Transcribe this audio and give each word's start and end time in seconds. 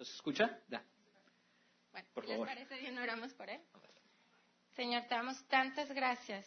¿Nos 0.00 0.14
escucha? 0.14 0.58
Da. 0.66 0.82
Bueno, 1.92 2.08
por 2.14 2.26
favor. 2.26 2.46
¿les 2.48 2.56
parece 2.56 2.80
bien 2.80 2.96
oramos 2.96 3.34
por 3.34 3.50
él? 3.50 3.60
Señor, 4.74 5.02
te 5.02 5.14
damos 5.14 5.46
tantas 5.46 5.92
gracias 5.92 6.46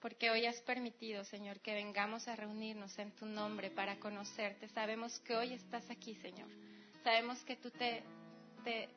porque 0.00 0.32
hoy 0.32 0.46
has 0.46 0.60
permitido, 0.62 1.22
Señor, 1.22 1.60
que 1.60 1.74
vengamos 1.74 2.26
a 2.26 2.34
reunirnos 2.34 2.98
en 2.98 3.12
tu 3.12 3.24
nombre 3.24 3.70
para 3.70 4.00
conocerte. 4.00 4.68
Sabemos 4.70 5.20
que 5.20 5.36
hoy 5.36 5.52
estás 5.52 5.88
aquí, 5.90 6.16
Señor. 6.16 6.48
Sabemos 7.04 7.38
que 7.44 7.54
tú 7.54 7.70
te, 7.70 8.02
te, 8.64 8.88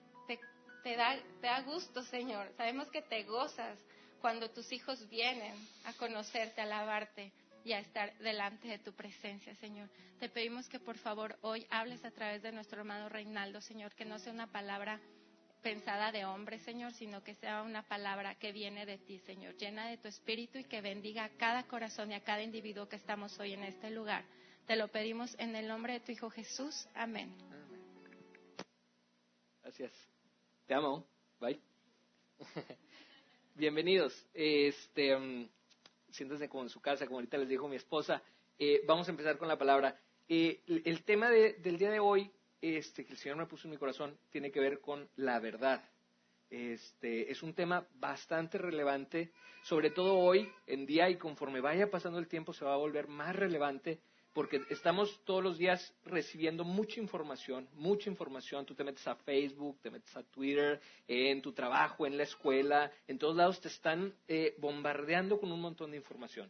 te, 0.84 0.96
da, 0.96 1.16
te 1.40 1.46
da 1.46 1.62
gusto, 1.62 2.02
Señor. 2.02 2.52
Sabemos 2.58 2.90
que 2.90 3.04
te 3.04 3.22
gozas 3.22 3.78
cuando 4.20 4.50
tus 4.50 4.72
hijos 4.72 5.08
vienen 5.10 5.54
a 5.86 5.94
conocerte, 5.94 6.60
a 6.60 6.64
alabarte 6.64 7.32
y 7.64 7.74
a 7.74 7.80
estar 7.80 8.18
delante 8.20 8.68
de 8.68 8.80
tu 8.80 8.94
presencia, 8.94 9.56
Señor. 9.56 9.90
Te 10.20 10.30
pedimos 10.30 10.68
que 10.68 10.80
por 10.80 10.98
favor 10.98 11.38
hoy 11.42 11.66
hables 11.70 12.04
a 12.06 12.12
través 12.12 12.42
de 12.42 12.52
nuestro 12.52 12.80
hermano 12.80 13.10
Reinaldo, 13.10 13.62
Señor, 13.62 13.94
que 13.96 14.06
no 14.06 14.20
sea 14.20 14.34
una 14.34 14.52
palabra 14.52 15.00
pensada 15.62 16.12
de 16.12 16.26
hombre, 16.26 16.60
Señor, 16.60 16.94
sino 16.94 17.24
que 17.24 17.36
sea 17.36 17.62
una 17.62 17.84
palabra 17.84 18.36
que 18.36 18.52
viene 18.52 18.86
de 18.86 18.98
ti, 18.98 19.20
Señor, 19.20 19.56
llena 19.58 19.88
de 19.88 19.98
tu 19.98 20.08
espíritu 20.08 20.58
y 20.58 20.64
que 20.64 20.82
bendiga 20.82 21.26
a 21.26 21.30
cada 21.30 21.64
corazón 21.64 22.12
y 22.12 22.16
a 22.16 22.24
cada 22.24 22.42
individuo 22.42 22.88
que 22.88 22.96
estamos 22.96 23.40
hoy 23.40 23.54
en 23.54 23.64
este 23.64 23.92
lugar. 23.92 24.26
Te 24.66 24.76
lo 24.76 24.88
pedimos 24.88 25.36
en 25.40 25.56
el 25.56 25.68
nombre 25.68 25.94
de 25.94 26.00
tu 26.00 26.12
Hijo 26.12 26.30
Jesús. 26.30 26.88
Amén. 26.94 27.36
Gracias. 29.62 29.92
Te 30.66 30.74
amo. 30.74 31.06
Bye. 31.40 31.60
Bienvenidos. 33.56 34.14
Este, 34.34 35.16
um, 35.16 35.48
siéntense 36.12 36.50
como 36.50 36.64
en 36.64 36.70
su 36.70 36.82
casa, 36.82 37.06
como 37.06 37.18
ahorita 37.18 37.38
les 37.38 37.50
dijo 37.50 37.68
mi 37.68 37.76
esposa. 37.76 38.22
Eh, 38.60 38.84
vamos 38.86 39.08
a 39.08 39.12
empezar 39.12 39.38
con 39.38 39.48
la 39.48 39.58
palabra. 39.58 40.00
Eh, 40.30 40.62
el 40.68 41.04
tema 41.04 41.30
del 41.30 41.78
día 41.78 41.90
de 41.92 42.00
hoy 42.00 42.32
este, 42.62 43.06
que 43.06 43.14
el 43.14 43.18
Señor 43.18 43.38
me 43.38 43.48
puso 43.48 43.68
en 43.68 43.72
mi 43.72 43.78
corazón 43.78 44.18
tiene 44.30 44.52
que 44.52 44.60
ver 44.60 44.80
con 44.80 45.10
la 45.16 45.40
verdad. 45.40 45.84
Este, 46.50 47.32
es 47.32 47.42
un 47.44 47.54
tema 47.54 47.88
bastante 47.96 48.58
relevante, 48.58 49.32
sobre 49.64 49.90
todo 49.90 50.18
hoy 50.18 50.52
en 50.68 50.86
día 50.86 51.10
y 51.10 51.18
conforme 51.18 51.62
vaya 51.62 51.90
pasando 51.90 52.20
el 52.20 52.28
tiempo 52.28 52.54
se 52.54 52.66
va 52.66 52.74
a 52.74 52.78
volver 52.78 53.08
más 53.08 53.36
relevante 53.36 54.00
porque 54.34 54.62
estamos 54.70 55.22
todos 55.26 55.44
los 55.44 55.58
días 55.58 55.94
recibiendo 56.06 56.64
mucha 56.64 57.00
información, 57.00 57.68
mucha 57.74 58.10
información. 58.10 58.66
Tú 58.66 58.74
te 58.76 58.84
metes 58.84 59.06
a 59.08 59.16
Facebook, 59.16 59.80
te 59.82 59.92
metes 59.92 60.16
a 60.16 60.24
Twitter, 60.24 60.80
en 61.08 61.42
tu 61.42 61.52
trabajo, 61.52 62.06
en 62.06 62.18
la 62.18 62.24
escuela, 62.24 62.92
en 63.08 63.18
todos 63.18 63.36
lados 63.36 63.60
te 63.60 63.68
están 63.68 64.14
eh, 64.28 64.56
bombardeando 64.60 65.40
con 65.40 65.52
un 65.52 65.60
montón 65.60 65.92
de 65.92 65.98
información. 65.98 66.50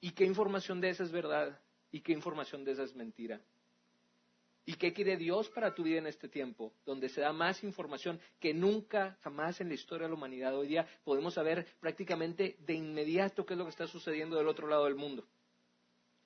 ¿Y 0.00 0.12
qué 0.12 0.24
información 0.24 0.80
de 0.80 0.90
esa 0.90 1.02
es 1.02 1.12
verdad? 1.12 1.60
¿Y 1.90 2.00
qué 2.00 2.12
información 2.12 2.64
de 2.64 2.72
esa 2.72 2.84
es 2.84 2.94
mentira? 2.94 3.40
¿Y 4.64 4.74
qué 4.74 4.92
quiere 4.92 5.16
Dios 5.16 5.48
para 5.50 5.74
tu 5.74 5.82
vida 5.82 5.98
en 5.98 6.06
este 6.06 6.28
tiempo? 6.28 6.72
Donde 6.86 7.08
se 7.08 7.20
da 7.20 7.32
más 7.32 7.64
información 7.64 8.20
que 8.38 8.54
nunca, 8.54 9.18
jamás 9.22 9.60
en 9.60 9.68
la 9.68 9.74
historia 9.74 10.04
de 10.04 10.10
la 10.10 10.16
humanidad. 10.16 10.56
Hoy 10.56 10.68
día 10.68 10.86
podemos 11.02 11.34
saber 11.34 11.66
prácticamente 11.80 12.56
de 12.60 12.74
inmediato 12.74 13.44
qué 13.44 13.54
es 13.54 13.58
lo 13.58 13.64
que 13.64 13.70
está 13.70 13.88
sucediendo 13.88 14.36
del 14.36 14.46
otro 14.46 14.68
lado 14.68 14.84
del 14.84 14.94
mundo. 14.94 15.26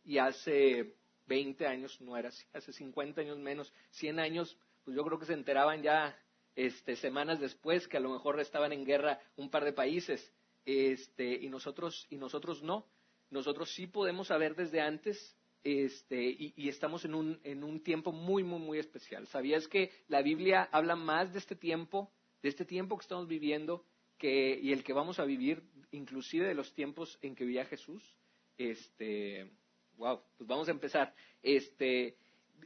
Y 0.07 0.19
hace 0.19 0.95
20 1.27 1.67
años 1.67 2.01
no 2.01 2.17
era 2.17 2.29
así, 2.29 2.47
hace 2.55 2.73
50 2.73 3.21
años 3.21 3.39
menos, 3.39 3.75
100 3.91 4.21
años, 4.21 4.57
pues 4.85 4.97
yo 4.97 5.05
creo 5.05 5.19
que 5.19 5.27
se 5.27 5.35
enteraban 5.35 5.83
ya 5.83 6.17
este, 6.55 6.97
semanas 6.97 7.41
después 7.41 7.87
que 7.87 7.99
a 7.99 8.01
lo 8.01 8.11
mejor 8.11 8.41
estaban 8.41 8.73
en 8.73 8.87
guerra 8.87 9.21
un 9.37 9.51
par 9.51 9.65
de 9.65 9.75
países. 9.75 10.33
Este, 10.65 11.35
y 11.35 11.49
nosotros, 11.49 12.07
y 12.09 12.17
nosotros 12.17 12.63
no. 12.63 12.87
Nosotros 13.31 13.71
sí 13.75 13.87
podemos 13.87 14.29
saber 14.29 14.55
desde 14.55 14.81
antes 14.81 15.37
este, 15.67 16.25
y, 16.25 16.69
estamos 16.69 17.05
en 17.05 17.15
un, 17.15 17.41
en 17.43 17.65
un 17.65 17.83
tiempo 17.83 18.13
muy, 18.13 18.45
muy, 18.45 18.61
muy 18.61 18.79
especial. 18.79 19.27
¿Sabías 19.27 19.67
que 19.67 19.91
la 20.07 20.23
Biblia 20.23 20.69
habla 20.71 20.95
más 20.95 21.33
de 21.33 21.41
este 21.41 21.57
tiempo, 21.57 22.13
de 22.41 22.51
este 22.51 22.65
tiempo 22.65 22.97
que 22.97 23.03
estamos 23.03 23.27
viviendo, 23.27 23.85
que, 24.17 24.57
y 24.63 24.73
el 24.73 24.85
que 24.85 24.93
vamos 24.93 25.19
a 25.19 25.25
vivir, 25.25 25.65
inclusive 25.91 26.47
de 26.47 26.55
los 26.55 26.73
tiempos 26.73 27.19
en 27.21 27.35
que 27.35 27.45
vivía 27.45 27.65
Jesús? 27.65 28.17
Este, 28.57 29.51
wow, 29.97 30.21
pues 30.37 30.49
vamos 30.49 30.69
a 30.69 30.73
empezar. 30.73 31.15
Este, 31.43 32.17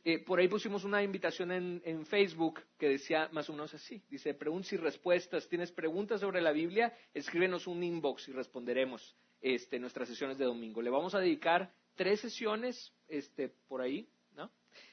eh, 0.05 0.19
por 0.21 0.39
ahí 0.39 0.49
pusimos 0.49 0.85
una 0.85 1.03
invitación 1.03 1.53
en, 1.53 1.83
en, 1.85 2.07
Facebook 2.07 2.61
que 2.79 2.89
decía 2.89 3.29
más 3.33 3.49
o 3.51 3.53
menos 3.53 3.75
así. 3.75 4.03
Dice, 4.09 4.35
preguntas 4.35 4.73
y 4.73 4.77
respuestas. 4.77 5.49
¿Tienes 5.49 5.73
preguntas 5.73 6.21
sobre 6.21 6.41
la 6.41 6.53
Biblia? 6.53 6.97
Escríbenos 7.13 7.67
un 7.67 7.83
inbox 7.83 8.29
y 8.29 8.33
responderemos 8.33 9.17
este, 9.41 9.79
nuestras 9.79 10.09
sesiones 10.09 10.39
de 10.39 10.45
domingo. 10.45 10.83
Le 10.83 10.91
vamos 10.91 11.15
a 11.15 11.21
dedicar 11.21 11.73
tres 11.95 12.21
sesiones 12.21 12.93
este, 13.09 13.49
por 13.69 13.81
ahí, 13.81 14.09
¿no? 14.35 14.51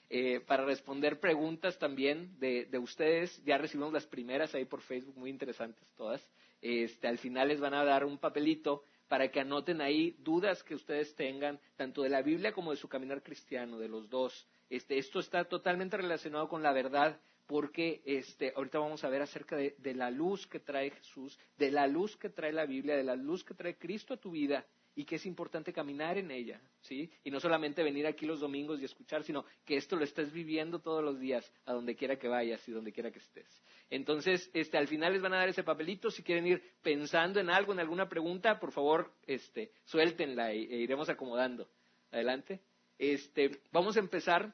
Eh, 0.09 0.39
para 0.41 0.65
responder 0.65 1.19
preguntas 1.19 1.77
también 1.77 2.37
de, 2.39 2.69
ustedes. 2.79 3.43
Ya 3.43 3.57
recibimos 3.57 3.93
las 3.93 4.05
primeras 4.05 4.53
ahí 4.55 4.65
por 4.65 4.81
Facebook, 4.81 5.17
muy 5.17 5.29
interesantes 5.29 5.85
todas. 5.95 6.25
Este, 6.61 7.07
al 7.07 7.17
final 7.17 7.49
les 7.49 7.59
van 7.59 7.73
a 7.73 7.83
dar 7.83 8.05
un 8.05 8.17
papelito 8.17 8.83
para 9.07 9.29
que 9.29 9.39
anoten 9.39 9.81
ahí 9.81 10.15
dudas 10.19 10.63
que 10.63 10.75
ustedes 10.75 11.15
tengan, 11.15 11.59
tanto 11.75 12.03
de 12.03 12.09
la 12.09 12.21
Biblia 12.21 12.51
como 12.53 12.71
de 12.71 12.77
su 12.77 12.87
caminar 12.87 13.23
cristiano, 13.23 13.77
de 13.79 13.87
los 13.87 14.09
dos. 14.09 14.47
Este, 14.69 14.97
esto 14.97 15.19
está 15.19 15.45
totalmente 15.45 15.97
relacionado 15.97 16.47
con 16.49 16.61
la 16.61 16.73
verdad, 16.73 17.19
porque 17.47 18.01
este, 18.05 18.53
ahorita 18.55 18.79
vamos 18.79 19.03
a 19.03 19.09
ver 19.09 19.21
acerca 19.21 19.55
de, 19.55 19.75
de, 19.77 19.93
la 19.93 20.11
luz 20.11 20.45
que 20.47 20.59
trae 20.59 20.91
Jesús, 20.91 21.39
de 21.57 21.71
la 21.71 21.87
luz 21.87 22.17
que 22.17 22.29
trae 22.29 22.51
la 22.51 22.65
Biblia, 22.65 22.97
de 22.97 23.03
la 23.03 23.15
luz 23.15 23.43
que 23.43 23.53
trae 23.53 23.77
Cristo 23.77 24.13
a 24.13 24.17
tu 24.17 24.31
vida 24.31 24.65
y 24.97 25.05
que 25.05 25.17
es 25.17 25.27
importante 25.27 25.71
caminar 25.71 26.17
en 26.17 26.31
ella, 26.31 26.59
¿sí? 26.81 27.07
Y 27.23 27.29
no 27.29 27.39
solamente 27.39 27.83
venir 27.83 28.07
aquí 28.07 28.25
los 28.25 28.39
domingos 28.39 28.81
y 28.81 28.85
escuchar, 28.85 29.23
sino 29.23 29.45
que 29.63 29.77
esto 29.77 29.95
lo 29.95 30.03
estés 30.03 30.33
viviendo 30.33 30.79
todos 30.79 31.03
los 31.03 31.19
días, 31.19 31.53
a 31.67 31.73
donde 31.73 31.95
quiera 31.95 32.17
que 32.17 32.27
vayas 32.27 32.67
y 32.67 32.71
donde 32.71 32.91
quiera 32.91 33.11
que 33.11 33.19
estés. 33.19 33.47
Entonces, 33.91 34.49
este, 34.55 34.75
al 34.75 34.87
final 34.87 35.13
les 35.13 35.21
van 35.21 35.35
a 35.35 35.37
dar 35.37 35.49
ese 35.49 35.63
papelito, 35.63 36.09
si 36.09 36.23
quieren 36.23 36.47
ir 36.47 36.63
pensando 36.81 37.39
en 37.39 37.51
algo, 37.51 37.73
en 37.73 37.79
alguna 37.79 38.09
pregunta, 38.09 38.59
por 38.59 38.71
favor, 38.71 39.13
este, 39.27 39.71
suéltenla 39.85 40.51
e, 40.51 40.63
e 40.63 40.77
iremos 40.77 41.07
acomodando. 41.09 41.69
Adelante. 42.09 42.59
Este, 42.97 43.51
vamos 43.71 43.97
a 43.97 43.99
empezar 43.99 44.51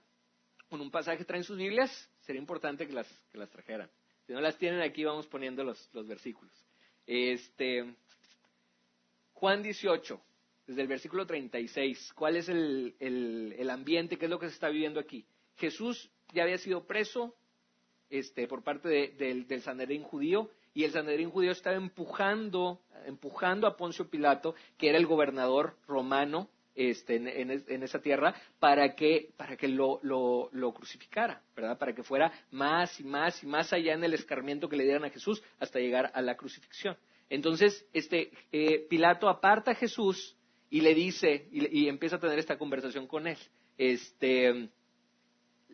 con 0.68 0.82
un 0.82 0.92
pasaje, 0.92 1.24
traen 1.24 1.46
sus 1.46 1.58
Biblias, 1.58 2.12
sería 2.20 2.42
importante 2.42 2.86
que 2.86 2.92
las, 2.92 3.08
que 3.32 3.38
las 3.38 3.50
trajeran. 3.50 3.90
Si 4.28 4.34
no 4.34 4.42
las 4.42 4.58
tienen 4.58 4.82
aquí, 4.82 5.06
vamos 5.06 5.26
poniendo 5.26 5.64
los, 5.64 5.90
los 5.94 6.06
versículos. 6.06 6.54
Este, 7.08 7.96
Juan 9.32 9.64
18 9.64 10.22
desde 10.68 10.82
el 10.82 10.88
versículo 10.88 11.26
36. 11.26 12.14
¿Cuál 12.14 12.38
es 12.38 12.50
el, 12.50 12.96
el, 13.00 13.70
ambiente? 13.70 14.18
¿Qué 14.18 14.26
es 14.26 14.32
lo 14.32 14.40
que 14.40 14.48
se 14.48 14.54
está 14.54 14.70
viviendo 14.70 15.00
aquí? 15.00 15.26
Jesús 15.58 16.10
ya 16.34 16.44
había 16.44 16.58
sido 16.58 16.86
preso 16.86 17.36
este, 18.10 18.48
por 18.48 18.64
parte 18.64 18.90
del, 18.90 19.48
del 19.48 19.62
Sanedrín 19.62 20.04
judío 20.04 20.50
y 20.74 20.84
el 20.84 20.92
Sanedrín 20.92 21.30
judío 21.30 21.52
estaba 21.52 21.76
empujando, 21.76 22.82
empujando 23.06 23.68
a 23.68 23.78
Poncio 23.78 24.10
Pilato, 24.10 24.56
que 24.78 24.90
era 24.90 24.98
el 24.98 25.06
gobernador 25.06 25.78
romano 25.88 26.50
este, 26.76 27.16
en, 27.18 27.28
en, 27.28 27.84
esa 27.84 28.02
tierra, 28.02 28.34
para 28.60 28.96
que, 28.96 29.30
para 29.38 29.56
que 29.56 29.68
lo, 29.68 30.00
lo, 30.02 30.50
lo, 30.52 30.74
crucificara, 30.74 31.44
¿verdad? 31.56 31.78
Para 31.78 31.94
que 31.94 32.02
fuera 32.02 32.32
más 32.50 33.00
y 33.00 33.04
más 33.04 33.44
y 33.44 33.46
más 33.46 33.72
allá 33.74 33.94
en 33.94 34.04
el 34.04 34.16
escarmiento 34.16 34.68
que 34.68 34.78
le 34.78 34.84
dieran 34.84 35.06
a 35.06 35.12
Jesús 35.12 35.44
hasta 35.60 35.80
llegar 35.80 36.10
a 36.16 36.22
la 36.22 36.36
crucifixión. 36.36 36.98
Entonces, 37.30 37.88
este, 37.94 38.32
eh, 38.52 38.88
Pilato 38.90 39.30
aparta 39.30 39.72
a 39.72 39.76
Jesús 39.76 40.36
y 40.74 40.82
le 40.82 40.96
dice, 40.96 41.50
y, 41.52 41.88
empieza 41.88 42.16
a 42.16 42.20
tener 42.20 42.40
esta 42.40 42.58
conversación 42.58 43.06
con 43.06 43.28
él. 43.28 43.38
Este, 43.78 44.72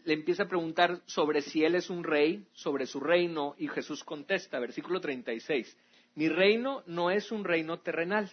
le 0.03 0.13
empieza 0.13 0.43
a 0.43 0.49
preguntar 0.49 1.01
sobre 1.05 1.41
si 1.41 1.63
él 1.63 1.75
es 1.75 1.89
un 1.89 2.03
rey, 2.03 2.45
sobre 2.51 2.85
su 2.85 2.99
reino, 2.99 3.55
y 3.57 3.69
Jesús 3.69 4.03
contesta, 4.03 4.59
versículo 4.59 4.99
36, 4.99 5.77
mi 6.15 6.27
reino 6.27 6.83
no 6.85 7.11
es 7.11 7.31
un 7.31 7.45
reino 7.45 7.79
terrenal. 7.79 8.29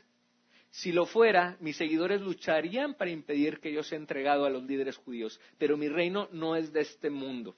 Si 0.71 0.91
lo 0.91 1.06
fuera, 1.06 1.57
mis 1.60 1.77
seguidores 1.77 2.21
lucharían 2.21 2.95
para 2.95 3.12
impedir 3.12 3.60
que 3.60 3.72
yo 3.72 3.84
sea 3.84 3.98
entregado 3.98 4.45
a 4.45 4.51
los 4.51 4.65
líderes 4.65 4.97
judíos, 4.97 5.41
pero 5.59 5.77
mi 5.77 5.86
reino 5.89 6.28
no 6.33 6.57
es 6.57 6.72
de 6.72 6.80
este 6.80 7.10
mundo. 7.10 7.54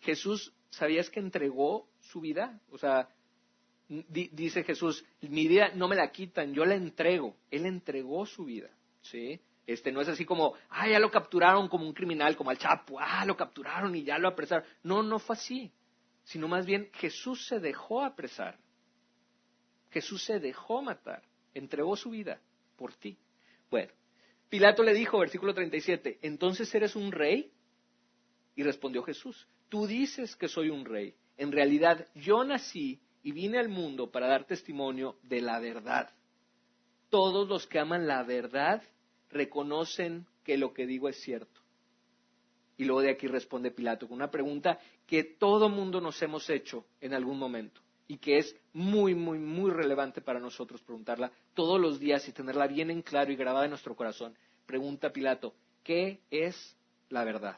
Jesús, 0.00 0.52
¿sabías 0.68 1.08
que 1.08 1.20
entregó 1.20 1.88
su 1.98 2.20
vida? 2.20 2.60
O 2.70 2.76
sea, 2.76 3.08
dice 4.08 4.64
Jesús, 4.64 5.04
mi 5.20 5.46
vida 5.48 5.72
no 5.74 5.88
me 5.88 5.96
la 5.96 6.10
quitan, 6.10 6.54
yo 6.54 6.64
la 6.64 6.74
entrego. 6.74 7.36
Él 7.50 7.66
entregó 7.66 8.26
su 8.26 8.44
vida, 8.44 8.70
¿sí? 9.02 9.40
Este, 9.66 9.92
no 9.92 10.00
es 10.00 10.08
así 10.08 10.24
como, 10.24 10.54
ah, 10.70 10.88
ya 10.88 10.98
lo 10.98 11.10
capturaron 11.10 11.68
como 11.68 11.86
un 11.86 11.92
criminal, 11.92 12.36
como 12.36 12.50
al 12.50 12.58
Chapo, 12.58 12.98
ah, 12.98 13.24
lo 13.24 13.36
capturaron 13.36 13.94
y 13.94 14.02
ya 14.02 14.18
lo 14.18 14.28
apresaron. 14.28 14.66
No, 14.82 15.02
no 15.02 15.18
fue 15.18 15.34
así. 15.34 15.72
Sino 16.24 16.48
más 16.48 16.66
bien, 16.66 16.90
Jesús 16.94 17.46
se 17.46 17.58
dejó 17.58 18.02
apresar. 18.02 18.58
Jesús 19.90 20.24
se 20.24 20.40
dejó 20.40 20.82
matar. 20.82 21.22
Entregó 21.54 21.96
su 21.96 22.10
vida 22.10 22.40
por 22.76 22.94
ti. 22.94 23.16
Bueno, 23.70 23.92
Pilato 24.48 24.82
le 24.82 24.94
dijo, 24.94 25.18
versículo 25.18 25.54
37, 25.54 26.18
¿entonces 26.22 26.74
eres 26.74 26.96
un 26.96 27.12
rey? 27.12 27.52
Y 28.54 28.62
respondió 28.62 29.02
Jesús, 29.02 29.46
tú 29.68 29.86
dices 29.86 30.36
que 30.36 30.48
soy 30.48 30.68
un 30.68 30.84
rey. 30.84 31.14
En 31.36 31.52
realidad, 31.52 32.06
yo 32.14 32.44
nací 32.44 33.00
y 33.22 33.32
vine 33.32 33.58
al 33.58 33.68
mundo 33.68 34.10
para 34.10 34.26
dar 34.26 34.44
testimonio 34.44 35.16
de 35.22 35.40
la 35.40 35.60
verdad. 35.60 36.10
Todos 37.08 37.48
los 37.48 37.66
que 37.66 37.78
aman 37.78 38.06
la 38.06 38.22
verdad 38.22 38.82
reconocen 39.30 40.26
que 40.44 40.56
lo 40.56 40.72
que 40.72 40.86
digo 40.86 41.08
es 41.08 41.20
cierto. 41.20 41.60
Y 42.76 42.84
luego 42.84 43.02
de 43.02 43.10
aquí 43.10 43.26
responde 43.26 43.70
Pilato 43.70 44.08
con 44.08 44.16
una 44.16 44.30
pregunta 44.30 44.78
que 45.06 45.22
todo 45.24 45.68
mundo 45.68 46.00
nos 46.00 46.20
hemos 46.22 46.48
hecho 46.50 46.86
en 47.00 47.14
algún 47.14 47.38
momento 47.38 47.80
y 48.08 48.18
que 48.18 48.38
es 48.38 48.56
muy, 48.72 49.14
muy, 49.14 49.38
muy 49.38 49.70
relevante 49.70 50.20
para 50.20 50.40
nosotros 50.40 50.82
preguntarla 50.82 51.30
todos 51.54 51.80
los 51.80 52.00
días 52.00 52.26
y 52.28 52.32
tenerla 52.32 52.66
bien 52.66 52.90
en 52.90 53.02
claro 53.02 53.30
y 53.32 53.36
grabada 53.36 53.66
en 53.66 53.70
nuestro 53.70 53.94
corazón. 53.94 54.34
Pregunta 54.66 55.12
Pilato, 55.12 55.54
¿qué 55.84 56.20
es 56.30 56.76
la 57.08 57.24
verdad? 57.24 57.56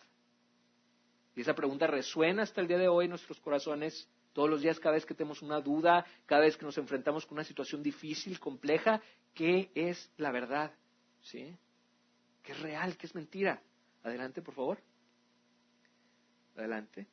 Y 1.37 1.41
esa 1.41 1.55
pregunta 1.55 1.87
resuena 1.87 2.43
hasta 2.43 2.61
el 2.61 2.69
día 2.69 2.79
de 2.79 2.89
hoy 2.89 3.07
en 3.07 3.11
nuestros 3.11 3.41
corazones. 3.41 4.09
Todos 4.35 4.51
los 4.51 4.61
días, 4.61 4.81
cada 4.81 4.97
vez 4.97 5.07
que 5.07 5.15
tenemos 5.15 5.41
una 5.43 5.61
duda, 5.61 6.05
cada 6.27 6.43
vez 6.43 6.57
que 6.57 6.67
nos 6.67 6.77
enfrentamos 6.77 7.25
con 7.25 7.37
una 7.37 7.45
situación 7.45 7.83
difícil, 7.83 8.39
compleja, 8.41 9.01
¿qué 9.33 9.71
es 9.75 10.13
la 10.17 10.33
verdad? 10.33 10.73
¿Sí? 11.23 11.57
¿Qué 12.43 12.53
es 12.53 12.61
real? 12.61 12.97
¿Qué 12.97 13.07
es 13.07 13.15
mentira? 13.15 13.63
Adelante, 14.03 14.43
por 14.43 14.55
favor. 14.55 14.79
Adelante. 16.57 17.07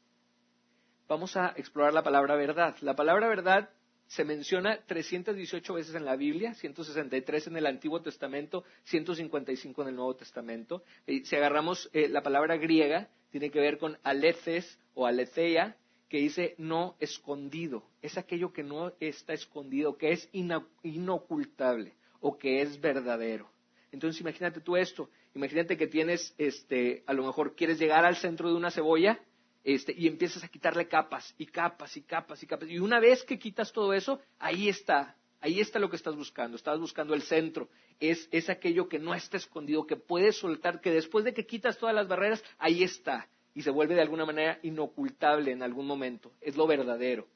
Vamos 1.07 1.37
a 1.37 1.53
explorar 1.55 1.93
la 1.93 2.03
palabra 2.03 2.35
verdad. 2.35 2.75
La 2.81 2.95
palabra 2.95 3.27
verdad 3.27 3.69
se 4.07 4.25
menciona 4.25 4.79
318 4.87 5.73
veces 5.73 5.95
en 5.95 6.03
la 6.03 6.15
Biblia, 6.15 6.53
163 6.55 7.47
en 7.47 7.57
el 7.57 7.65
Antiguo 7.67 8.01
Testamento, 8.01 8.65
155 8.85 9.83
en 9.83 9.87
el 9.87 9.95
Nuevo 9.95 10.15
Testamento. 10.15 10.83
si 11.05 11.35
agarramos 11.35 11.89
eh, 11.93 12.09
la 12.09 12.23
palabra 12.23 12.57
griega, 12.57 13.09
tiene 13.29 13.51
que 13.51 13.59
ver 13.59 13.77
con 13.77 13.97
aleces 14.03 14.79
o 14.95 15.05
aletheia, 15.05 15.77
que 16.11 16.17
dice 16.17 16.55
no 16.57 16.97
escondido. 16.99 17.85
Es 18.01 18.17
aquello 18.17 18.51
que 18.51 18.63
no 18.63 18.91
está 18.99 19.31
escondido, 19.31 19.97
que 19.97 20.11
es 20.11 20.29
inocultable 20.83 21.93
o 22.19 22.37
que 22.37 22.61
es 22.61 22.81
verdadero. 22.81 23.49
Entonces 23.93 24.19
imagínate 24.19 24.59
tú 24.59 24.75
esto, 24.75 25.09
imagínate 25.33 25.77
que 25.77 25.87
tienes, 25.87 26.35
este, 26.37 27.01
a 27.07 27.13
lo 27.13 27.25
mejor 27.25 27.55
quieres 27.55 27.79
llegar 27.79 28.03
al 28.03 28.17
centro 28.17 28.49
de 28.49 28.55
una 28.55 28.71
cebolla 28.71 29.21
este, 29.63 29.95
y 29.97 30.05
empiezas 30.07 30.43
a 30.43 30.49
quitarle 30.49 30.89
capas 30.89 31.33
y 31.37 31.45
capas 31.45 31.95
y 31.95 32.01
capas 32.01 32.43
y 32.43 32.45
capas. 32.45 32.69
Y 32.69 32.79
una 32.79 32.99
vez 32.99 33.23
que 33.23 33.39
quitas 33.39 33.71
todo 33.71 33.93
eso, 33.93 34.19
ahí 34.37 34.67
está, 34.67 35.15
ahí 35.39 35.61
está 35.61 35.79
lo 35.79 35.89
que 35.89 35.95
estás 35.95 36.17
buscando. 36.17 36.57
Estás 36.57 36.77
buscando 36.77 37.13
el 37.13 37.21
centro. 37.21 37.69
Es, 38.01 38.27
es 38.33 38.49
aquello 38.49 38.89
que 38.89 38.99
no 38.99 39.13
está 39.13 39.37
escondido, 39.37 39.87
que 39.87 39.95
puedes 39.95 40.35
soltar, 40.35 40.81
que 40.81 40.91
después 40.91 41.23
de 41.23 41.33
que 41.33 41.45
quitas 41.45 41.77
todas 41.77 41.95
las 41.95 42.09
barreras, 42.09 42.43
ahí 42.59 42.83
está. 42.83 43.29
Y 43.53 43.61
se 43.63 43.71
vuelve 43.71 43.95
de 43.95 44.01
alguna 44.01 44.25
manera 44.25 44.59
inocultable 44.63 45.51
en 45.51 45.63
algún 45.63 45.85
momento. 45.85 46.31
Es 46.41 46.55
lo 46.55 46.67
verdadero. 46.67 47.27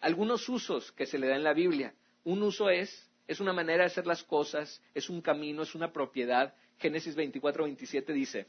Algunos 0.00 0.48
usos 0.48 0.92
que 0.92 1.06
se 1.06 1.18
le 1.18 1.26
da 1.26 1.36
en 1.36 1.42
la 1.42 1.54
Biblia. 1.54 1.94
Un 2.24 2.42
uso 2.42 2.70
es, 2.70 3.10
es 3.26 3.40
una 3.40 3.52
manera 3.52 3.80
de 3.80 3.86
hacer 3.86 4.06
las 4.06 4.22
cosas, 4.22 4.82
es 4.94 5.10
un 5.10 5.20
camino, 5.20 5.62
es 5.62 5.74
una 5.74 5.92
propiedad. 5.92 6.54
Génesis 6.78 7.16
24, 7.16 7.64
27 7.64 8.12
dice, 8.12 8.46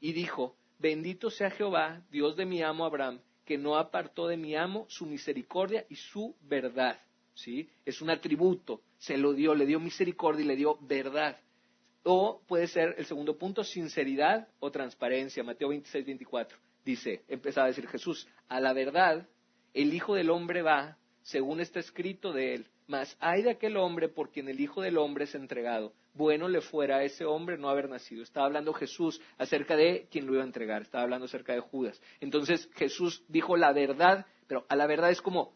y 0.00 0.12
dijo, 0.12 0.56
Bendito 0.78 1.30
sea 1.30 1.50
Jehová, 1.50 2.02
Dios 2.10 2.36
de 2.36 2.46
mi 2.46 2.62
amo 2.62 2.86
Abraham, 2.86 3.20
que 3.44 3.58
no 3.58 3.76
apartó 3.76 4.28
de 4.28 4.38
mi 4.38 4.56
amo 4.56 4.86
su 4.88 5.04
misericordia 5.04 5.84
y 5.90 5.96
su 5.96 6.34
verdad. 6.40 6.98
¿Sí? 7.34 7.68
Es 7.84 8.00
un 8.00 8.10
atributo, 8.10 8.82
se 8.98 9.16
lo 9.16 9.32
dio, 9.32 9.54
le 9.54 9.66
dio 9.66 9.80
misericordia 9.80 10.44
y 10.44 10.48
le 10.48 10.56
dio 10.56 10.78
verdad. 10.80 11.38
O 12.02 12.40
puede 12.46 12.66
ser 12.66 12.94
el 12.98 13.06
segundo 13.06 13.36
punto, 13.36 13.62
sinceridad 13.62 14.48
o 14.58 14.70
transparencia. 14.70 15.44
Mateo 15.44 15.68
26, 15.68 16.06
24. 16.06 16.58
Dice, 16.84 17.22
empezaba 17.28 17.66
a 17.66 17.68
decir 17.68 17.86
Jesús, 17.88 18.26
a 18.48 18.60
la 18.60 18.72
verdad, 18.72 19.28
el 19.74 19.92
Hijo 19.92 20.14
del 20.14 20.30
Hombre 20.30 20.62
va, 20.62 20.96
según 21.22 21.60
está 21.60 21.78
escrito 21.78 22.32
de 22.32 22.54
él, 22.54 22.66
mas 22.86 23.16
hay 23.20 23.42
de 23.42 23.50
aquel 23.50 23.76
hombre 23.76 24.08
por 24.08 24.30
quien 24.30 24.48
el 24.48 24.60
Hijo 24.60 24.80
del 24.80 24.98
Hombre 24.98 25.24
es 25.24 25.34
entregado. 25.34 25.92
Bueno 26.12 26.48
le 26.48 26.60
fuera 26.60 26.96
a 26.96 27.04
ese 27.04 27.24
hombre 27.24 27.56
no 27.56 27.68
haber 27.68 27.88
nacido. 27.88 28.22
Estaba 28.22 28.46
hablando 28.46 28.72
Jesús 28.72 29.20
acerca 29.38 29.76
de 29.76 30.08
quien 30.10 30.26
lo 30.26 30.32
iba 30.32 30.42
a 30.42 30.46
entregar. 30.46 30.82
Estaba 30.82 31.04
hablando 31.04 31.26
acerca 31.26 31.52
de 31.52 31.60
Judas. 31.60 32.00
Entonces 32.20 32.68
Jesús 32.74 33.22
dijo 33.28 33.56
la 33.56 33.72
verdad, 33.72 34.26
pero 34.48 34.66
a 34.68 34.74
la 34.74 34.88
verdad 34.88 35.10
es 35.10 35.22
como 35.22 35.54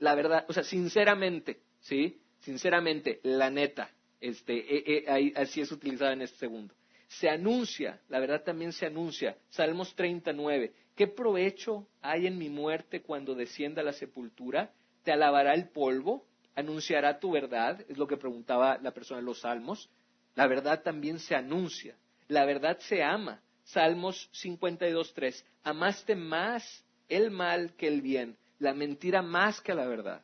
la 0.00 0.16
verdad, 0.16 0.44
o 0.48 0.52
sea, 0.52 0.64
sinceramente, 0.64 1.60
¿sí? 1.78 2.20
Sinceramente, 2.40 3.20
la 3.22 3.50
neta. 3.50 3.88
Este, 4.22 4.54
eh, 4.56 5.04
eh, 5.06 5.32
así 5.36 5.60
es 5.60 5.70
utilizada 5.70 6.14
en 6.14 6.22
este 6.22 6.38
segundo. 6.38 6.74
Se 7.08 7.28
anuncia, 7.28 8.00
la 8.08 8.20
verdad 8.20 8.42
también 8.42 8.72
se 8.72 8.86
anuncia. 8.86 9.36
Salmos 9.50 9.94
39. 9.94 10.72
¿Qué 10.96 11.06
provecho 11.06 11.86
hay 12.00 12.26
en 12.26 12.38
mi 12.38 12.48
muerte 12.48 13.02
cuando 13.02 13.34
descienda 13.34 13.82
a 13.82 13.84
la 13.84 13.92
sepultura? 13.92 14.72
¿Te 15.02 15.12
alabará 15.12 15.52
el 15.52 15.68
polvo? 15.68 16.24
anunciará 16.54 17.18
tu 17.18 17.32
verdad, 17.32 17.80
es 17.88 17.96
lo 17.96 18.06
que 18.06 18.16
preguntaba 18.16 18.78
la 18.78 18.92
persona 18.92 19.20
en 19.20 19.26
los 19.26 19.40
salmos. 19.40 19.88
La 20.34 20.46
verdad 20.46 20.82
también 20.82 21.18
se 21.18 21.34
anuncia, 21.34 21.96
la 22.28 22.44
verdad 22.44 22.78
se 22.80 23.02
ama. 23.02 23.40
Salmos 23.64 24.28
52.3, 24.42 25.44
amaste 25.62 26.16
más 26.16 26.84
el 27.08 27.30
mal 27.30 27.74
que 27.76 27.86
el 27.86 28.02
bien, 28.02 28.36
la 28.58 28.74
mentira 28.74 29.22
más 29.22 29.60
que 29.60 29.74
la 29.74 29.86
verdad. 29.86 30.22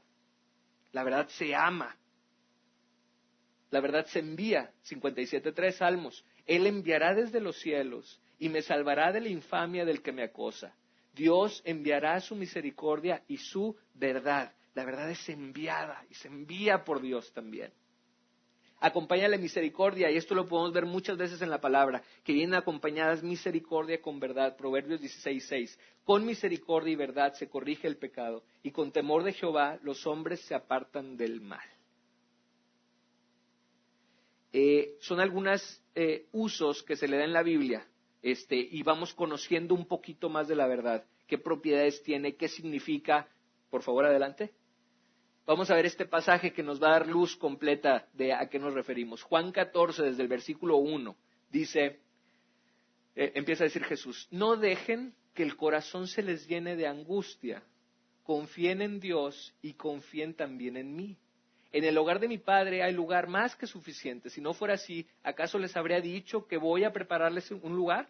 La 0.92 1.04
verdad 1.04 1.28
se 1.28 1.54
ama. 1.54 1.96
La 3.70 3.80
verdad 3.80 4.06
se 4.06 4.20
envía, 4.20 4.72
57.3 4.88 5.72
Salmos. 5.72 6.24
Él 6.46 6.66
enviará 6.66 7.14
desde 7.14 7.40
los 7.40 7.58
cielos 7.58 8.20
y 8.38 8.48
me 8.48 8.62
salvará 8.62 9.12
de 9.12 9.20
la 9.20 9.28
infamia 9.28 9.84
del 9.84 10.02
que 10.02 10.12
me 10.12 10.22
acosa. 10.22 10.74
Dios 11.14 11.62
enviará 11.64 12.20
su 12.20 12.36
misericordia 12.36 13.22
y 13.26 13.38
su 13.38 13.76
verdad 13.94 14.52
la 14.78 14.84
verdad 14.84 15.10
es 15.10 15.28
enviada 15.28 16.04
y 16.08 16.14
se 16.14 16.28
envía 16.28 16.84
por 16.84 17.02
Dios 17.02 17.32
también. 17.32 17.72
Acompaña 18.78 19.26
la 19.26 19.36
misericordia, 19.36 20.08
y 20.08 20.16
esto 20.16 20.36
lo 20.36 20.46
podemos 20.46 20.72
ver 20.72 20.86
muchas 20.86 21.16
veces 21.16 21.42
en 21.42 21.50
la 21.50 21.60
palabra, 21.60 22.00
que 22.22 22.32
vienen 22.32 22.54
acompañadas 22.54 23.24
misericordia 23.24 24.00
con 24.00 24.20
verdad. 24.20 24.56
Proverbios 24.56 25.00
16:6. 25.00 25.76
Con 26.04 26.24
misericordia 26.24 26.92
y 26.92 26.94
verdad 26.94 27.32
se 27.32 27.48
corrige 27.48 27.88
el 27.88 27.96
pecado, 27.96 28.44
y 28.62 28.70
con 28.70 28.92
temor 28.92 29.24
de 29.24 29.32
Jehová 29.32 29.80
los 29.82 30.06
hombres 30.06 30.42
se 30.42 30.54
apartan 30.54 31.16
del 31.16 31.40
mal. 31.40 31.68
Eh, 34.52 34.96
son 35.00 35.20
algunos 35.20 35.82
eh, 35.94 36.26
usos 36.32 36.82
que 36.82 36.96
se 36.96 37.08
le 37.08 37.18
da 37.18 37.24
en 37.24 37.32
la 37.32 37.42
Biblia, 37.42 37.86
este, 38.22 38.56
y 38.56 38.82
vamos 38.82 39.12
conociendo 39.14 39.74
un 39.74 39.86
poquito 39.86 40.28
más 40.28 40.48
de 40.48 40.56
la 40.56 40.66
verdad. 40.66 41.04
¿Qué 41.26 41.38
propiedades 41.38 42.02
tiene? 42.02 42.36
¿Qué 42.36 42.48
significa? 42.48 43.28
Por 43.70 43.82
favor, 43.82 44.06
adelante. 44.06 44.52
Vamos 45.46 45.70
a 45.70 45.74
ver 45.74 45.86
este 45.86 46.04
pasaje 46.04 46.52
que 46.52 46.62
nos 46.62 46.82
va 46.82 46.88
a 46.88 46.92
dar 46.98 47.08
luz 47.08 47.36
completa 47.36 48.06
de 48.12 48.34
a 48.34 48.48
qué 48.48 48.58
nos 48.58 48.74
referimos. 48.74 49.22
Juan 49.22 49.50
14, 49.50 50.02
desde 50.02 50.22
el 50.22 50.28
versículo 50.28 50.76
1, 50.76 51.16
dice, 51.50 52.00
eh, 53.16 53.32
empieza 53.34 53.64
a 53.64 53.68
decir 53.68 53.84
Jesús, 53.84 54.28
no 54.30 54.56
dejen 54.56 55.14
que 55.34 55.42
el 55.42 55.56
corazón 55.56 56.06
se 56.06 56.22
les 56.22 56.46
llene 56.46 56.76
de 56.76 56.86
angustia, 56.86 57.62
confíen 58.24 58.82
en 58.82 59.00
Dios 59.00 59.54
y 59.62 59.74
confíen 59.74 60.34
también 60.34 60.76
en 60.76 60.94
mí. 60.94 61.16
En 61.72 61.84
el 61.84 61.98
hogar 61.98 62.18
de 62.18 62.28
mi 62.28 62.38
Padre 62.38 62.82
hay 62.82 62.94
lugar 62.94 63.28
más 63.28 63.54
que 63.54 63.66
suficiente. 63.66 64.30
Si 64.30 64.40
no 64.40 64.54
fuera 64.54 64.74
así, 64.74 65.06
¿acaso 65.22 65.58
les 65.58 65.76
habría 65.76 66.00
dicho 66.00 66.46
que 66.46 66.56
voy 66.56 66.84
a 66.84 66.92
prepararles 66.92 67.50
un 67.50 67.76
lugar? 67.76 68.08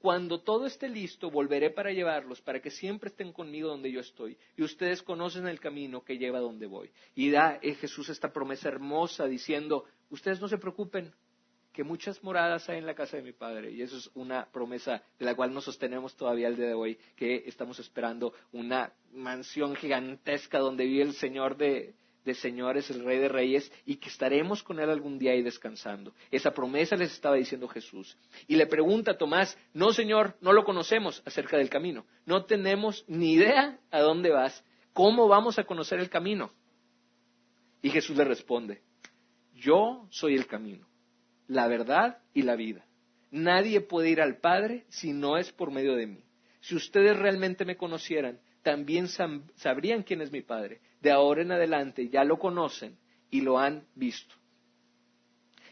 Cuando 0.00 0.40
todo 0.40 0.66
esté 0.66 0.88
listo, 0.88 1.30
volveré 1.30 1.70
para 1.70 1.92
llevarlos, 1.92 2.40
para 2.42 2.60
que 2.60 2.70
siempre 2.70 3.08
estén 3.08 3.32
conmigo 3.32 3.68
donde 3.68 3.90
yo 3.90 4.00
estoy. 4.00 4.36
Y 4.56 4.62
ustedes 4.62 5.02
conocen 5.02 5.46
el 5.46 5.60
camino 5.60 6.04
que 6.04 6.18
lleva 6.18 6.40
donde 6.40 6.66
voy. 6.66 6.90
Y 7.14 7.30
da 7.30 7.58
eh, 7.62 7.74
Jesús 7.74 8.10
esta 8.10 8.30
promesa 8.30 8.68
hermosa 8.68 9.24
diciendo, 9.26 9.84
ustedes 10.10 10.40
no 10.40 10.48
se 10.48 10.58
preocupen, 10.58 11.14
que 11.72 11.84
muchas 11.84 12.22
moradas 12.22 12.68
hay 12.68 12.78
en 12.78 12.86
la 12.86 12.94
casa 12.94 13.16
de 13.16 13.22
mi 13.22 13.32
Padre. 13.32 13.72
Y 13.72 13.82
eso 13.82 13.96
es 13.96 14.10
una 14.14 14.46
promesa 14.52 15.02
de 15.18 15.24
la 15.24 15.34
cual 15.34 15.54
nos 15.54 15.64
sostenemos 15.64 16.14
todavía 16.16 16.48
el 16.48 16.56
día 16.56 16.66
de 16.66 16.74
hoy, 16.74 16.98
que 17.16 17.44
estamos 17.46 17.78
esperando 17.78 18.34
una 18.52 18.92
mansión 19.12 19.74
gigantesca 19.74 20.58
donde 20.58 20.84
vive 20.84 21.02
el 21.02 21.14
Señor 21.14 21.56
de, 21.56 21.94
de 22.24 22.34
señores, 22.34 22.90
el 22.90 23.04
rey 23.04 23.18
de 23.18 23.28
reyes, 23.28 23.70
y 23.84 23.96
que 23.96 24.08
estaremos 24.08 24.62
con 24.62 24.80
él 24.80 24.90
algún 24.90 25.18
día 25.18 25.32
ahí 25.32 25.42
descansando. 25.42 26.14
Esa 26.30 26.52
promesa 26.52 26.96
les 26.96 27.12
estaba 27.12 27.36
diciendo 27.36 27.68
Jesús. 27.68 28.16
Y 28.46 28.56
le 28.56 28.66
pregunta 28.66 29.12
a 29.12 29.18
Tomás, 29.18 29.58
no 29.72 29.92
señor, 29.92 30.36
no 30.40 30.52
lo 30.52 30.64
conocemos 30.64 31.22
acerca 31.26 31.56
del 31.56 31.68
camino, 31.68 32.06
no 32.26 32.44
tenemos 32.44 33.04
ni 33.08 33.32
idea 33.32 33.78
a 33.90 34.00
dónde 34.00 34.30
vas, 34.30 34.64
¿cómo 34.92 35.28
vamos 35.28 35.58
a 35.58 35.64
conocer 35.64 36.00
el 36.00 36.08
camino? 36.08 36.50
Y 37.82 37.90
Jesús 37.90 38.16
le 38.16 38.24
responde, 38.24 38.82
yo 39.54 40.06
soy 40.10 40.34
el 40.34 40.46
camino, 40.46 40.86
la 41.48 41.68
verdad 41.68 42.18
y 42.32 42.42
la 42.42 42.56
vida. 42.56 42.86
Nadie 43.30 43.80
puede 43.80 44.10
ir 44.10 44.20
al 44.20 44.38
Padre 44.38 44.84
si 44.88 45.12
no 45.12 45.36
es 45.36 45.52
por 45.52 45.70
medio 45.70 45.94
de 45.96 46.06
mí. 46.06 46.24
Si 46.60 46.74
ustedes 46.74 47.18
realmente 47.18 47.64
me 47.64 47.76
conocieran, 47.76 48.40
también 48.64 49.06
sabrían 49.08 50.02
quién 50.02 50.22
es 50.22 50.32
mi 50.32 50.40
Padre. 50.40 50.80
De 51.00 51.12
ahora 51.12 51.42
en 51.42 51.52
adelante 51.52 52.08
ya 52.08 52.24
lo 52.24 52.38
conocen 52.38 52.98
y 53.30 53.42
lo 53.42 53.58
han 53.58 53.86
visto. 53.94 54.34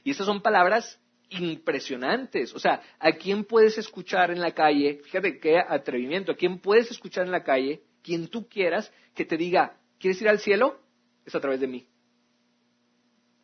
Y 0.05 0.11
estas 0.11 0.27
son 0.27 0.43
palabras 0.43 1.01
impresionantes. 1.31 2.55
O 2.55 2.59
sea, 2.59 2.83
¿a 2.99 3.13
quién 3.13 3.45
puedes 3.45 3.79
escuchar 3.79 4.31
en 4.31 4.41
la 4.41 4.53
calle? 4.53 5.01
Fíjate 5.05 5.41
qué 5.41 5.59
atrevimiento. 5.59 6.33
¿A 6.33 6.37
quién 6.37 6.59
puedes 6.61 6.91
escuchar 6.91 7.25
en 7.25 7.33
la 7.33 7.43
calle? 7.43 7.83
Quien 8.03 8.29
tú 8.29 8.47
quieras 8.47 8.93
que 9.15 9.25
te 9.25 9.37
diga, 9.37 9.79
¿quieres 9.99 10.21
ir 10.21 10.29
al 10.29 10.39
cielo? 10.39 10.79
Es 11.25 11.35
a 11.35 11.41
través 11.41 11.61
de 11.61 11.69
mí. 11.69 11.89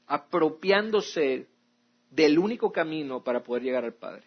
Apropiándose 0.07 1.49
del 2.11 2.38
único 2.38 2.71
camino 2.71 3.25
para 3.25 3.43
poder 3.43 3.62
llegar 3.62 3.85
al 3.85 3.95
Padre. 3.95 4.25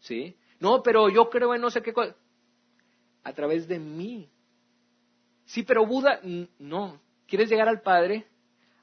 ¿Sí? 0.00 0.36
No, 0.58 0.82
pero 0.82 1.08
yo 1.08 1.30
creo 1.30 1.54
en 1.54 1.62
no 1.62 1.70
sé 1.70 1.80
qué 1.80 1.94
cosa. 1.94 2.14
A 3.22 3.32
través 3.32 3.66
de 3.66 3.78
mí. 3.78 4.28
Sí, 5.50 5.64
pero 5.64 5.84
Buda, 5.84 6.20
no. 6.60 7.00
¿Quieres 7.26 7.50
llegar 7.50 7.68
al 7.68 7.82
Padre? 7.82 8.24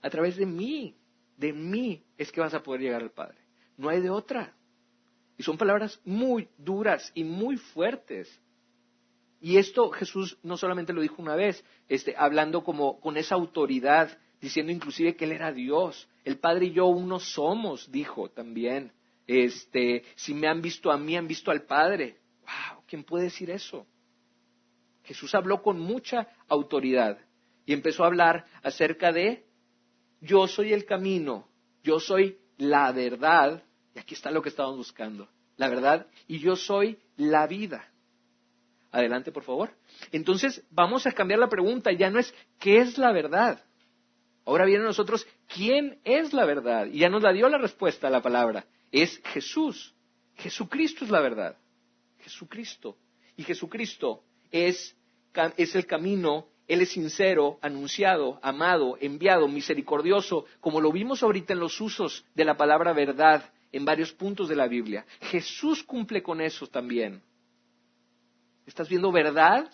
A 0.02 0.10
través 0.10 0.36
de 0.36 0.46
mí. 0.46 0.98
De 1.38 1.54
mí 1.54 2.04
es 2.18 2.30
que 2.30 2.42
vas 2.42 2.54
a 2.54 2.62
poder 2.62 2.82
llegar 2.82 3.02
al 3.02 3.12
Padre. 3.12 3.38
No 3.78 3.88
hay 3.88 4.02
de 4.02 4.10
otra. 4.10 4.54
Y 5.38 5.44
son 5.44 5.58
palabras 5.58 6.02
muy 6.04 6.50
duras 6.58 7.10
y 7.16 7.24
muy 7.24 7.56
fuertes. 7.56 8.28
Y 9.40 9.56
esto 9.56 9.92
Jesús 9.92 10.38
no 10.44 10.58
solamente 10.58 10.92
lo 10.92 11.00
dijo 11.00 11.22
una 11.22 11.36
vez, 11.36 11.64
este, 11.88 12.16
hablando 12.18 12.66
como 12.66 13.00
con 13.00 13.16
esa 13.16 13.36
autoridad, 13.36 14.18
diciendo 14.42 14.74
inclusive 14.74 15.16
que 15.16 15.24
Él 15.24 15.32
era 15.32 15.54
Dios. 15.54 16.10
El 16.26 16.38
Padre 16.38 16.66
y 16.66 16.74
yo 16.74 16.88
uno 16.88 17.22
somos, 17.22 17.90
dijo 17.90 18.30
también. 18.30 18.92
Este, 19.26 20.04
si 20.16 20.34
me 20.34 20.50
han 20.50 20.62
visto 20.62 20.92
a 20.92 20.98
mí, 20.98 21.16
han 21.16 21.30
visto 21.30 21.50
al 21.50 21.62
Padre. 21.62 22.18
Wow, 22.42 22.84
¿quién 22.88 23.06
puede 23.06 23.26
decir 23.26 23.52
eso? 23.52 23.88
Jesús 25.08 25.34
habló 25.36 25.62
con 25.62 25.80
mucha 25.80 26.28
autoridad 26.50 27.18
y 27.66 27.72
empezó 27.72 28.04
a 28.04 28.08
hablar 28.08 28.46
acerca 28.62 29.14
de 29.14 29.46
yo 30.20 30.48
soy 30.48 30.74
el 30.74 30.84
camino, 30.84 31.48
yo 31.82 32.02
soy 32.02 32.38
la 32.58 32.92
verdad, 32.92 33.64
y 33.96 34.00
aquí 34.00 34.16
está 34.16 34.32
lo 34.32 34.42
que 34.42 34.50
estábamos 34.50 34.78
buscando, 34.78 35.30
la 35.56 35.70
verdad, 35.70 36.08
y 36.28 36.40
yo 36.40 36.58
soy 36.58 37.00
la 37.16 37.48
vida. 37.48 37.90
Adelante, 38.92 39.32
por 39.32 39.44
favor. 39.44 39.72
Entonces, 40.12 40.66
vamos 40.72 41.08
a 41.08 41.14
cambiar 41.14 41.40
la 41.40 41.50
pregunta. 41.50 41.92
Ya 41.94 42.10
no 42.10 42.20
es 42.20 42.34
¿qué 42.60 42.80
es 42.80 42.98
la 42.98 43.14
verdad? 43.14 43.64
Ahora 44.46 44.66
viene 44.66 44.84
a 44.84 44.88
nosotros 44.88 45.26
¿quién 45.48 46.02
es 46.04 46.34
la 46.34 46.46
verdad? 46.46 46.88
Y 46.88 47.00
ya 47.00 47.10
nos 47.10 47.24
la 47.24 47.32
dio 47.32 47.48
la 47.48 47.58
respuesta 47.58 48.08
a 48.08 48.12
la 48.12 48.22
palabra. 48.22 48.66
Es 48.92 49.22
Jesús. 49.26 49.94
Jesucristo 50.36 51.06
es 51.06 51.12
la 51.12 51.22
verdad. 51.22 51.58
Jesucristo. 52.20 52.98
Y 53.38 53.44
Jesucristo 53.44 54.24
es, 54.52 54.97
es 55.58 55.76
el 55.76 55.86
camino, 55.86 56.48
Él 56.68 56.82
es 56.82 56.90
sincero, 56.90 57.60
anunciado, 57.62 58.40
amado, 58.42 58.98
enviado, 59.00 59.48
misericordioso, 59.48 60.46
como 60.60 60.82
lo 60.82 60.92
vimos 60.92 61.24
ahorita 61.24 61.54
en 61.54 61.60
los 61.60 61.80
usos 61.80 62.26
de 62.34 62.46
la 62.46 62.58
palabra 62.58 62.94
verdad 62.94 63.52
en 63.72 63.86
varios 63.86 64.12
puntos 64.14 64.50
de 64.50 64.56
la 64.56 64.68
Biblia. 64.68 65.06
Jesús 65.22 65.84
cumple 65.84 66.24
con 66.24 66.42
eso 66.42 66.68
también. 66.68 67.22
¿Estás 68.66 68.90
viendo 68.90 69.12
verdad 69.12 69.70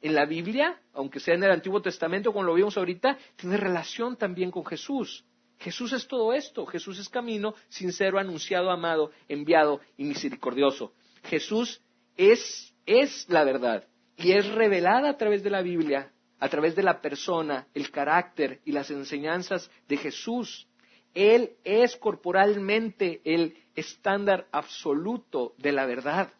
en 0.00 0.14
la 0.14 0.24
Biblia? 0.24 0.80
Aunque 0.92 1.20
sea 1.20 1.34
en 1.34 1.44
el 1.44 1.50
Antiguo 1.50 1.80
Testamento, 1.82 2.32
como 2.32 2.44
lo 2.44 2.54
vimos 2.54 2.76
ahorita, 2.76 3.18
tiene 3.36 3.56
relación 3.56 4.16
también 4.16 4.50
con 4.50 4.64
Jesús. 4.64 5.24
Jesús 5.58 5.92
es 5.92 6.08
todo 6.08 6.32
esto. 6.32 6.66
Jesús 6.66 6.98
es 6.98 7.08
camino, 7.08 7.54
sincero, 7.68 8.18
anunciado, 8.18 8.70
amado, 8.70 9.12
enviado 9.28 9.80
y 9.96 10.04
misericordioso. 10.04 10.92
Jesús 11.22 11.80
es, 12.16 12.74
es 12.86 13.28
la 13.28 13.44
verdad 13.44 13.86
y 14.22 14.32
es 14.32 14.46
revelada 14.52 15.10
a 15.10 15.16
través 15.16 15.42
de 15.42 15.50
la 15.50 15.62
Biblia, 15.62 16.12
a 16.38 16.48
través 16.48 16.76
de 16.76 16.82
la 16.82 17.00
persona, 17.00 17.66
el 17.74 17.90
carácter 17.90 18.60
y 18.64 18.72
las 18.72 18.90
enseñanzas 18.90 19.70
de 19.88 19.96
Jesús. 19.96 20.68
Él 21.14 21.56
es 21.64 21.96
corporalmente 21.96 23.20
el 23.24 23.56
estándar 23.74 24.46
absoluto 24.52 25.54
de 25.58 25.72
la 25.72 25.86
verdad 25.86 26.32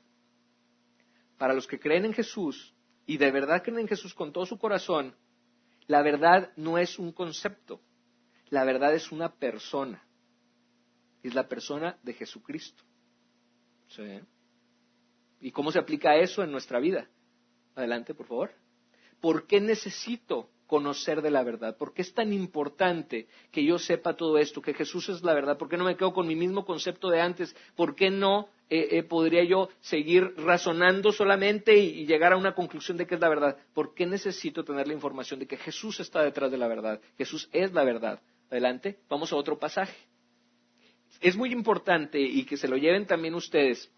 para 1.43 1.55
los 1.55 1.67
que 1.67 1.81
creen 1.81 2.05
en 2.05 2.13
Jesús 2.13 2.73
y 3.05 3.17
de 3.17 3.33
verdad 3.33 3.65
creen 3.65 3.81
en 3.81 3.89
Jesús 3.89 4.15
con 4.15 4.33
todo 4.33 4.47
su 4.47 4.59
corazón, 4.59 5.13
la 5.89 6.01
verdad 6.01 6.53
no 6.55 6.79
es 6.79 7.01
un 7.01 7.11
concepto, 7.11 7.81
la 8.49 8.63
verdad 8.63 8.95
es 8.95 9.11
una 9.11 9.29
persona. 9.29 10.05
Es 11.21 11.35
la 11.35 11.49
persona 11.49 11.99
de 12.05 12.15
Jesucristo. 12.15 12.85
¿Y 15.41 15.51
cómo 15.51 15.73
se 15.73 15.81
aplica 15.81 16.15
eso 16.15 16.45
en 16.45 16.53
nuestra 16.53 16.79
vida? 16.79 17.09
Adelante, 17.75 18.15
por 18.15 18.27
favor. 18.27 18.51
¿Por 19.21 19.47
qué 19.47 19.61
necesito 19.61 20.51
conocer 20.67 21.23
de 21.23 21.31
la 21.31 21.43
verdad? 21.43 21.77
¿Por 21.77 21.93
qué 21.93 22.03
es 22.03 22.15
tan 22.15 22.33
importante 22.33 23.29
que 23.51 23.65
yo 23.65 23.79
sepa 23.79 24.17
todo 24.17 24.39
esto, 24.39 24.63
que 24.63 24.75
Jesús 24.75 25.09
es 25.11 25.23
la 25.23 25.35
verdad? 25.35 25.59
¿Por 25.59 25.69
qué 25.69 25.77
no 25.77 25.85
me 25.85 25.97
quedo 25.97 26.13
con 26.13 26.27
mi 26.27 26.35
mismo 26.35 26.65
concepto 26.65 27.09
de 27.11 27.21
antes? 27.21 27.55
¿Por 27.77 27.95
qué 27.95 28.11
no 28.11 28.49
eh, 28.69 28.89
eh, 28.91 29.03
podría 29.03 29.45
yo 29.45 29.69
seguir 29.81 30.35
razonando 30.39 31.13
solamente 31.13 31.77
y, 31.77 32.07
llegar 32.07 32.33
a 32.33 32.37
una 32.37 32.55
conclusión 32.55 32.97
de 32.97 33.07
que 33.07 33.17
es 33.17 33.21
la 33.21 33.29
verdad? 33.29 33.57
¿Por 33.75 33.95
qué 33.95 34.07
necesito 34.07 34.65
tener 34.65 34.89
la 34.89 34.95
información 34.95 35.39
de 35.41 35.47
que 35.47 35.57
Jesús 35.57 36.01
está 36.01 36.23
detrás 36.23 36.51
de 36.51 36.59
la 36.59 36.69
verdad? 36.69 37.01
Jesús 37.17 37.49
es 37.53 37.73
la 37.73 37.85
verdad. 37.85 38.21
Adelante, 38.51 38.99
vamos 39.09 39.33
a 39.33 39.37
otro 39.37 39.59
pasaje. 39.59 39.97
Es 41.21 41.37
muy 41.37 41.53
importante 41.53 42.19
y 42.19 42.45
que 42.45 42.57
se 42.57 42.67
lo 42.67 42.77
lleven 42.77 43.07
también 43.07 43.35
ustedes, 43.35 43.93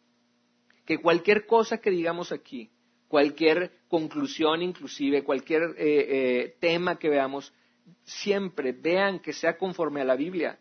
que 0.85 0.99
cualquier 0.99 1.47
cosa 1.47 1.78
que 1.78 1.90
digamos 1.90 2.33
aquí, 2.33 2.69
cualquier 3.14 3.71
conclusión 3.87 4.61
inclusive, 4.61 5.23
cualquier 5.23 5.62
eh, 5.62 5.76
eh, 5.78 6.56
tema 6.59 6.99
que 6.99 7.09
veamos, 7.09 7.54
siempre 8.02 8.73
vean 8.73 9.21
que 9.21 9.33
sea 9.33 9.56
conforme 9.56 10.00
a 10.00 10.04
la 10.04 10.16
Biblia. 10.16 10.59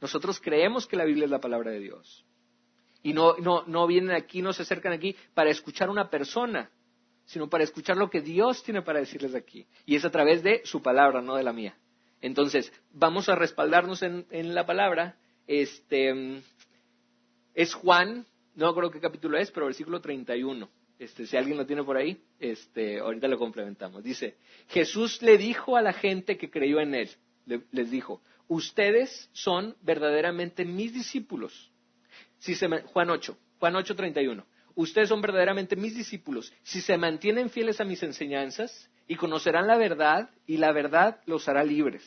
Nosotros 0.00 0.40
creemos 0.40 0.88
que 0.88 0.96
la 0.96 1.04
Biblia 1.04 1.26
es 1.26 1.30
la 1.30 1.38
palabra 1.38 1.70
de 1.70 1.78
Dios. 1.78 2.26
Y 3.04 3.12
no, 3.12 3.36
no, 3.36 3.62
no 3.68 3.86
vienen 3.86 4.10
aquí, 4.10 4.42
no 4.42 4.52
se 4.52 4.62
acercan 4.62 4.92
aquí 4.92 5.14
para 5.34 5.50
escuchar 5.50 5.86
a 5.86 5.92
una 5.92 6.10
persona, 6.10 6.68
sino 7.26 7.48
para 7.48 7.62
escuchar 7.62 7.96
lo 7.96 8.10
que 8.10 8.22
Dios 8.22 8.64
tiene 8.64 8.82
para 8.82 8.98
decirles 8.98 9.36
aquí. 9.36 9.64
Y 9.86 9.94
es 9.94 10.04
a 10.04 10.10
través 10.10 10.42
de 10.42 10.62
su 10.64 10.82
palabra, 10.82 11.22
no 11.22 11.36
de 11.36 11.44
la 11.44 11.52
mía. 11.52 11.78
Entonces, 12.20 12.72
vamos 12.90 13.28
a 13.28 13.36
respaldarnos 13.36 14.02
en, 14.02 14.26
en 14.30 14.52
la 14.52 14.66
palabra. 14.66 15.16
Este, 15.46 16.42
es 17.54 17.72
Juan, 17.72 18.26
no 18.56 18.74
creo 18.74 18.90
qué 18.90 18.98
capítulo 18.98 19.38
es, 19.38 19.52
pero 19.52 19.66
versículo 19.66 20.00
31. 20.00 20.68
Este, 20.98 21.26
si 21.26 21.36
alguien 21.36 21.56
lo 21.56 21.66
tiene 21.66 21.82
por 21.82 21.96
ahí, 21.96 22.22
este, 22.38 23.00
ahorita 23.00 23.28
lo 23.28 23.38
complementamos. 23.38 24.02
Dice, 24.02 24.36
Jesús 24.68 25.22
le 25.22 25.36
dijo 25.36 25.76
a 25.76 25.82
la 25.82 25.92
gente 25.92 26.36
que 26.36 26.50
creyó 26.50 26.80
en 26.80 26.94
él, 26.94 27.10
les 27.72 27.90
dijo, 27.90 28.22
ustedes 28.48 29.28
son 29.32 29.76
verdaderamente 29.82 30.64
mis 30.64 30.94
discípulos. 30.94 31.70
Si 32.38 32.54
se, 32.54 32.68
Juan 32.68 33.10
8, 33.10 33.36
Juan 33.58 33.76
8, 33.76 33.96
31. 33.96 34.46
Ustedes 34.76 35.08
son 35.08 35.20
verdaderamente 35.20 35.76
mis 35.76 35.94
discípulos 35.94 36.52
si 36.62 36.80
se 36.80 36.98
mantienen 36.98 37.48
fieles 37.48 37.80
a 37.80 37.84
mis 37.84 38.02
enseñanzas 38.02 38.90
y 39.06 39.16
conocerán 39.16 39.66
la 39.66 39.76
verdad 39.76 40.30
y 40.46 40.56
la 40.56 40.72
verdad 40.72 41.20
los 41.26 41.48
hará 41.48 41.64
libres. 41.64 42.02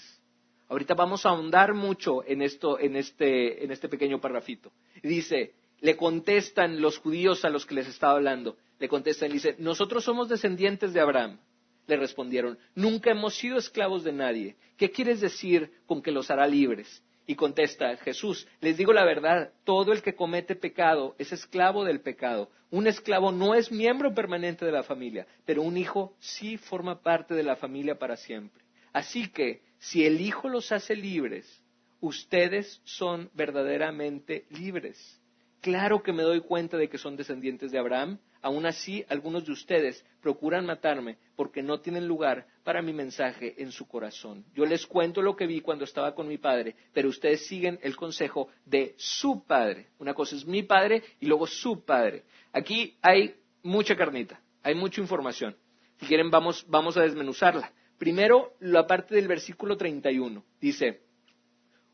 Ahorita 0.69 0.95
vamos 0.95 1.25
a 1.25 1.29
ahondar 1.29 1.73
mucho 1.73 2.25
en 2.25 2.41
esto, 2.41 2.77
en 2.77 2.97
este, 2.97 3.63
en 3.63 3.71
este 3.71 3.87
pequeño 3.87 4.19
parrafito. 4.19 4.73
Dice, 5.01 5.53
le 5.79 5.95
contestan 5.95 6.81
los 6.81 6.97
judíos 6.97 7.45
a 7.45 7.49
los 7.49 7.65
que 7.65 7.75
les 7.75 7.87
estaba 7.87 8.13
hablando, 8.13 8.57
le 8.79 8.87
contestan 8.87 9.29
y 9.29 9.33
dice, 9.33 9.55
nosotros 9.59 10.03
somos 10.03 10.29
descendientes 10.29 10.93
de 10.93 11.01
Abraham. 11.01 11.39
Le 11.87 11.95
respondieron, 11.95 12.57
nunca 12.75 13.11
hemos 13.11 13.35
sido 13.35 13.57
esclavos 13.57 14.03
de 14.03 14.11
nadie. 14.11 14.57
¿Qué 14.75 14.91
quieres 14.91 15.21
decir 15.21 15.71
con 15.85 16.01
que 16.01 16.11
los 16.11 16.29
hará 16.29 16.45
libres? 16.45 17.03
Y 17.25 17.35
contesta 17.35 17.95
Jesús, 17.97 18.47
les 18.61 18.77
digo 18.77 18.93
la 18.93 19.03
verdad, 19.03 19.51
todo 19.65 19.91
el 19.91 20.01
que 20.01 20.15
comete 20.15 20.55
pecado 20.55 21.15
es 21.17 21.33
esclavo 21.33 21.83
del 21.83 21.99
pecado. 21.99 22.49
Un 22.69 22.87
esclavo 22.87 23.31
no 23.31 23.53
es 23.53 23.71
miembro 23.71 24.13
permanente 24.13 24.65
de 24.65 24.71
la 24.71 24.83
familia, 24.83 25.27
pero 25.45 25.61
un 25.61 25.77
hijo 25.77 26.15
sí 26.19 26.57
forma 26.57 27.01
parte 27.01 27.33
de 27.33 27.43
la 27.43 27.57
familia 27.57 27.99
para 27.99 28.15
siempre. 28.15 28.63
Así 28.93 29.29
que, 29.29 29.61
si 29.77 30.05
el 30.05 30.21
hijo 30.21 30.49
los 30.49 30.71
hace 30.71 30.95
libres, 30.95 31.61
ustedes 31.99 32.81
son 32.83 33.29
verdaderamente 33.33 34.45
libres. 34.49 35.21
Claro 35.61 36.03
que 36.03 36.13
me 36.13 36.23
doy 36.23 36.41
cuenta 36.41 36.77
de 36.77 36.89
que 36.89 36.97
son 36.97 37.15
descendientes 37.15 37.71
de 37.71 37.79
Abraham, 37.79 38.19
Aún 38.41 38.65
así, 38.65 39.03
algunos 39.09 39.45
de 39.45 39.51
ustedes 39.51 40.05
procuran 40.21 40.65
matarme 40.65 41.17
porque 41.35 41.61
no 41.61 41.79
tienen 41.79 42.07
lugar 42.07 42.47
para 42.63 42.81
mi 42.81 42.93
mensaje 42.93 43.61
en 43.61 43.71
su 43.71 43.87
corazón. 43.87 44.45
Yo 44.53 44.65
les 44.65 44.85
cuento 44.85 45.21
lo 45.21 45.35
que 45.35 45.47
vi 45.47 45.61
cuando 45.61 45.85
estaba 45.85 46.13
con 46.13 46.27
mi 46.27 46.37
padre, 46.37 46.75
pero 46.93 47.09
ustedes 47.09 47.45
siguen 47.47 47.79
el 47.81 47.95
consejo 47.95 48.49
de 48.65 48.95
su 48.97 49.43
padre. 49.45 49.87
Una 49.99 50.13
cosa 50.13 50.35
es 50.35 50.45
mi 50.45 50.63
padre 50.63 51.03
y 51.19 51.25
luego 51.25 51.47
su 51.47 51.83
padre. 51.83 52.23
Aquí 52.53 52.95
hay 53.01 53.35
mucha 53.63 53.95
carnita, 53.95 54.39
hay 54.63 54.75
mucha 54.75 55.01
información. 55.01 55.55
Si 55.99 56.05
quieren, 56.05 56.29
vamos, 56.29 56.65
vamos 56.69 56.95
a 56.95 57.01
desmenuzarla. 57.01 57.73
Primero, 57.97 58.53
la 58.59 58.85
parte 58.85 59.15
del 59.15 59.27
versículo 59.27 59.75
31. 59.75 60.43
Dice, 60.61 61.01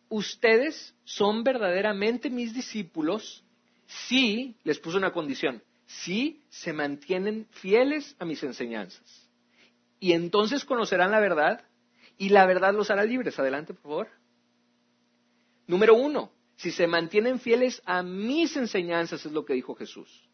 ustedes 0.09 0.93
son 1.05 1.43
verdaderamente 1.43 2.29
mis 2.29 2.53
discípulos 2.53 3.42
si, 4.07 4.55
les 4.63 4.79
puso 4.79 4.97
una 4.97 5.11
condición, 5.11 5.61
si 5.85 6.41
se 6.49 6.73
mantienen 6.73 7.47
fieles 7.51 8.15
a 8.19 8.25
mis 8.25 8.41
enseñanzas. 8.43 9.29
Y 9.99 10.13
entonces 10.13 10.65
conocerán 10.65 11.11
la 11.11 11.19
verdad 11.19 11.65
y 12.17 12.29
la 12.29 12.45
verdad 12.45 12.73
los 12.73 12.89
hará 12.89 13.03
libres. 13.05 13.37
Adelante, 13.39 13.73
por 13.73 13.83
favor. 13.83 14.07
Número 15.67 15.95
uno, 15.95 16.31
si 16.55 16.71
se 16.71 16.87
mantienen 16.87 17.39
fieles 17.39 17.81
a 17.85 18.03
mis 18.03 18.55
enseñanzas, 18.57 19.25
es 19.25 19.31
lo 19.31 19.45
que 19.45 19.53
dijo 19.53 19.75
Jesús. 19.75 20.29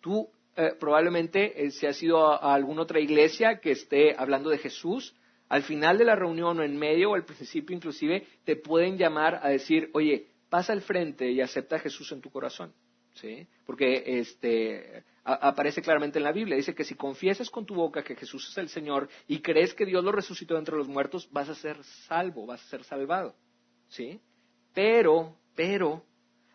Tú 0.00 0.28
eh, 0.56 0.72
probablemente, 0.78 1.64
eh, 1.64 1.70
si 1.70 1.86
has 1.86 2.00
ido 2.02 2.26
a, 2.26 2.54
alguna 2.54 2.82
otra 2.82 3.00
iglesia 3.00 3.58
que 3.58 3.72
esté 3.72 4.14
hablando 4.16 4.50
de 4.50 4.58
Jesús, 4.58 5.14
al 5.48 5.62
final 5.62 5.98
de 5.98 6.04
la 6.04 6.14
reunión 6.14 6.58
o 6.58 6.62
en 6.62 6.76
medio 6.76 7.10
o 7.10 7.14
al 7.14 7.24
principio 7.24 7.74
inclusive, 7.74 8.26
te 8.44 8.56
pueden 8.56 8.96
llamar 8.96 9.40
a 9.42 9.48
decir, 9.48 9.90
oye, 9.94 10.28
pasa 10.54 10.72
al 10.72 10.82
frente 10.82 11.28
y 11.32 11.40
acepta 11.40 11.74
a 11.74 11.78
Jesús 11.80 12.12
en 12.12 12.20
tu 12.20 12.30
corazón. 12.30 12.72
¿sí? 13.14 13.44
Porque 13.66 14.20
este, 14.20 15.02
aparece 15.24 15.82
claramente 15.82 16.20
en 16.20 16.22
la 16.22 16.30
Biblia. 16.30 16.54
Dice 16.54 16.76
que 16.76 16.84
si 16.84 16.94
confiesas 16.94 17.50
con 17.50 17.66
tu 17.66 17.74
boca 17.74 18.04
que 18.04 18.14
Jesús 18.14 18.48
es 18.48 18.58
el 18.58 18.68
Señor 18.68 19.08
y 19.26 19.40
crees 19.40 19.74
que 19.74 19.84
Dios 19.84 20.04
lo 20.04 20.12
resucitó 20.12 20.56
entre 20.56 20.76
los 20.76 20.86
muertos, 20.86 21.28
vas 21.32 21.48
a 21.48 21.56
ser 21.56 21.82
salvo, 22.06 22.46
vas 22.46 22.64
a 22.64 22.68
ser 22.68 22.84
salvado. 22.84 23.34
¿sí? 23.88 24.20
Pero, 24.72 25.36
pero, 25.56 26.04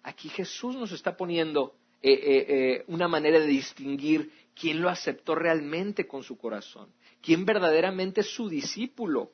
aquí 0.02 0.30
Jesús 0.30 0.78
nos 0.78 0.94
está 0.94 1.18
poniendo 1.18 1.76
eh, 2.02 2.14
eh, 2.14 2.46
eh, 2.48 2.86
una 2.88 3.10
manera 3.10 3.38
de 3.38 3.48
distinguir 3.48 4.32
quién 4.58 4.80
lo 4.80 4.88
aceptó 4.88 5.36
realmente 5.36 6.08
con 6.08 6.24
su 6.24 6.38
corazón, 6.38 6.94
quién 7.22 7.44
verdaderamente 7.44 8.22
es 8.22 8.34
su 8.34 8.48
discípulo. 8.48 9.34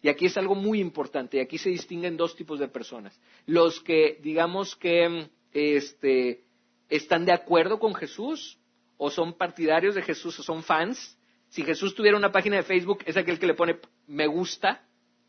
Y 0.00 0.08
aquí 0.08 0.26
es 0.26 0.36
algo 0.36 0.54
muy 0.54 0.80
importante, 0.80 1.36
y 1.36 1.40
aquí 1.40 1.58
se 1.58 1.70
distinguen 1.70 2.16
dos 2.16 2.36
tipos 2.36 2.60
de 2.60 2.68
personas. 2.68 3.18
Los 3.46 3.80
que, 3.80 4.18
digamos 4.22 4.76
que, 4.76 5.28
este, 5.52 6.44
están 6.88 7.24
de 7.24 7.32
acuerdo 7.32 7.78
con 7.78 7.94
Jesús, 7.94 8.58
o 8.96 9.10
son 9.10 9.34
partidarios 9.34 9.94
de 9.94 10.02
Jesús, 10.02 10.38
o 10.38 10.42
son 10.42 10.62
fans. 10.62 11.18
Si 11.48 11.62
Jesús 11.62 11.94
tuviera 11.94 12.16
una 12.16 12.32
página 12.32 12.56
de 12.56 12.62
Facebook, 12.62 13.02
es 13.06 13.16
aquel 13.16 13.38
que 13.38 13.46
le 13.46 13.54
pone 13.54 13.78
me 14.06 14.26
gusta, 14.26 14.84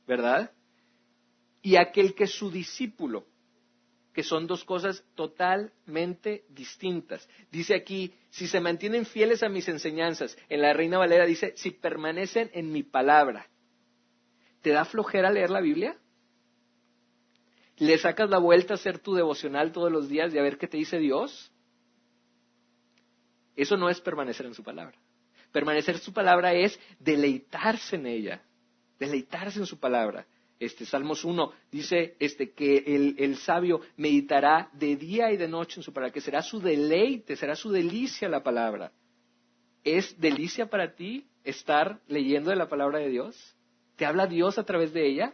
¿verdad? 0.07 0.51
Y 1.61 1.75
aquel 1.75 2.13
que 2.13 2.25
es 2.25 2.31
su 2.31 2.49
discípulo, 2.51 3.25
que 4.13 4.23
son 4.23 4.47
dos 4.47 4.63
cosas 4.63 5.03
totalmente 5.15 6.45
distintas. 6.49 7.27
Dice 7.51 7.75
aquí, 7.75 8.13
si 8.29 8.47
se 8.47 8.59
mantienen 8.59 9.05
fieles 9.05 9.43
a 9.43 9.49
mis 9.49 9.67
enseñanzas, 9.67 10.38
en 10.49 10.61
la 10.61 10.73
Reina 10.73 10.97
Valera 10.97 11.25
dice, 11.25 11.53
si 11.55 11.71
permanecen 11.71 12.49
en 12.53 12.71
mi 12.71 12.83
palabra. 12.83 13.47
¿Te 14.61 14.71
da 14.71 14.85
flojera 14.85 15.31
leer 15.31 15.49
la 15.49 15.61
Biblia? 15.61 15.97
¿Le 17.77 17.97
sacas 17.97 18.29
la 18.29 18.39
vuelta 18.39 18.73
a 18.73 18.75
hacer 18.75 18.99
tu 18.99 19.13
devocional 19.13 19.71
todos 19.71 19.91
los 19.91 20.09
días 20.09 20.33
y 20.33 20.37
a 20.37 20.41
ver 20.41 20.57
qué 20.57 20.67
te 20.67 20.77
dice 20.77 20.99
Dios? 20.99 21.51
Eso 23.55 23.77
no 23.77 23.89
es 23.89 24.01
permanecer 24.01 24.45
en 24.45 24.53
su 24.53 24.63
palabra. 24.63 24.97
Permanecer 25.51 25.95
en 25.95 26.01
su 26.01 26.13
palabra 26.13 26.53
es 26.53 26.79
deleitarse 26.99 27.95
en 27.95 28.05
ella, 28.05 28.43
deleitarse 28.99 29.59
en 29.59 29.65
su 29.65 29.79
palabra. 29.79 30.27
Este 30.59 30.85
Salmos 30.85 31.23
1 31.23 31.53
dice 31.71 32.17
este, 32.19 32.51
que 32.51 32.83
el, 32.85 33.15
el, 33.17 33.37
sabio 33.37 33.79
meditará 33.95 34.69
de 34.73 34.97
día 34.97 35.31
y 35.31 35.37
de 35.37 35.47
noche 35.47 35.79
en 35.79 35.83
su 35.83 35.93
palabra, 35.93 36.11
que 36.11 36.19
será 36.19 36.41
su 36.41 36.59
deleite, 36.59 37.37
será 37.37 37.55
su 37.55 37.71
delicia 37.71 38.27
la 38.27 38.43
palabra. 38.43 38.91
¿Es 39.85 40.19
delicia 40.19 40.69
para 40.69 40.95
ti 40.95 41.25
estar 41.45 42.01
leyendo 42.07 42.49
de 42.49 42.57
la 42.57 42.67
palabra 42.67 42.99
de 42.99 43.07
Dios? 43.07 43.55
¿Te 43.99 44.05
habla 44.05 44.27
Dios 44.27 44.57
a 44.57 44.63
través 44.63 44.93
de 44.93 45.05
ella? 45.05 45.33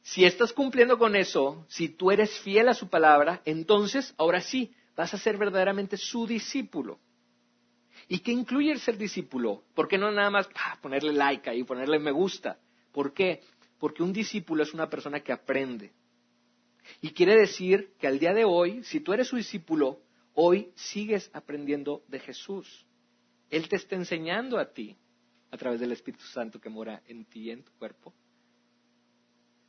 Si 0.00 0.24
estás 0.24 0.52
cumpliendo 0.52 0.96
con 0.96 1.16
eso, 1.16 1.66
si 1.68 1.88
tú 1.88 2.12
eres 2.12 2.38
fiel 2.38 2.68
a 2.68 2.74
su 2.74 2.88
palabra, 2.88 3.42
entonces 3.44 4.14
ahora 4.16 4.40
sí, 4.40 4.72
vas 4.94 5.12
a 5.12 5.18
ser 5.18 5.36
verdaderamente 5.38 5.96
su 5.96 6.24
discípulo. 6.24 7.00
¿Y 8.06 8.20
qué 8.20 8.30
incluye 8.30 8.70
el 8.70 8.78
ser 8.78 8.96
discípulo? 8.96 9.64
¿Por 9.74 9.88
qué 9.88 9.98
no 9.98 10.12
nada 10.12 10.30
más 10.30 10.48
ponerle 10.80 11.12
like 11.14 11.50
ahí, 11.50 11.64
ponerle 11.64 11.98
me 11.98 12.12
gusta? 12.12 12.60
¿Por 12.92 13.12
qué? 13.12 13.40
Porque 13.80 14.04
un 14.04 14.12
discípulo 14.12 14.62
es 14.62 14.72
una 14.72 14.88
persona 14.88 15.18
que 15.18 15.32
aprende. 15.32 15.90
Y 17.00 17.10
quiere 17.10 17.34
decir 17.36 17.92
que 17.98 18.06
al 18.06 18.20
día 18.20 18.32
de 18.32 18.44
hoy, 18.44 18.84
si 18.84 19.00
tú 19.00 19.12
eres 19.12 19.26
su 19.26 19.34
discípulo, 19.34 19.98
hoy 20.34 20.70
sigues 20.76 21.28
aprendiendo 21.32 22.04
de 22.06 22.20
Jesús. 22.20 22.86
Él 23.50 23.68
te 23.68 23.74
está 23.74 23.96
enseñando 23.96 24.60
a 24.60 24.72
ti 24.72 24.96
a 25.54 25.56
través 25.56 25.78
del 25.78 25.92
Espíritu 25.92 26.24
Santo 26.24 26.60
que 26.60 26.68
mora 26.68 27.00
en 27.06 27.24
ti 27.26 27.48
en 27.48 27.62
tu 27.62 27.70
cuerpo. 27.74 28.12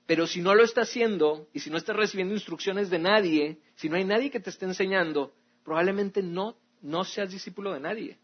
Pero 0.08 0.25
si 0.25 0.42
no 0.42 0.56
lo 0.56 0.63
está 0.63 0.82
haciendo 0.82 1.48
y 1.54 1.60
si 1.60 1.69
no 1.69 1.78
estás 1.78 1.95
recibiendo 1.95 2.34
instrucciones 2.34 2.89
de 2.89 2.98
nadie, 2.98 3.60
si 3.76 3.88
no 3.88 3.95
hay 3.95 4.04
nadie 4.04 4.32
que 4.32 4.39
te 4.39 4.50
esté 4.50 4.65
enseñando, 4.65 5.36
probablemente 5.63 6.24
no, 6.24 6.58
no 6.82 7.04
seas 7.04 7.30
discípulo 7.30 7.71
de 7.71 7.82
nadie. 7.82 8.17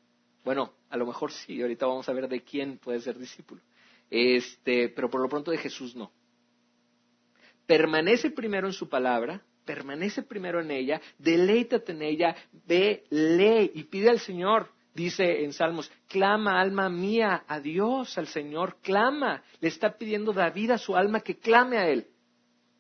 Bueno, 0.44 0.74
a 0.90 0.98
lo 0.98 1.06
mejor 1.06 1.32
sí, 1.32 1.62
ahorita 1.62 1.86
vamos 1.86 2.10
a 2.10 2.14
ver 2.14 2.28
de 2.28 2.42
quién 2.42 2.80
puede 2.80 3.00
ser 3.00 3.20
discípulo. 3.20 3.62
Este, 4.10 4.90
pero 4.90 5.12
por 5.12 5.22
lo 5.22 5.30
pronto 5.30 5.52
de 5.52 5.60
Jesús 5.60 5.96
no. 5.96 6.12
Permanece 7.68 8.32
primero 8.32 8.66
en 8.66 8.74
su 8.74 8.90
palabra, 8.90 9.46
permanece 9.66 10.24
primero 10.24 10.62
en 10.62 10.72
ella, 10.72 11.00
deleítate 11.20 11.92
en 11.92 12.02
ella, 12.02 12.36
ve, 12.66 13.04
lee 13.12 13.72
y 13.76 13.84
pide 13.84 14.10
al 14.10 14.20
Señor 14.20 14.72
dice 14.94 15.44
en 15.44 15.54
Salmos, 15.54 15.92
clama 16.08 16.60
alma 16.60 16.90
mía 16.90 17.44
a 17.48 17.60
Dios, 17.60 18.18
al 18.18 18.28
Señor, 18.28 18.78
clama. 18.82 19.44
Le 19.60 19.68
está 19.68 19.98
pidiendo 19.98 20.34
David 20.34 20.72
a 20.72 20.78
su 20.78 20.96
alma 20.96 21.22
que 21.22 21.38
clame 21.38 21.78
a 21.78 21.88
Él. 21.88 22.08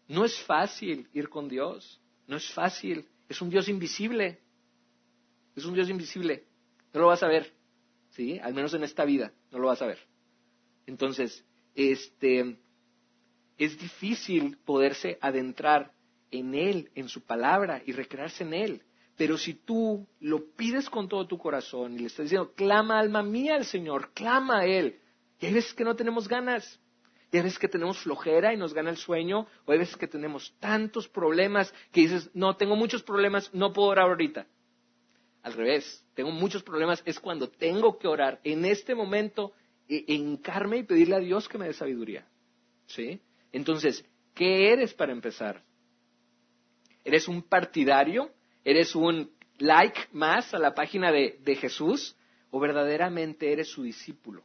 No 0.07 0.25
es 0.25 0.39
fácil 0.43 1.07
ir 1.13 1.29
con 1.29 1.47
Dios, 1.47 2.01
no 2.27 2.37
es 2.37 2.51
fácil, 2.51 3.07
es 3.29 3.41
un 3.41 3.49
Dios 3.49 3.69
invisible, 3.69 4.39
es 5.55 5.65
un 5.65 5.73
Dios 5.73 5.89
invisible, 5.89 6.45
no 6.93 7.01
lo 7.01 7.07
vas 7.07 7.23
a 7.23 7.27
ver, 7.27 7.53
¿sí? 8.09 8.37
Al 8.39 8.53
menos 8.53 8.73
en 8.73 8.83
esta 8.83 9.05
vida, 9.05 9.33
no 9.51 9.59
lo 9.59 9.67
vas 9.67 9.81
a 9.81 9.87
ver. 9.87 9.99
Entonces, 10.85 11.45
este, 11.75 12.57
es 13.57 13.79
difícil 13.79 14.57
poderse 14.65 15.17
adentrar 15.21 15.93
en 16.31 16.55
Él, 16.55 16.89
en 16.95 17.07
su 17.07 17.21
palabra 17.21 17.81
y 17.85 17.93
recrearse 17.93 18.43
en 18.43 18.53
Él. 18.53 18.83
Pero 19.21 19.37
si 19.37 19.53
tú 19.53 20.07
lo 20.19 20.47
pides 20.55 20.89
con 20.89 21.07
todo 21.07 21.27
tu 21.27 21.37
corazón 21.37 21.93
y 21.93 21.99
le 21.99 22.07
estás 22.07 22.23
diciendo, 22.23 22.53
clama 22.55 22.97
alma 22.97 23.21
mía 23.21 23.53
al 23.53 23.65
Señor, 23.65 24.13
clama 24.15 24.61
a 24.61 24.65
Él, 24.65 24.99
y 25.39 25.45
hay 25.45 25.53
veces 25.53 25.75
que 25.75 25.83
no 25.83 25.95
tenemos 25.95 26.27
ganas, 26.27 26.81
y 27.31 27.37
hay 27.37 27.43
veces 27.43 27.59
que 27.59 27.67
tenemos 27.67 27.99
flojera 27.99 28.51
y 28.51 28.57
nos 28.57 28.73
gana 28.73 28.89
el 28.89 28.97
sueño, 28.97 29.45
o 29.65 29.71
hay 29.71 29.77
veces 29.77 29.95
que 29.95 30.07
tenemos 30.07 30.55
tantos 30.59 31.07
problemas 31.07 31.71
que 31.91 32.01
dices, 32.01 32.31
no, 32.33 32.57
tengo 32.57 32.75
muchos 32.75 33.03
problemas, 33.03 33.53
no 33.53 33.71
puedo 33.71 33.89
orar 33.89 34.07
ahorita. 34.07 34.47
Al 35.43 35.53
revés, 35.53 36.03
tengo 36.15 36.31
muchos 36.31 36.63
problemas, 36.63 37.03
es 37.05 37.19
cuando 37.19 37.47
tengo 37.47 37.99
que 37.99 38.07
orar 38.07 38.39
en 38.43 38.65
este 38.65 38.95
momento, 38.95 39.53
e 39.87 40.03
encarme 40.07 40.77
y 40.77 40.83
pedirle 40.83 41.17
a 41.17 41.19
Dios 41.19 41.47
que 41.47 41.59
me 41.59 41.67
dé 41.67 41.73
sabiduría. 41.73 42.27
¿Sí? 42.87 43.21
Entonces, 43.51 44.03
¿qué 44.33 44.73
eres 44.73 44.95
para 44.95 45.11
empezar? 45.11 45.63
¿Eres 47.03 47.27
un 47.27 47.43
partidario 47.43 48.31
¿Eres 48.63 48.95
un 48.95 49.31
like 49.57 49.99
más 50.11 50.53
a 50.53 50.59
la 50.59 50.73
página 50.73 51.11
de, 51.11 51.55
Jesús 51.55 52.15
o 52.49 52.59
verdaderamente 52.59 53.51
eres 53.51 53.69
su 53.69 53.83
discípulo? 53.83 54.43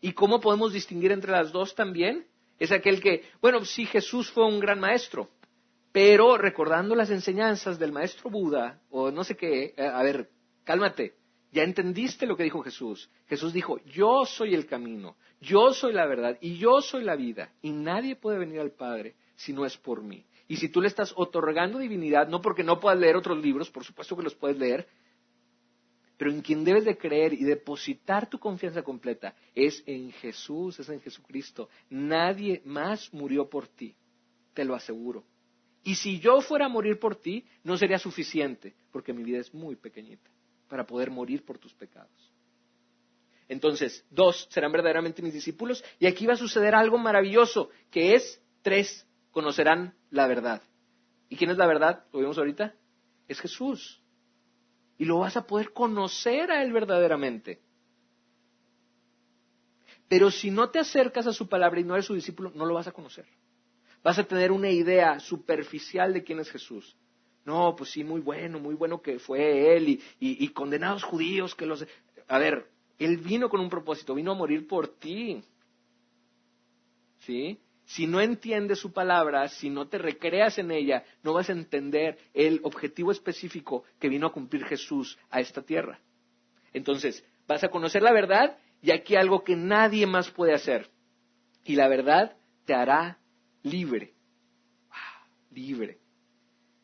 ¿Y 0.00 0.12
cómo 0.12 0.40
podemos 0.40 0.72
distinguir 0.72 1.12
entre 1.12 1.32
las 1.32 1.52
dos 1.52 1.74
también? 1.74 2.26
Es 2.58 2.72
aquel 2.72 3.00
que, 3.00 3.24
bueno, 3.40 3.64
sí, 3.64 3.86
Jesús 3.86 4.30
fue 4.30 4.46
un 4.46 4.60
gran 4.60 4.80
maestro, 4.80 5.30
pero 5.92 6.36
recordando 6.36 6.94
las 6.94 7.10
enseñanzas 7.10 7.78
del 7.78 7.92
maestro 7.92 8.30
Buda, 8.30 8.80
o 8.90 9.10
no 9.10 9.24
sé 9.24 9.36
qué, 9.36 9.74
eh, 9.76 9.86
a 9.86 10.02
ver, 10.02 10.28
cálmate, 10.64 11.14
ya 11.52 11.62
entendiste 11.62 12.26
lo 12.26 12.36
que 12.36 12.42
dijo 12.42 12.62
Jesús. 12.62 13.08
Jesús 13.28 13.52
dijo, 13.52 13.78
yo 13.86 14.24
soy 14.24 14.54
el 14.54 14.66
camino, 14.66 15.16
yo 15.40 15.72
soy 15.72 15.92
la 15.92 16.06
verdad 16.06 16.36
y 16.40 16.58
yo 16.58 16.80
soy 16.80 17.04
la 17.04 17.14
vida, 17.14 17.52
y 17.62 17.70
nadie 17.70 18.16
puede 18.16 18.38
venir 18.38 18.60
al 18.60 18.72
Padre 18.72 19.14
si 19.36 19.52
no 19.52 19.64
es 19.64 19.76
por 19.76 20.02
mí. 20.02 20.26
Y 20.46 20.56
si 20.56 20.68
tú 20.68 20.80
le 20.80 20.88
estás 20.88 21.12
otorgando 21.16 21.78
divinidad, 21.78 22.28
no 22.28 22.40
porque 22.40 22.62
no 22.62 22.80
puedas 22.80 22.98
leer 22.98 23.16
otros 23.16 23.38
libros, 23.42 23.70
por 23.70 23.84
supuesto 23.84 24.16
que 24.16 24.22
los 24.22 24.34
puedes 24.34 24.58
leer, 24.58 24.86
pero 26.16 26.30
en 26.30 26.42
quien 26.42 26.64
debes 26.64 26.84
de 26.84 26.96
creer 26.96 27.32
y 27.32 27.44
depositar 27.44 28.28
tu 28.28 28.38
confianza 28.38 28.82
completa 28.82 29.34
es 29.54 29.82
en 29.86 30.12
Jesús, 30.12 30.78
es 30.78 30.88
en 30.88 31.00
Jesucristo. 31.00 31.68
Nadie 31.90 32.62
más 32.64 33.12
murió 33.12 33.48
por 33.48 33.66
ti, 33.68 33.96
te 34.52 34.64
lo 34.64 34.74
aseguro. 34.74 35.24
Y 35.82 35.96
si 35.96 36.20
yo 36.20 36.40
fuera 36.40 36.66
a 36.66 36.68
morir 36.68 36.98
por 36.98 37.16
ti, 37.16 37.44
no 37.62 37.76
sería 37.76 37.98
suficiente, 37.98 38.74
porque 38.90 39.12
mi 39.12 39.22
vida 39.22 39.38
es 39.38 39.52
muy 39.52 39.76
pequeñita 39.76 40.30
para 40.68 40.86
poder 40.86 41.10
morir 41.10 41.44
por 41.44 41.58
tus 41.58 41.74
pecados. 41.74 42.32
Entonces, 43.48 44.04
dos 44.10 44.48
serán 44.50 44.72
verdaderamente 44.72 45.20
mis 45.20 45.34
discípulos 45.34 45.84
y 45.98 46.06
aquí 46.06 46.26
va 46.26 46.34
a 46.34 46.36
suceder 46.36 46.74
algo 46.74 46.96
maravilloso, 46.96 47.70
que 47.90 48.14
es 48.14 48.40
tres 48.62 49.06
conocerán 49.34 49.94
la 50.10 50.26
verdad. 50.26 50.62
¿Y 51.28 51.36
quién 51.36 51.50
es 51.50 51.58
la 51.58 51.66
verdad? 51.66 52.04
Lo 52.12 52.20
vimos 52.20 52.38
ahorita. 52.38 52.74
Es 53.28 53.40
Jesús. 53.40 54.00
Y 54.96 55.04
lo 55.04 55.18
vas 55.18 55.36
a 55.36 55.46
poder 55.46 55.72
conocer 55.72 56.50
a 56.50 56.62
Él 56.62 56.72
verdaderamente. 56.72 57.60
Pero 60.08 60.30
si 60.30 60.50
no 60.50 60.70
te 60.70 60.78
acercas 60.78 61.26
a 61.26 61.32
su 61.32 61.48
palabra 61.48 61.80
y 61.80 61.84
no 61.84 61.94
eres 61.94 62.06
su 62.06 62.14
discípulo, 62.14 62.52
no 62.54 62.64
lo 62.64 62.74
vas 62.74 62.86
a 62.86 62.92
conocer. 62.92 63.26
Vas 64.02 64.18
a 64.18 64.24
tener 64.24 64.52
una 64.52 64.70
idea 64.70 65.18
superficial 65.18 66.12
de 66.14 66.22
quién 66.22 66.38
es 66.38 66.50
Jesús. 66.50 66.96
No, 67.44 67.74
pues 67.76 67.90
sí, 67.90 68.04
muy 68.04 68.20
bueno, 68.20 68.60
muy 68.60 68.74
bueno 68.74 69.02
que 69.02 69.18
fue 69.18 69.76
Él 69.76 69.88
y, 69.88 70.00
y 70.20 70.48
condenados 70.50 71.02
judíos 71.02 71.54
que 71.54 71.66
los... 71.66 71.84
A 72.28 72.38
ver, 72.38 72.70
Él 72.98 73.16
vino 73.16 73.48
con 73.48 73.60
un 73.60 73.68
propósito, 73.68 74.14
vino 74.14 74.32
a 74.32 74.36
morir 74.36 74.68
por 74.68 74.88
ti. 74.88 75.42
¿Sí? 77.20 77.58
Si 77.86 78.06
no 78.06 78.20
entiendes 78.20 78.78
su 78.78 78.92
palabra, 78.92 79.48
si 79.48 79.68
no 79.68 79.88
te 79.88 79.98
recreas 79.98 80.58
en 80.58 80.70
ella, 80.70 81.04
no 81.22 81.34
vas 81.34 81.50
a 81.50 81.52
entender 81.52 82.18
el 82.32 82.60
objetivo 82.62 83.12
específico 83.12 83.84
que 84.00 84.08
vino 84.08 84.26
a 84.26 84.32
cumplir 84.32 84.64
Jesús 84.64 85.18
a 85.30 85.40
esta 85.40 85.62
tierra. 85.62 86.00
Entonces, 86.72 87.24
vas 87.46 87.62
a 87.62 87.68
conocer 87.68 88.02
la 88.02 88.12
verdad 88.12 88.56
y 88.80 88.90
aquí 88.90 89.16
algo 89.16 89.44
que 89.44 89.56
nadie 89.56 90.06
más 90.06 90.30
puede 90.30 90.54
hacer. 90.54 90.90
Y 91.64 91.76
la 91.76 91.88
verdad 91.88 92.36
te 92.64 92.74
hará 92.74 93.18
libre. 93.62 94.14
libre. 95.50 95.98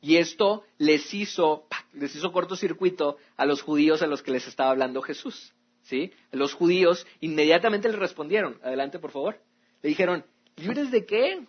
Y 0.03 0.17
esto 0.17 0.65
les 0.79 1.13
hizo, 1.13 1.67
les 1.93 2.15
hizo 2.15 2.33
cortocircuito 2.33 3.19
a 3.37 3.45
los 3.45 3.63
judíos 3.63 4.03
a 4.03 4.07
los 4.07 4.23
que 4.23 4.31
les 4.31 4.47
estaba 4.47 4.71
hablando 4.71 5.03
Jesús. 5.03 5.53
¿Sí? 5.83 6.13
Los 6.31 6.55
judíos 6.55 7.07
inmediatamente 7.21 7.89
le 7.89 7.97
respondieron. 7.97 8.59
Adelante, 8.63 8.99
por 8.99 9.11
favor. 9.11 9.41
Le 9.83 9.89
dijeron, 9.89 10.25
¿libres 10.61 10.91
de 10.91 11.07
qué? 11.07 11.45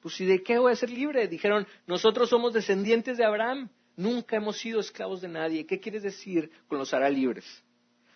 Pues 0.00 0.20
¿y 0.20 0.26
de 0.26 0.42
qué 0.42 0.58
voy 0.58 0.72
a 0.72 0.76
ser 0.76 0.90
libre? 0.90 1.28
Dijeron, 1.28 1.66
nosotros 1.86 2.28
somos 2.28 2.52
descendientes 2.52 3.18
de 3.18 3.24
Abraham, 3.24 3.68
nunca 3.96 4.36
hemos 4.36 4.58
sido 4.58 4.80
esclavos 4.80 5.20
de 5.20 5.28
nadie. 5.28 5.66
¿Qué 5.66 5.78
quieres 5.78 6.02
decir 6.02 6.50
con 6.66 6.78
los 6.78 6.92
hará 6.92 7.08
libres? 7.08 7.44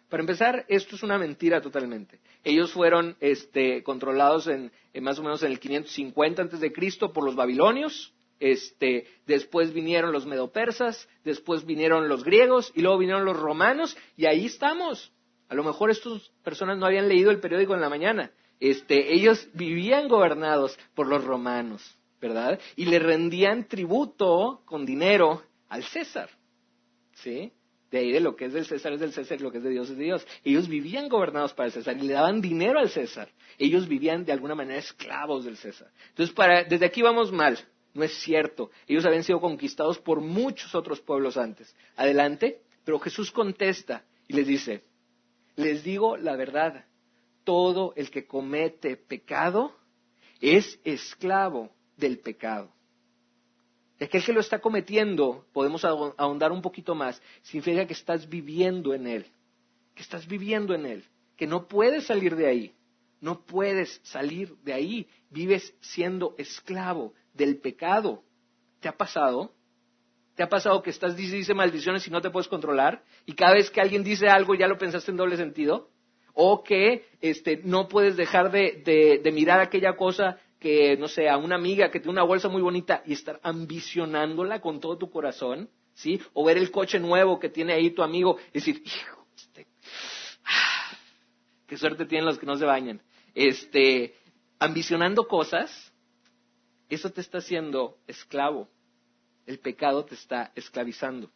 Para 0.09 0.21
empezar, 0.23 0.65
esto 0.69 0.95
es 0.95 1.03
una 1.03 1.19
mentira 1.19 1.61
totalmente. 1.61 2.21
Ellos 2.45 2.73
fueron 2.73 3.17
este, 3.21 3.83
controlados 3.83 4.47
en, 4.47 4.71
más 5.01 5.19
o 5.19 5.23
menos 5.23 5.43
en 5.43 5.51
el 5.51 5.59
550 5.59 6.43
antes 6.43 6.61
de 6.61 6.73
Cristo 6.73 7.13
por 7.13 7.25
los 7.25 7.35
babilonios. 7.35 8.13
Este, 8.39 9.07
después 9.27 9.73
vinieron 9.73 10.13
los 10.13 10.27
medopersas, 10.27 11.09
después 11.25 11.65
vinieron 11.65 12.09
los 12.09 12.23
griegos 12.23 12.71
y 12.75 12.83
luego 12.83 12.99
vinieron 12.99 13.25
los 13.25 13.37
romanos 13.37 13.97
y 14.17 14.27
ahí 14.27 14.47
estamos. 14.47 15.13
A 15.49 15.55
lo 15.55 15.65
mejor 15.65 15.91
estas 15.91 16.31
personas 16.45 16.79
no 16.79 16.87
habían 16.87 17.09
leído 17.09 17.31
el 17.31 17.41
periódico 17.41 17.75
en 17.75 17.81
la 17.81 17.89
mañana, 17.89 18.31
este, 18.61 19.15
ellos 19.15 19.49
vivían 19.53 20.09
gobernados 20.09 20.79
por 20.95 21.07
los 21.07 21.25
romanos, 21.25 21.97
¿verdad? 22.21 22.59
Y 22.77 22.87
le 22.87 22.99
rendían 22.99 23.69
tributo 23.69 24.63
con 24.65 24.87
dinero 24.87 25.43
al 25.69 25.85
César, 25.85 26.31
¿sí? 27.15 27.53
De 27.91 27.99
ahí 27.99 28.13
de 28.13 28.21
lo 28.21 28.35
que 28.35 28.47
es 28.47 28.53
del 28.53 28.67
César 28.67 28.93
es 28.93 29.01
del 29.01 29.13
César 29.13 29.41
lo 29.41 29.53
que 29.53 29.59
es 29.59 29.65
de 29.65 29.71
Dios 29.71 29.91
es 29.91 29.97
de 29.97 30.05
Dios. 30.05 30.27
Ellos 30.45 30.69
vivían 30.69 31.09
gobernados 31.09 31.55
para 31.55 31.69
el 31.69 31.73
César 31.73 31.97
y 31.97 32.07
le 32.07 32.15
daban 32.15 32.41
dinero 32.41 32.81
al 32.81 32.91
César. 32.91 33.29
Ellos 33.59 33.87
vivían 33.87 34.25
de 34.25 34.33
alguna 34.33 34.55
manera 34.55 34.79
esclavos 34.79 35.45
del 35.45 35.57
César. 35.57 35.89
Entonces, 36.09 36.35
para, 36.35 36.65
desde 36.65 36.87
aquí 36.87 37.03
vamos 37.03 37.31
mal. 37.31 37.59
No 37.95 38.03
es 38.03 38.13
cierto. 38.19 38.71
Ellos 38.89 39.07
habían 39.07 39.23
sido 39.23 39.41
conquistados 39.41 39.99
por 39.99 40.21
muchos 40.21 40.75
otros 40.75 41.01
pueblos 41.01 41.37
antes. 41.37 41.75
Adelante. 41.97 42.61
Pero 42.85 42.99
Jesús 42.99 43.31
contesta 43.31 44.05
y 44.29 44.35
les 44.35 44.47
dice, 44.47 44.83
les 45.57 45.83
digo 45.83 46.17
la 46.17 46.37
verdad 46.37 46.86
todo 47.47 47.95
el 47.95 48.11
que 48.11 48.27
comete 48.27 48.97
pecado 48.97 49.73
es 50.41 50.81
esclavo 50.85 51.71
del 51.97 52.19
pecado. 52.19 52.73
Aquel 54.01 54.25
que 54.25 54.33
lo 54.33 54.41
está 54.41 54.59
cometiendo, 54.59 55.47
podemos 55.53 55.85
ahondar 55.85 56.51
un 56.51 56.61
poquito 56.61 56.95
más, 56.95 57.23
significa 57.43 57.87
que 57.87 57.95
estás 57.95 58.29
viviendo 58.29 58.93
en 58.93 59.07
él, 59.07 59.27
que 59.95 60.03
estás 60.03 60.27
viviendo 60.27 60.75
en 60.75 60.87
él, 60.87 61.05
que 61.37 61.47
no 61.47 61.69
puedes 61.69 62.07
salir 62.07 62.35
de 62.35 62.49
ahí, 62.49 62.75
no 63.21 63.47
puedes 63.47 64.01
salir 64.03 64.57
de 64.65 64.75
ahí, 64.75 65.09
vives 65.31 65.73
siendo 65.81 66.35
esclavo 66.39 67.15
del 67.33 67.59
pecado. 67.59 68.25
¿Te 68.81 68.89
ha 68.89 68.97
pasado? 68.97 69.55
¿Te 70.35 70.43
ha 70.43 70.49
pasado 70.49 70.83
que 70.83 70.91
estás 70.91 71.17
dice, 71.17 71.37
dice 71.37 71.55
maldiciones 71.55 72.07
y 72.09 72.11
no 72.11 72.21
te 72.21 72.29
puedes 72.29 72.49
controlar? 72.49 73.05
Y 73.25 73.35
cada 73.35 73.55
vez 73.55 73.71
que 73.71 73.81
alguien 73.81 74.03
dice 74.03 74.29
algo 74.29 74.57
ya 74.57 74.67
lo 74.67 74.77
pensaste 74.77 75.13
en 75.13 75.17
doble 75.17 75.37
sentido? 75.37 75.91
O 76.39 76.63
que 76.63 77.09
este, 77.23 77.63
no 77.65 77.89
puedes 77.89 78.15
dejar 78.15 78.51
de, 78.51 79.23
mirar 79.33 79.61
aquella 79.61 79.97
cosa 79.97 80.39
que, 80.61 80.95
no 80.99 81.09
sé, 81.09 81.31
a 81.31 81.39
una 81.39 81.57
amiga 81.57 81.91
que 81.91 81.99
tiene 81.99 82.13
una 82.13 82.25
bolsa 82.25 82.51
muy 82.51 82.61
bonita 82.61 83.03
y 83.07 83.15
estar 83.15 83.41
ambicionándola 83.43 84.61
con 84.61 84.79
todo 84.79 84.99
tu 84.99 85.11
corazón, 85.11 85.71
¿sí? 85.95 86.21
O 86.35 86.45
ver 86.45 86.59
el 86.59 86.71
coche 86.71 87.01
nuevo 87.01 87.39
que 87.39 87.49
tiene 87.49 87.73
ahí 87.73 87.91
tu 87.91 88.03
amigo 88.03 88.37
y 88.51 88.59
decir, 88.59 88.83
hijo, 88.85 89.27
este, 89.35 89.67
qué 91.67 91.77
suerte 91.79 92.05
tienen 92.05 92.27
los 92.27 92.39
que 92.39 92.45
no 92.45 92.57
se 92.57 92.67
bañan. 92.67 93.01
Este, 93.35 94.15
ambicionando 94.59 95.27
cosas, 95.27 95.91
eso 96.91 97.11
te 97.11 97.23
está 97.23 97.39
haciendo 97.39 97.97
esclavo. 98.07 98.69
El 99.47 99.59
pecado 99.59 100.05
te 100.05 100.15
está 100.15 100.53
esclavizando. 100.55 101.31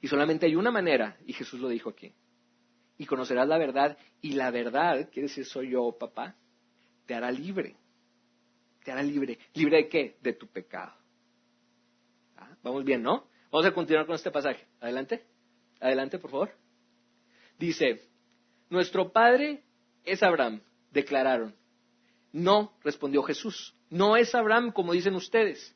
Y 0.00 0.06
solamente 0.06 0.46
hay 0.46 0.54
una 0.54 0.70
manera, 0.70 1.16
y 1.26 1.32
Jesús 1.32 1.58
lo 1.58 1.68
dijo 1.68 1.90
aquí, 1.90 2.14
y 3.00 3.06
conocerás 3.06 3.48
la 3.48 3.56
verdad. 3.56 3.96
Y 4.20 4.34
la 4.34 4.50
verdad, 4.50 5.08
quiere 5.10 5.28
decir 5.28 5.46
soy 5.46 5.70
yo, 5.70 5.90
papá, 5.98 6.36
te 7.06 7.14
hará 7.14 7.32
libre. 7.32 7.74
Te 8.84 8.92
hará 8.92 9.02
libre. 9.02 9.38
¿Libre 9.54 9.78
de 9.78 9.88
qué? 9.88 10.18
De 10.20 10.34
tu 10.34 10.46
pecado. 10.46 10.92
¿Ah? 12.36 12.54
Vamos 12.62 12.84
bien, 12.84 13.02
¿no? 13.02 13.26
Vamos 13.50 13.66
a 13.66 13.72
continuar 13.72 14.04
con 14.04 14.16
este 14.16 14.30
pasaje. 14.30 14.66
Adelante. 14.80 15.24
Adelante, 15.80 16.18
por 16.18 16.30
favor. 16.30 16.50
Dice, 17.58 18.02
nuestro 18.68 19.10
padre 19.10 19.62
es 20.04 20.22
Abraham, 20.22 20.60
declararon. 20.90 21.54
No, 22.32 22.74
respondió 22.84 23.22
Jesús. 23.22 23.74
No 23.88 24.18
es 24.18 24.34
Abraham 24.34 24.72
como 24.72 24.92
dicen 24.92 25.14
ustedes. 25.14 25.74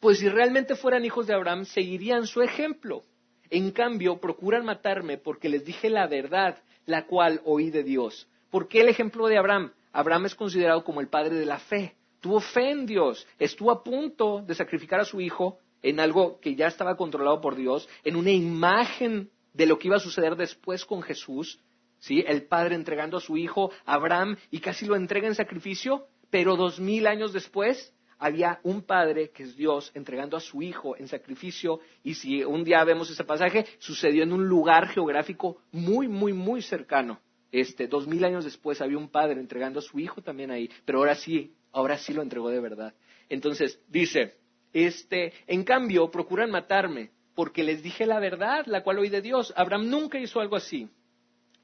Pues 0.00 0.18
si 0.18 0.28
realmente 0.28 0.74
fueran 0.74 1.06
hijos 1.06 1.26
de 1.26 1.32
Abraham, 1.32 1.64
seguirían 1.64 2.26
su 2.26 2.42
ejemplo. 2.42 3.04
En 3.50 3.70
cambio, 3.70 4.18
procuran 4.18 4.64
matarme 4.64 5.18
porque 5.18 5.48
les 5.48 5.64
dije 5.64 5.88
la 5.90 6.06
verdad, 6.06 6.58
la 6.86 7.06
cual 7.06 7.40
oí 7.44 7.70
de 7.70 7.82
Dios. 7.82 8.28
¿Por 8.50 8.68
qué 8.68 8.80
el 8.80 8.88
ejemplo 8.88 9.26
de 9.26 9.38
Abraham? 9.38 9.72
Abraham 9.92 10.26
es 10.26 10.34
considerado 10.34 10.84
como 10.84 11.00
el 11.00 11.08
padre 11.08 11.36
de 11.36 11.46
la 11.46 11.58
fe. 11.58 11.94
Tuvo 12.20 12.40
fe 12.40 12.70
en 12.70 12.86
Dios, 12.86 13.26
estuvo 13.38 13.70
a 13.70 13.84
punto 13.84 14.42
de 14.42 14.54
sacrificar 14.54 15.00
a 15.00 15.04
su 15.04 15.20
hijo 15.20 15.58
en 15.82 16.00
algo 16.00 16.40
que 16.40 16.56
ya 16.56 16.66
estaba 16.66 16.96
controlado 16.96 17.40
por 17.40 17.54
Dios, 17.54 17.88
en 18.04 18.16
una 18.16 18.32
imagen 18.32 19.30
de 19.52 19.66
lo 19.66 19.78
que 19.78 19.88
iba 19.88 19.96
a 19.96 20.00
suceder 20.00 20.34
después 20.34 20.84
con 20.84 21.02
Jesús, 21.02 21.60
¿sí? 21.98 22.24
El 22.26 22.46
padre 22.46 22.74
entregando 22.74 23.16
a 23.16 23.20
su 23.20 23.36
hijo, 23.36 23.70
Abraham, 23.84 24.36
y 24.50 24.58
casi 24.60 24.86
lo 24.86 24.96
entrega 24.96 25.28
en 25.28 25.34
sacrificio, 25.34 26.06
pero 26.30 26.56
dos 26.56 26.80
mil 26.80 27.06
años 27.06 27.32
después 27.32 27.94
había 28.18 28.60
un 28.64 28.82
padre, 28.82 29.30
que 29.30 29.44
es 29.44 29.56
Dios, 29.56 29.90
entregando 29.94 30.36
a 30.36 30.40
su 30.40 30.60
hijo 30.62 30.96
en 30.96 31.08
sacrificio, 31.08 31.80
y 32.02 32.14
si 32.14 32.42
un 32.42 32.64
día 32.64 32.82
vemos 32.84 33.10
ese 33.10 33.24
pasaje, 33.24 33.66
sucedió 33.78 34.22
en 34.22 34.32
un 34.32 34.46
lugar 34.46 34.88
geográfico 34.88 35.62
muy, 35.72 36.08
muy, 36.08 36.32
muy 36.32 36.62
cercano. 36.62 37.20
Este, 37.50 37.86
dos 37.86 38.06
mil 38.06 38.24
años 38.24 38.44
después 38.44 38.80
había 38.82 38.98
un 38.98 39.08
padre 39.08 39.40
entregando 39.40 39.78
a 39.78 39.82
su 39.82 39.98
hijo 39.98 40.20
también 40.20 40.50
ahí, 40.50 40.68
pero 40.84 40.98
ahora 40.98 41.14
sí, 41.14 41.54
ahora 41.72 41.96
sí 41.96 42.12
lo 42.12 42.22
entregó 42.22 42.50
de 42.50 42.60
verdad. 42.60 42.94
Entonces, 43.28 43.80
dice, 43.88 44.34
este, 44.72 45.32
en 45.46 45.64
cambio, 45.64 46.10
procuran 46.10 46.50
matarme, 46.50 47.10
porque 47.34 47.62
les 47.62 47.82
dije 47.82 48.04
la 48.04 48.18
verdad, 48.18 48.66
la 48.66 48.82
cual 48.82 48.98
oí 48.98 49.08
de 49.08 49.22
Dios. 49.22 49.52
Abraham 49.56 49.88
nunca 49.88 50.18
hizo 50.18 50.40
algo 50.40 50.56
así. 50.56 50.90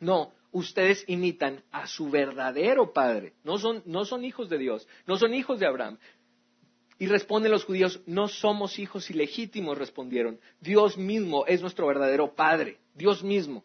No, 0.01 0.33
ustedes 0.53 1.05
imitan 1.09 1.63
a 1.71 1.87
su 1.87 2.09
verdadero 2.09 2.93
padre. 2.93 3.35
No 3.43 3.59
son, 3.59 3.83
no 3.85 4.05
son 4.05 4.25
hijos 4.25 4.49
de 4.49 4.59
Dios, 4.59 4.87
no 5.07 5.17
son 5.17 5.35
hijos 5.35 5.59
de 5.59 5.67
Abraham. 5.67 5.99
Y 6.99 7.07
responden 7.07 7.51
los 7.51 7.65
judíos, 7.65 8.01
no 8.07 8.29
somos 8.29 8.79
hijos 8.79 9.11
ilegítimos, 9.11 9.77
respondieron. 9.77 10.39
Dios 10.61 10.97
mismo 10.97 11.45
es 11.47 11.61
nuestro 11.61 11.87
verdadero 11.87 12.35
Padre, 12.35 12.79
Dios 12.95 13.25
mismo. 13.25 13.65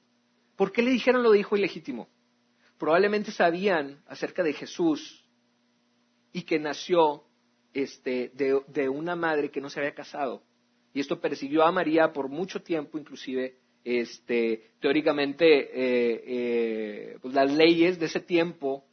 ¿Por 0.56 0.72
qué 0.72 0.82
le 0.82 0.92
dijeron 0.92 1.24
lo 1.24 1.32
de 1.32 1.39
hijo 1.39 1.56
ilegítimo? 1.56 2.10
Probablemente 2.78 3.32
sabían 3.32 4.02
acerca 4.08 4.42
de 4.42 4.54
Jesús 4.54 5.24
y 6.34 6.44
que 6.44 6.60
nació 6.60 7.24
este, 7.74 8.32
de, 8.34 8.89
una 8.89 9.15
madre 9.15 9.52
que 9.52 9.62
no 9.62 9.70
se 9.70 9.80
había 9.80 9.94
casado. 9.94 10.44
Y 10.94 11.00
esto 11.00 11.20
persiguió 11.20 11.63
a 11.63 11.72
María 11.72 12.12
por 12.12 12.30
mucho 12.30 12.62
tiempo, 12.62 12.98
inclusive 12.98 13.58
este, 13.84 14.72
teóricamente 14.80 15.46
eh, 15.46 16.24
eh, 16.26 17.18
pues 17.22 17.34
las 17.34 17.52
leyes 17.54 18.00
de 18.00 18.08
ese 18.08 18.20
tiempo 18.20 18.86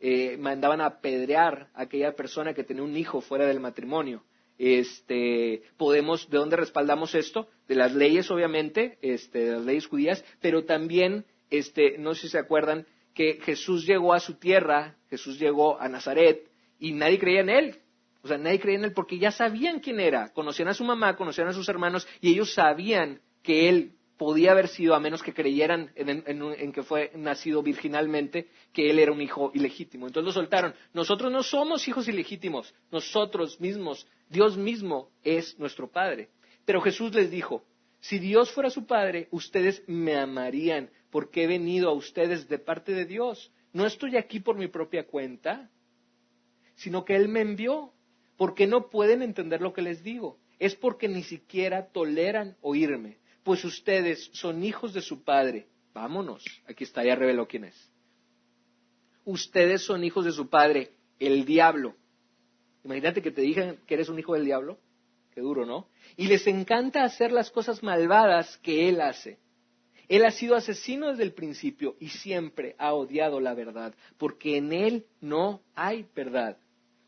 eh, 0.00 0.36
mandaban 0.38 0.80
a 0.80 0.86
apedrear 0.86 1.68
a 1.74 1.82
aquella 1.82 2.14
persona 2.14 2.54
que 2.54 2.64
tenía 2.64 2.82
un 2.82 2.96
hijo 2.96 3.20
fuera 3.20 3.46
del 3.46 3.60
matrimonio. 3.60 4.22
Este, 4.58 5.62
podemos, 5.76 6.30
¿de 6.30 6.38
dónde 6.38 6.56
respaldamos 6.56 7.14
esto? 7.14 7.48
De 7.68 7.74
las 7.74 7.94
leyes, 7.94 8.30
obviamente, 8.30 8.98
este, 9.02 9.40
de 9.40 9.52
las 9.52 9.64
leyes 9.64 9.86
judías, 9.86 10.24
pero 10.40 10.64
también, 10.64 11.24
este, 11.50 11.98
no 11.98 12.14
sé 12.14 12.22
si 12.22 12.28
se 12.28 12.38
acuerdan, 12.38 12.86
que 13.14 13.40
Jesús 13.42 13.86
llegó 13.86 14.12
a 14.12 14.20
su 14.20 14.34
tierra, 14.34 14.96
Jesús 15.08 15.38
llegó 15.38 15.80
a 15.80 15.88
Nazaret, 15.88 16.50
y 16.78 16.92
nadie 16.92 17.18
creía 17.18 17.40
en 17.40 17.48
él. 17.48 17.78
O 18.22 18.28
sea, 18.28 18.38
nadie 18.38 18.60
creía 18.60 18.78
en 18.78 18.84
él 18.84 18.92
porque 18.92 19.18
ya 19.18 19.30
sabían 19.30 19.80
quién 19.80 20.00
era. 20.00 20.32
Conocían 20.32 20.68
a 20.68 20.74
su 20.74 20.84
mamá, 20.84 21.16
conocían 21.16 21.48
a 21.48 21.52
sus 21.52 21.68
hermanos, 21.68 22.06
y 22.20 22.32
ellos 22.32 22.52
sabían 22.52 23.20
que 23.42 23.68
él 23.68 23.95
podía 24.16 24.52
haber 24.52 24.68
sido, 24.68 24.94
a 24.94 25.00
menos 25.00 25.22
que 25.22 25.34
creyeran 25.34 25.90
en, 25.94 26.72
que 26.72 26.82
fue 26.82 27.12
nacido 27.14 27.62
virginalmente, 27.62 28.48
que 28.72 28.90
él 28.90 28.98
era 28.98 29.12
un 29.12 29.20
hijo 29.20 29.50
ilegítimo. 29.54 30.06
Entonces 30.06 30.26
lo 30.26 30.32
soltaron. 30.32 30.74
Nosotros 30.94 31.30
no 31.30 31.42
somos 31.42 31.86
hijos 31.88 32.08
ilegítimos, 32.08 32.74
nosotros 32.90 33.60
mismos, 33.60 34.06
Dios 34.28 34.56
mismo 34.56 35.10
es 35.22 35.58
nuestro 35.58 35.90
Padre. 35.90 36.30
Pero 36.64 36.80
Jesús 36.80 37.14
les 37.14 37.30
dijo, 37.30 37.64
si 38.00 38.18
Dios 38.18 38.50
fuera 38.52 38.70
su 38.70 38.86
Padre, 38.86 39.28
ustedes 39.30 39.82
me 39.86 40.16
amarían, 40.16 40.90
porque 41.10 41.44
he 41.44 41.46
venido 41.46 41.90
a 41.90 41.94
ustedes 41.94 42.48
de 42.48 42.58
parte 42.58 42.92
de 42.92 43.04
Dios. 43.04 43.52
No 43.72 43.86
estoy 43.86 44.16
aquí 44.16 44.40
por 44.40 44.56
mi 44.56 44.68
propia 44.68 45.06
cuenta, 45.06 45.70
sino 46.74 47.04
que 47.04 47.16
Él 47.16 47.28
me 47.28 47.40
envió, 47.40 47.92
porque 48.36 48.66
no 48.66 48.88
pueden 48.88 49.22
entender 49.22 49.60
lo 49.60 49.72
que 49.72 49.82
les 49.82 50.02
digo. 50.02 50.38
Es 50.58 50.74
porque 50.74 51.08
ni 51.08 51.22
siquiera 51.22 51.88
toleran 51.92 52.56
oírme 52.62 53.18
pues 53.46 53.64
ustedes 53.64 54.28
son 54.32 54.64
hijos 54.64 54.92
de 54.92 55.00
su 55.00 55.22
padre. 55.22 55.68
Vámonos, 55.94 56.44
aquí 56.68 56.82
está, 56.82 57.04
ya 57.04 57.14
reveló 57.14 57.46
quién 57.46 57.62
es. 57.62 57.92
Ustedes 59.24 59.82
son 59.82 60.02
hijos 60.02 60.24
de 60.24 60.32
su 60.32 60.48
padre, 60.48 60.90
el 61.20 61.44
diablo. 61.44 61.94
Imagínate 62.82 63.22
que 63.22 63.30
te 63.30 63.42
digan 63.42 63.78
que 63.86 63.94
eres 63.94 64.08
un 64.08 64.18
hijo 64.18 64.34
del 64.34 64.46
diablo. 64.46 64.80
Qué 65.32 65.42
duro, 65.42 65.64
¿no? 65.64 65.86
Y 66.16 66.26
les 66.26 66.44
encanta 66.48 67.04
hacer 67.04 67.30
las 67.30 67.52
cosas 67.52 67.84
malvadas 67.84 68.58
que 68.64 68.88
él 68.88 69.00
hace. 69.00 69.38
Él 70.08 70.24
ha 70.24 70.32
sido 70.32 70.56
asesino 70.56 71.10
desde 71.10 71.22
el 71.22 71.32
principio 71.32 71.94
y 72.00 72.08
siempre 72.08 72.74
ha 72.78 72.94
odiado 72.94 73.38
la 73.38 73.54
verdad, 73.54 73.94
porque 74.18 74.56
en 74.56 74.72
él 74.72 75.06
no 75.20 75.62
hay 75.76 76.04
verdad. 76.16 76.58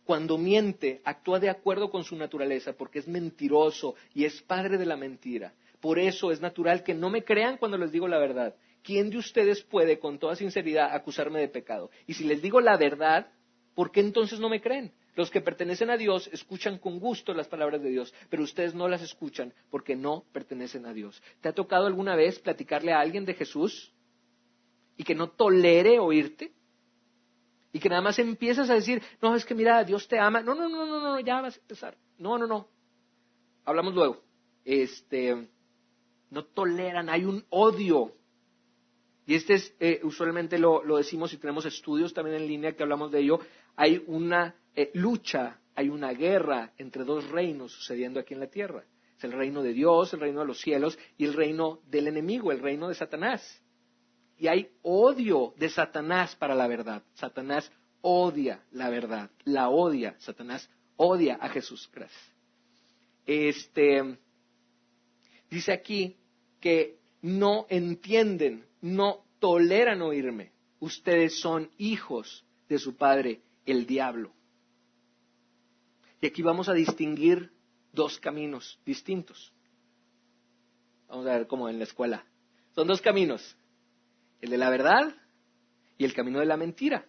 Cuando 0.05 0.39
miente, 0.39 1.01
actúa 1.05 1.41
de 1.41 1.51
acuerdo 1.51 1.91
con 1.91 2.05
su 2.05 2.15
naturaleza, 2.15 2.75
porque 2.75 3.01
es 3.01 3.09
mentiroso 3.09 3.97
y 4.15 4.25
es 4.25 4.41
padre 4.41 4.79
de 4.79 4.87
la 4.87 4.97
mentira. 4.97 5.53
Por 5.81 5.99
eso 5.99 6.31
es 6.33 6.41
natural 6.41 6.83
que 6.83 6.95
no 6.95 7.11
me 7.11 7.25
crean 7.25 7.57
cuando 7.57 7.79
les 7.79 7.93
digo 7.93 8.09
la 8.09 8.19
verdad. 8.19 8.55
¿Quién 8.83 9.11
de 9.11 9.19
ustedes 9.19 9.63
puede 9.63 9.99
con 9.99 10.19
toda 10.19 10.37
sinceridad 10.37 10.95
acusarme 10.95 11.41
de 11.41 11.49
pecado? 11.49 11.91
Y 12.07 12.15
si 12.15 12.25
les 12.25 12.43
digo 12.43 12.61
la 12.61 12.77
verdad, 12.77 13.31
¿por 13.75 13.91
qué 13.91 14.01
entonces 14.01 14.41
no 14.41 14.49
me 14.49 14.61
creen? 14.61 14.93
Los 15.15 15.31
que 15.31 15.41
pertenecen 15.41 15.91
a 15.91 15.97
Dios 15.97 16.29
escuchan 16.33 16.79
con 16.79 17.01
gusto 17.01 17.35
las 17.35 17.49
palabras 17.49 17.83
de 17.83 17.91
Dios, 17.91 18.15
pero 18.31 18.45
ustedes 18.45 18.75
no 18.75 18.89
las 18.89 19.03
escuchan 19.03 19.53
porque 19.69 19.97
no 19.97 20.25
pertenecen 20.33 20.87
a 20.87 20.93
Dios. 20.93 21.21
¿Te 21.41 21.49
ha 21.49 21.53
tocado 21.53 21.87
alguna 21.87 22.15
vez 22.15 22.39
platicarle 22.39 22.93
a 22.93 23.01
alguien 23.01 23.25
de 23.25 23.35
Jesús 23.35 23.93
y 24.97 25.03
que 25.03 25.15
no 25.15 25.31
tolere 25.31 25.99
oírte? 25.99 26.53
Y 27.73 27.81
que 27.81 27.89
nada 27.89 28.01
más 28.01 28.19
empiezas 28.19 28.71
a 28.71 28.75
decir, 28.75 29.03
no, 29.21 29.35
es 29.35 29.45
que 29.45 29.55
mira, 29.55 29.83
Dios 29.85 30.09
te 30.09 30.19
ama. 30.19 30.41
No, 30.41 30.55
no, 30.55 30.69
no, 30.69 30.87
no, 30.87 31.01
no, 31.01 31.21
ya 31.21 31.41
vas 31.41 31.57
a 31.57 31.61
empezar. 31.61 31.97
No, 32.17 32.39
no, 32.39 32.47
no. 32.47 32.69
Hablamos 33.65 33.95
luego. 33.95 34.23
Este, 34.65 35.49
no 36.31 36.45
toleran, 36.45 37.09
hay 37.09 37.25
un 37.25 37.45
odio. 37.51 38.13
Y 39.27 39.35
este 39.35 39.55
es, 39.55 39.75
eh, 39.79 40.01
usualmente 40.03 40.59
lo, 40.59 40.83
decimos 40.97 41.33
y 41.33 41.37
tenemos 41.37 41.67
estudios 41.67 42.15
también 42.15 42.37
en 42.37 42.47
línea 42.47 42.73
que 42.73 42.83
hablamos 42.83 43.11
de 43.11 43.21
ello. 43.21 43.41
Hay 43.77 44.03
una 44.07 44.55
eh, 44.75 44.91
lucha, 44.95 45.61
hay 45.75 45.89
una 45.91 46.13
guerra 46.13 46.73
entre 46.79 47.05
dos 47.05 47.29
reinos 47.29 47.73
sucediendo 47.73 48.21
aquí 48.21 48.35
en 48.35 48.41
la 48.41 48.49
tierra. 48.49 48.85
Es 49.17 49.25
el 49.25 49.33
reino 49.33 49.63
de 49.63 49.73
Dios, 49.73 50.15
el 50.15 50.21
reino 50.21 50.41
de 50.41 50.47
los 50.47 50.61
cielos 50.61 50.99
y 51.17 51.25
el 51.25 51.35
reino 51.35 51.81
del 51.87 52.07
enemigo, 52.07 52.53
el 52.53 52.61
reino 52.61 52.89
de 52.89 52.95
Satanás. 52.95 53.63
Y 54.39 54.47
hay 54.47 54.71
odio 54.83 55.53
de 55.57 55.69
Satanás 55.69 56.37
para 56.37 56.55
la 56.55 56.69
verdad. 56.69 57.03
Satanás 57.15 57.71
odia 58.01 58.65
la 58.71 58.89
verdad, 58.89 59.31
la 59.45 59.69
odia. 59.69 60.15
Satanás 60.21 60.71
odia 60.97 61.37
a 61.41 61.49
Jesús. 61.49 61.91
Gracias. 61.93 62.33
Este, 63.27 64.19
dice 65.51 65.73
aquí 65.73 66.17
que 66.61 66.99
no 67.23 67.67
entienden, 67.69 68.67
no 68.81 69.25
toleran 69.39 70.03
oírme. 70.03 70.53
Ustedes 70.81 71.41
son 71.41 71.71
hijos 71.79 72.45
de 72.69 72.79
su 72.79 72.97
padre, 72.97 73.41
el 73.67 73.87
diablo. 73.87 74.33
Y 76.21 76.27
aquí 76.27 76.43
vamos 76.43 76.69
a 76.69 76.75
distinguir 76.75 77.53
dos 77.93 78.19
caminos 78.19 78.81
distintos. 78.85 79.53
Vamos 81.09 81.27
a 81.27 81.39
ver 81.39 81.47
cómo 81.47 81.69
en 81.69 81.79
la 81.79 81.85
escuela. 81.85 82.25
Son 82.75 82.87
dos 82.87 83.01
caminos. 83.01 83.57
El 84.41 84.51
de 84.51 84.59
la 84.59 84.71
verdad 84.71 85.15
y 85.97 86.05
el 86.05 86.15
camino 86.15 86.39
de 86.39 86.47
la 86.47 86.57
mentira. 86.57 87.07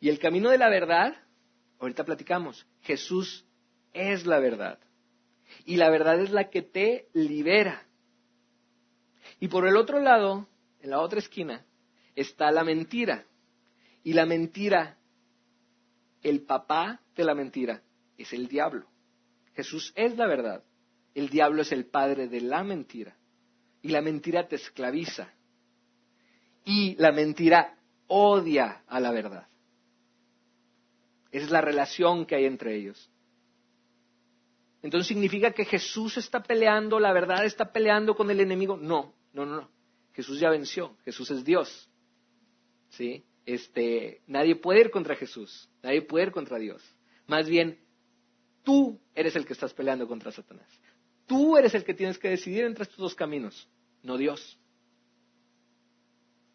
Y 0.00 0.08
el 0.08 0.18
camino 0.18 0.50
de 0.50 0.58
la 0.58 0.68
verdad, 0.68 1.16
ahorita 1.78 2.04
platicamos, 2.04 2.66
Jesús 2.82 3.44
es 3.92 4.26
la 4.26 4.38
verdad. 4.38 4.78
Y 5.66 5.76
la 5.76 5.90
verdad 5.90 6.20
es 6.20 6.30
la 6.30 6.48
que 6.48 6.62
te 6.62 7.08
libera. 7.12 7.86
Y 9.40 9.48
por 9.48 9.66
el 9.66 9.76
otro 9.76 10.00
lado, 10.00 10.48
en 10.80 10.90
la 10.90 11.00
otra 11.00 11.18
esquina, 11.18 11.66
está 12.14 12.50
la 12.50 12.64
mentira. 12.64 13.26
Y 14.02 14.14
la 14.14 14.24
mentira 14.24 14.96
el 16.22 16.42
papá 16.42 17.00
de 17.14 17.24
la 17.24 17.34
mentira 17.34 17.82
es 18.16 18.32
el 18.32 18.48
diablo. 18.48 18.86
Jesús 19.54 19.92
es 19.96 20.16
la 20.16 20.26
verdad. 20.26 20.64
El 21.14 21.28
diablo 21.28 21.62
es 21.62 21.72
el 21.72 21.86
padre 21.86 22.28
de 22.28 22.40
la 22.40 22.62
mentira. 22.62 23.16
Y 23.82 23.88
la 23.88 24.02
mentira 24.02 24.48
te 24.48 24.56
esclaviza. 24.56 25.32
Y 26.64 26.94
la 26.96 27.12
mentira 27.12 27.78
odia 28.06 28.82
a 28.86 29.00
la 29.00 29.10
verdad. 29.12 29.46
Esa 31.30 31.44
es 31.44 31.50
la 31.50 31.60
relación 31.60 32.26
que 32.26 32.36
hay 32.36 32.44
entre 32.44 32.74
ellos. 32.76 33.10
Entonces 34.86 35.08
significa 35.08 35.52
que 35.52 35.64
Jesús 35.64 36.16
está 36.16 36.42
peleando, 36.42 36.98
la 36.98 37.12
verdad 37.12 37.44
está 37.44 37.72
peleando 37.72 38.14
con 38.14 38.30
el 38.30 38.40
enemigo. 38.40 38.76
No, 38.76 39.14
no, 39.32 39.44
no, 39.44 39.56
no. 39.56 39.70
Jesús 40.14 40.40
ya 40.40 40.48
venció. 40.48 40.96
Jesús 41.04 41.30
es 41.30 41.44
Dios. 41.44 41.90
¿Sí? 42.90 43.24
este, 43.46 44.22
nadie 44.26 44.56
puede 44.56 44.80
ir 44.80 44.90
contra 44.90 45.14
Jesús, 45.14 45.70
nadie 45.82 46.02
puede 46.02 46.26
ir 46.26 46.32
contra 46.32 46.58
Dios. 46.58 46.82
Más 47.28 47.48
bien, 47.48 47.78
tú 48.64 49.00
eres 49.14 49.36
el 49.36 49.46
que 49.46 49.52
estás 49.52 49.72
peleando 49.72 50.06
contra 50.06 50.32
Satanás. 50.32 50.68
Tú 51.26 51.56
eres 51.56 51.74
el 51.74 51.84
que 51.84 51.94
tienes 51.94 52.18
que 52.18 52.28
decidir 52.28 52.64
entre 52.64 52.82
estos 52.82 52.98
dos 52.98 53.14
caminos, 53.14 53.68
no 54.02 54.18
Dios. 54.18 54.58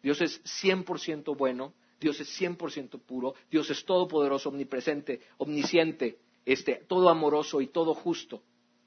Dios 0.02 0.20
es 0.20 0.42
100% 0.62 1.36
bueno, 1.36 1.74
Dios 1.98 2.20
es 2.20 2.40
100% 2.40 3.00
puro, 3.00 3.34
Dios 3.50 3.70
es 3.70 3.84
todopoderoso, 3.84 4.50
omnipresente, 4.50 5.20
omnisciente, 5.38 6.18
este, 6.44 6.84
todo 6.88 7.08
amoroso 7.08 7.60
y 7.60 7.68
todo 7.68 7.94
justo. 7.94 8.42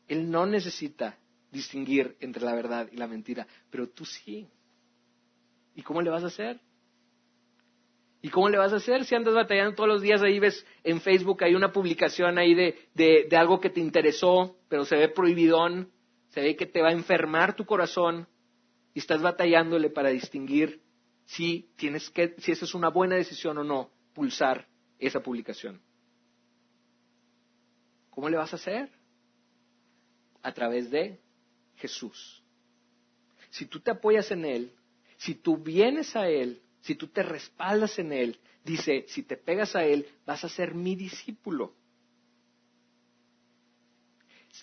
Él 0.07 0.29
no 0.29 0.45
necesita 0.45 1.17
distinguir 1.51 2.15
entre 2.19 2.43
la 2.43 2.53
verdad 2.53 2.89
y 2.91 2.97
la 2.97 3.07
mentira, 3.07 3.47
pero 3.69 3.89
tú 3.89 4.05
sí. 4.05 4.47
¿Y 5.73 5.81
cómo 5.81 6.01
le 6.01 6.09
vas 6.09 6.23
a 6.23 6.27
hacer? 6.27 6.59
¿Y 8.21 8.29
cómo 8.29 8.49
le 8.49 8.57
vas 8.57 8.73
a 8.73 8.77
hacer 8.77 9.05
si 9.05 9.13
andas 9.13 9.35
batallando 9.35 9.75
todos 9.75 9.87
los 9.87 10.01
días? 10.01 10.21
Ahí 10.21 10.39
ves 10.39 10.65
en 10.83 10.99
Facebook, 10.99 11.43
hay 11.43 11.53
una 11.53 11.71
publicación 11.71 12.37
ahí 12.37 12.55
de, 12.55 12.89
de, 12.93 13.37
algo 13.37 13.59
que 13.59 13.69
te 13.69 13.79
interesó, 13.79 14.57
pero 14.67 14.83
se 14.83 14.95
ve 14.95 15.09
prohibidón, 15.09 15.91
se 16.29 16.41
ve 16.41 16.55
que 16.55 16.65
te 16.65 16.81
va 16.81 16.89
a 16.89 16.93
enfermar 16.93 17.55
tu 17.55 17.65
corazón 17.65 18.27
y 18.93 18.99
estás 18.99 19.21
batallándole 19.21 19.89
para 19.89 20.09
distinguir 20.09 20.81
si, 21.25 21.69
tienes 21.75 22.09
que, 22.09 22.35
si 22.39 22.51
esa 22.51 22.65
es 22.65 22.73
una 22.73 22.89
buena 22.89 23.15
decisión 23.15 23.57
o 23.59 23.63
no, 23.63 23.91
pulsar 24.13 24.67
esa 24.97 25.19
publicación. 25.21 25.81
¿Cómo 28.15 28.29
le 28.29 28.37
vas 28.37 28.53
a 28.53 28.55
hacer? 28.55 28.89
A 30.41 30.53
través 30.53 30.89
de 30.89 31.19
Jesús. 31.75 32.41
Si 33.49 33.65
tú 33.65 33.81
te 33.81 33.91
apoyas 33.91 34.31
en 34.31 34.45
Él, 34.45 34.73
si 35.17 35.35
tú 35.35 35.57
vienes 35.57 36.15
a 36.15 36.29
Él, 36.29 36.61
si 36.79 36.95
tú 36.95 37.07
te 37.07 37.21
respaldas 37.23 37.99
en 37.99 38.13
Él, 38.13 38.39
dice, 38.63 39.05
si 39.09 39.23
te 39.23 39.35
pegas 39.35 39.75
a 39.75 39.83
Él, 39.83 40.07
vas 40.25 40.45
a 40.45 40.49
ser 40.49 40.73
mi 40.73 40.95
discípulo. 40.95 41.75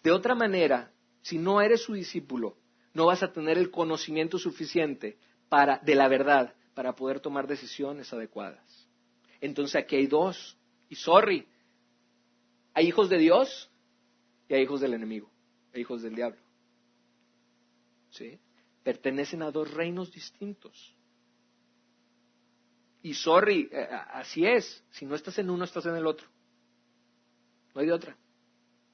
De 0.02 0.10
otra 0.10 0.34
manera, 0.34 0.90
si 1.20 1.36
no 1.36 1.60
eres 1.60 1.82
su 1.82 1.92
discípulo, 1.92 2.56
no 2.94 3.06
vas 3.06 3.22
a 3.22 3.32
tener 3.32 3.58
el 3.58 3.70
conocimiento 3.70 4.38
suficiente 4.38 5.18
para, 5.50 5.78
de 5.78 5.94
la 5.94 6.08
verdad 6.08 6.54
para 6.72 6.94
poder 6.94 7.20
tomar 7.20 7.46
decisiones 7.46 8.10
adecuadas. 8.14 8.88
Entonces 9.42 9.76
aquí 9.76 9.96
hay 9.96 10.06
dos. 10.06 10.56
Y 10.88 10.94
sorry, 10.94 11.46
hay 12.74 12.88
hijos 12.88 13.08
de 13.08 13.18
Dios 13.18 13.70
y 14.48 14.54
hay 14.54 14.62
hijos 14.62 14.80
del 14.80 14.94
enemigo, 14.94 15.30
hay 15.72 15.82
hijos 15.82 16.02
del 16.02 16.14
diablo. 16.14 16.40
¿Sí? 18.11 18.38
Pertenecen 18.82 19.42
a 19.42 19.50
dos 19.50 19.72
reinos 19.72 20.12
distintos. 20.12 20.94
Y 23.02 23.14
sorry, 23.14 23.68
eh, 23.72 23.88
así 24.12 24.46
es. 24.46 24.85
Si 24.90 25.04
no 25.06 25.14
estás 25.14 25.38
en 25.38 25.50
uno, 25.50 25.64
estás 25.64 25.87
en 25.87 25.96
el 25.96 26.06
otro. 26.06 26.28
No 27.74 27.80
hay 27.80 27.87
de 27.87 27.92
otra. 27.92 28.16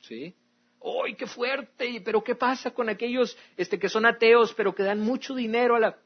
¿Sí? 0.00 0.34
¡Ay, 0.80 1.14
qué 1.14 1.26
fuerte! 1.26 2.00
Pero 2.04 2.22
¿qué 2.22 2.34
pasa 2.34 2.70
con 2.70 2.88
aquellos 2.88 3.36
este, 3.56 3.78
que 3.78 3.88
son 3.88 4.06
ateos, 4.06 4.54
pero 4.54 4.74
que 4.74 4.82
dan 4.82 5.00
mucho 5.00 5.34
dinero 5.34 5.76
a 5.76 5.80
la... 5.80 5.98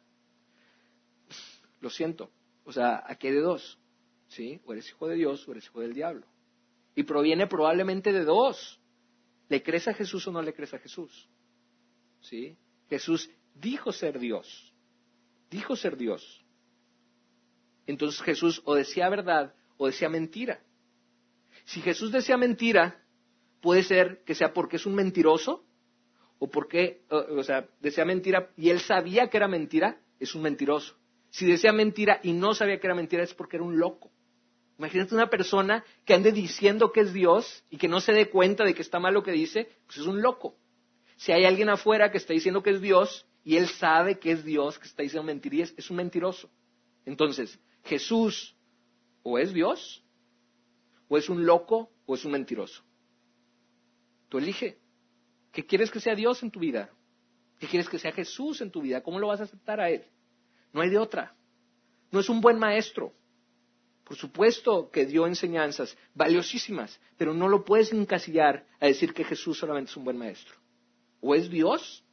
Lo 1.80 1.90
siento. 1.90 2.30
O 2.64 2.72
sea, 2.72 3.04
aquí 3.06 3.28
hay 3.28 3.34
de 3.34 3.40
dos. 3.40 3.78
¿Sí? 4.28 4.60
O 4.64 4.72
eres 4.72 4.88
hijo 4.88 5.06
de 5.08 5.16
Dios 5.16 5.46
o 5.46 5.52
eres 5.52 5.66
hijo 5.66 5.80
del 5.80 5.92
diablo. 5.92 6.26
Y 6.94 7.04
proviene 7.04 7.46
probablemente 7.46 8.12
de 8.12 8.24
dos. 8.24 8.80
¿Le 9.48 9.62
crees 9.62 9.88
a 9.88 9.94
Jesús 9.94 10.26
o 10.26 10.32
no 10.32 10.42
le 10.42 10.54
crees 10.54 10.74
a 10.74 10.78
Jesús? 10.78 11.28
¿Sí? 12.20 12.56
Jesús 12.88 13.30
dijo 13.54 13.92
ser 13.92 14.18
Dios. 14.18 14.74
Dijo 15.50 15.76
ser 15.76 15.96
Dios. 15.96 16.44
Entonces 17.86 18.22
Jesús 18.22 18.62
o 18.64 18.74
decía 18.74 19.08
verdad 19.08 19.54
o 19.76 19.86
decía 19.86 20.08
mentira. 20.08 20.62
Si 21.64 21.80
Jesús 21.80 22.12
decía 22.12 22.36
mentira, 22.36 23.02
puede 23.60 23.82
ser 23.82 24.22
que 24.24 24.34
sea 24.34 24.52
porque 24.52 24.76
es 24.76 24.86
un 24.86 24.94
mentiroso 24.94 25.64
o 26.38 26.50
porque, 26.50 27.04
o 27.08 27.42
sea, 27.42 27.68
decía 27.80 28.04
mentira 28.04 28.50
y 28.56 28.70
él 28.70 28.80
sabía 28.80 29.28
que 29.28 29.36
era 29.36 29.48
mentira, 29.48 30.00
es 30.18 30.34
un 30.34 30.42
mentiroso. 30.42 30.96
Si 31.30 31.46
decía 31.46 31.72
mentira 31.72 32.20
y 32.22 32.32
no 32.32 32.54
sabía 32.54 32.78
que 32.78 32.86
era 32.86 32.94
mentira, 32.94 33.22
es 33.22 33.34
porque 33.34 33.56
era 33.56 33.64
un 33.64 33.78
loco. 33.78 34.11
Imagínate 34.82 35.14
una 35.14 35.30
persona 35.30 35.84
que 36.04 36.12
ande 36.12 36.32
diciendo 36.32 36.90
que 36.90 37.02
es 37.02 37.12
Dios 37.12 37.62
y 37.70 37.76
que 37.76 37.86
no 37.86 38.00
se 38.00 38.12
dé 38.12 38.28
cuenta 38.28 38.64
de 38.64 38.74
que 38.74 38.82
está 38.82 38.98
mal 38.98 39.14
lo 39.14 39.22
que 39.22 39.30
dice, 39.30 39.68
pues 39.86 39.98
es 39.98 40.06
un 40.08 40.20
loco. 40.20 40.56
Si 41.14 41.30
hay 41.30 41.44
alguien 41.44 41.68
afuera 41.68 42.10
que 42.10 42.18
está 42.18 42.32
diciendo 42.32 42.64
que 42.64 42.70
es 42.70 42.80
Dios 42.80 43.24
y 43.44 43.58
él 43.58 43.68
sabe 43.68 44.18
que 44.18 44.32
es 44.32 44.44
Dios, 44.44 44.80
que 44.80 44.88
está 44.88 45.04
diciendo 45.04 45.24
mentirías, 45.24 45.72
es 45.76 45.88
un 45.88 45.98
mentiroso. 45.98 46.50
Entonces, 47.06 47.60
Jesús 47.84 48.56
o 49.22 49.38
es 49.38 49.52
Dios 49.52 50.02
o 51.06 51.16
es 51.16 51.28
un 51.28 51.46
loco 51.46 51.92
o 52.04 52.16
es 52.16 52.24
un 52.24 52.32
mentiroso. 52.32 52.82
Tú 54.28 54.38
elige. 54.38 54.80
¿Qué 55.52 55.64
quieres 55.64 55.92
que 55.92 56.00
sea 56.00 56.16
Dios 56.16 56.42
en 56.42 56.50
tu 56.50 56.58
vida? 56.58 56.90
¿Qué 57.60 57.68
quieres 57.68 57.88
que 57.88 58.00
sea 58.00 58.10
Jesús 58.10 58.60
en 58.60 58.72
tu 58.72 58.80
vida? 58.82 59.00
¿Cómo 59.00 59.20
lo 59.20 59.28
vas 59.28 59.38
a 59.38 59.44
aceptar 59.44 59.80
a 59.80 59.90
Él? 59.90 60.04
No 60.72 60.80
hay 60.80 60.90
de 60.90 60.98
otra. 60.98 61.36
No 62.10 62.18
es 62.18 62.28
un 62.28 62.40
buen 62.40 62.58
maestro. 62.58 63.14
Por 64.04 64.16
supuesto 64.16 64.90
que 64.90 65.06
dio 65.06 65.26
enseñanzas 65.26 65.96
valiosísimas, 66.14 67.00
pero 67.16 67.32
no 67.34 67.48
lo 67.48 67.64
puedes 67.64 67.92
encasillar 67.92 68.66
a 68.80 68.86
decir 68.86 69.14
que 69.14 69.24
Jesús 69.24 69.58
solamente 69.58 69.90
es 69.90 69.96
un 69.96 70.04
buen 70.04 70.18
maestro. 70.18 70.54
O 71.20 71.34
es 71.34 71.48
Dios, 71.48 72.04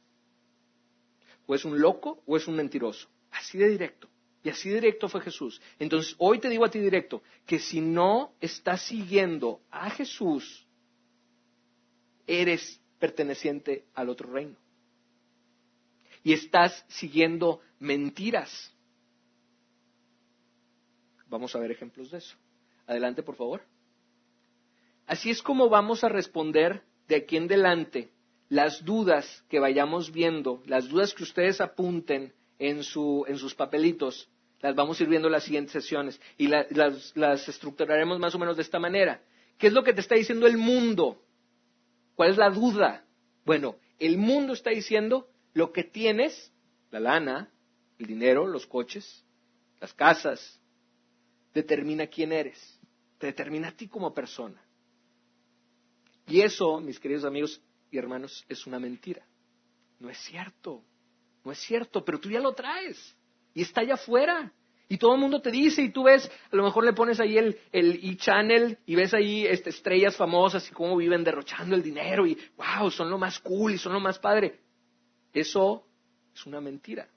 o 1.46 1.54
es 1.54 1.64
un 1.64 1.80
loco, 1.80 2.22
o 2.26 2.36
es 2.36 2.46
un 2.46 2.54
mentiroso. 2.54 3.08
Así 3.30 3.58
de 3.58 3.68
directo. 3.68 4.08
Y 4.42 4.48
así 4.48 4.70
directo 4.70 5.08
fue 5.08 5.20
Jesús. 5.20 5.60
Entonces, 5.78 6.14
hoy 6.18 6.38
te 6.38 6.48
digo 6.48 6.64
a 6.64 6.70
ti 6.70 6.78
directo, 6.78 7.22
que 7.44 7.58
si 7.58 7.80
no 7.80 8.34
estás 8.40 8.82
siguiendo 8.82 9.60
a 9.70 9.90
Jesús, 9.90 10.66
eres 12.26 12.80
perteneciente 12.98 13.84
al 13.94 14.08
otro 14.08 14.30
reino. 14.30 14.56
Y 16.22 16.32
estás 16.32 16.84
siguiendo 16.88 17.60
mentiras. 17.78 18.72
Vamos 21.30 21.54
a 21.54 21.60
ver 21.60 21.70
ejemplos 21.70 22.10
de 22.10 22.18
eso. 22.18 22.36
Adelante, 22.86 23.22
por 23.22 23.36
favor. 23.36 23.62
Así 25.06 25.30
es 25.30 25.42
como 25.42 25.68
vamos 25.68 26.04
a 26.04 26.08
responder 26.08 26.82
de 27.08 27.16
aquí 27.16 27.36
en 27.36 27.44
adelante 27.44 28.10
las 28.48 28.84
dudas 28.84 29.44
que 29.48 29.60
vayamos 29.60 30.12
viendo, 30.12 30.62
las 30.66 30.88
dudas 30.88 31.14
que 31.14 31.22
ustedes 31.22 31.60
apunten 31.60 32.34
en, 32.58 32.82
sus 32.82 33.54
papelitos, 33.56 34.28
las 34.60 34.74
vamos 34.74 34.98
a 34.98 35.04
ir 35.04 35.08
viendo 35.08 35.28
en 35.28 35.32
las 35.32 35.44
siguientes 35.44 35.72
sesiones 35.72 36.20
y 36.36 36.48
las, 36.48 37.16
las 37.16 37.48
estructuraremos 37.48 38.18
más 38.18 38.34
o 38.34 38.38
menos 38.40 38.56
de 38.56 38.62
esta 38.62 38.80
manera. 38.80 39.22
¿Qué 39.56 39.68
es 39.68 39.72
lo 39.72 39.84
que 39.84 39.92
te 39.92 40.00
está 40.00 40.16
diciendo 40.16 40.48
el 40.48 40.58
mundo? 40.58 41.22
¿Cuál 42.16 42.30
es 42.30 42.36
la 42.36 42.50
duda? 42.50 43.04
Bueno, 43.44 43.76
el 44.00 44.18
mundo 44.18 44.52
está 44.52 44.70
diciendo 44.70 45.28
lo 45.54 45.72
que 45.72 45.84
tienes, 45.84 46.52
la 46.90 46.98
lana, 46.98 47.52
el 47.98 48.06
dinero, 48.06 48.46
los 48.46 48.66
coches, 48.66 49.24
las 49.80 49.94
casas, 49.94 50.59
determina 51.54 52.06
quién 52.06 52.32
eres, 52.32 52.80
te 53.18 53.28
determina 53.28 53.68
a 53.68 53.72
ti 53.72 53.88
como 53.88 54.14
persona. 54.14 54.62
Y 56.26 56.40
eso, 56.40 56.80
mis 56.80 56.98
queridos 57.00 57.24
amigos 57.24 57.60
y 57.90 57.98
hermanos, 57.98 58.44
es 58.48 58.66
una 58.66 58.78
mentira. 58.78 59.26
No 59.98 60.08
es 60.08 60.18
cierto, 60.18 60.82
no 61.44 61.52
es 61.52 61.58
cierto, 61.58 62.04
pero 62.04 62.20
tú 62.20 62.30
ya 62.30 62.40
lo 62.40 62.52
traes 62.52 63.16
y 63.54 63.62
está 63.62 63.80
allá 63.80 63.94
afuera. 63.94 64.52
Y 64.88 64.98
todo 64.98 65.14
el 65.14 65.20
mundo 65.20 65.40
te 65.40 65.52
dice, 65.52 65.82
y 65.82 65.90
tú 65.90 66.04
ves, 66.04 66.28
a 66.50 66.56
lo 66.56 66.64
mejor 66.64 66.84
le 66.84 66.92
pones 66.92 67.20
ahí 67.20 67.38
el, 67.38 67.56
el 67.70 68.00
e-channel 68.02 68.76
y 68.86 68.96
ves 68.96 69.14
ahí 69.14 69.46
este, 69.46 69.70
estrellas 69.70 70.16
famosas 70.16 70.68
y 70.68 70.72
cómo 70.72 70.96
viven 70.96 71.22
derrochando 71.22 71.76
el 71.76 71.82
dinero 71.82 72.26
y 72.26 72.36
wow, 72.56 72.90
son 72.90 73.08
lo 73.08 73.16
más 73.16 73.38
cool 73.38 73.74
y 73.74 73.78
son 73.78 73.92
lo 73.92 74.00
más 74.00 74.18
padre. 74.18 74.58
Eso 75.32 75.86
es 76.34 76.44
una 76.44 76.60
mentira. 76.60 77.08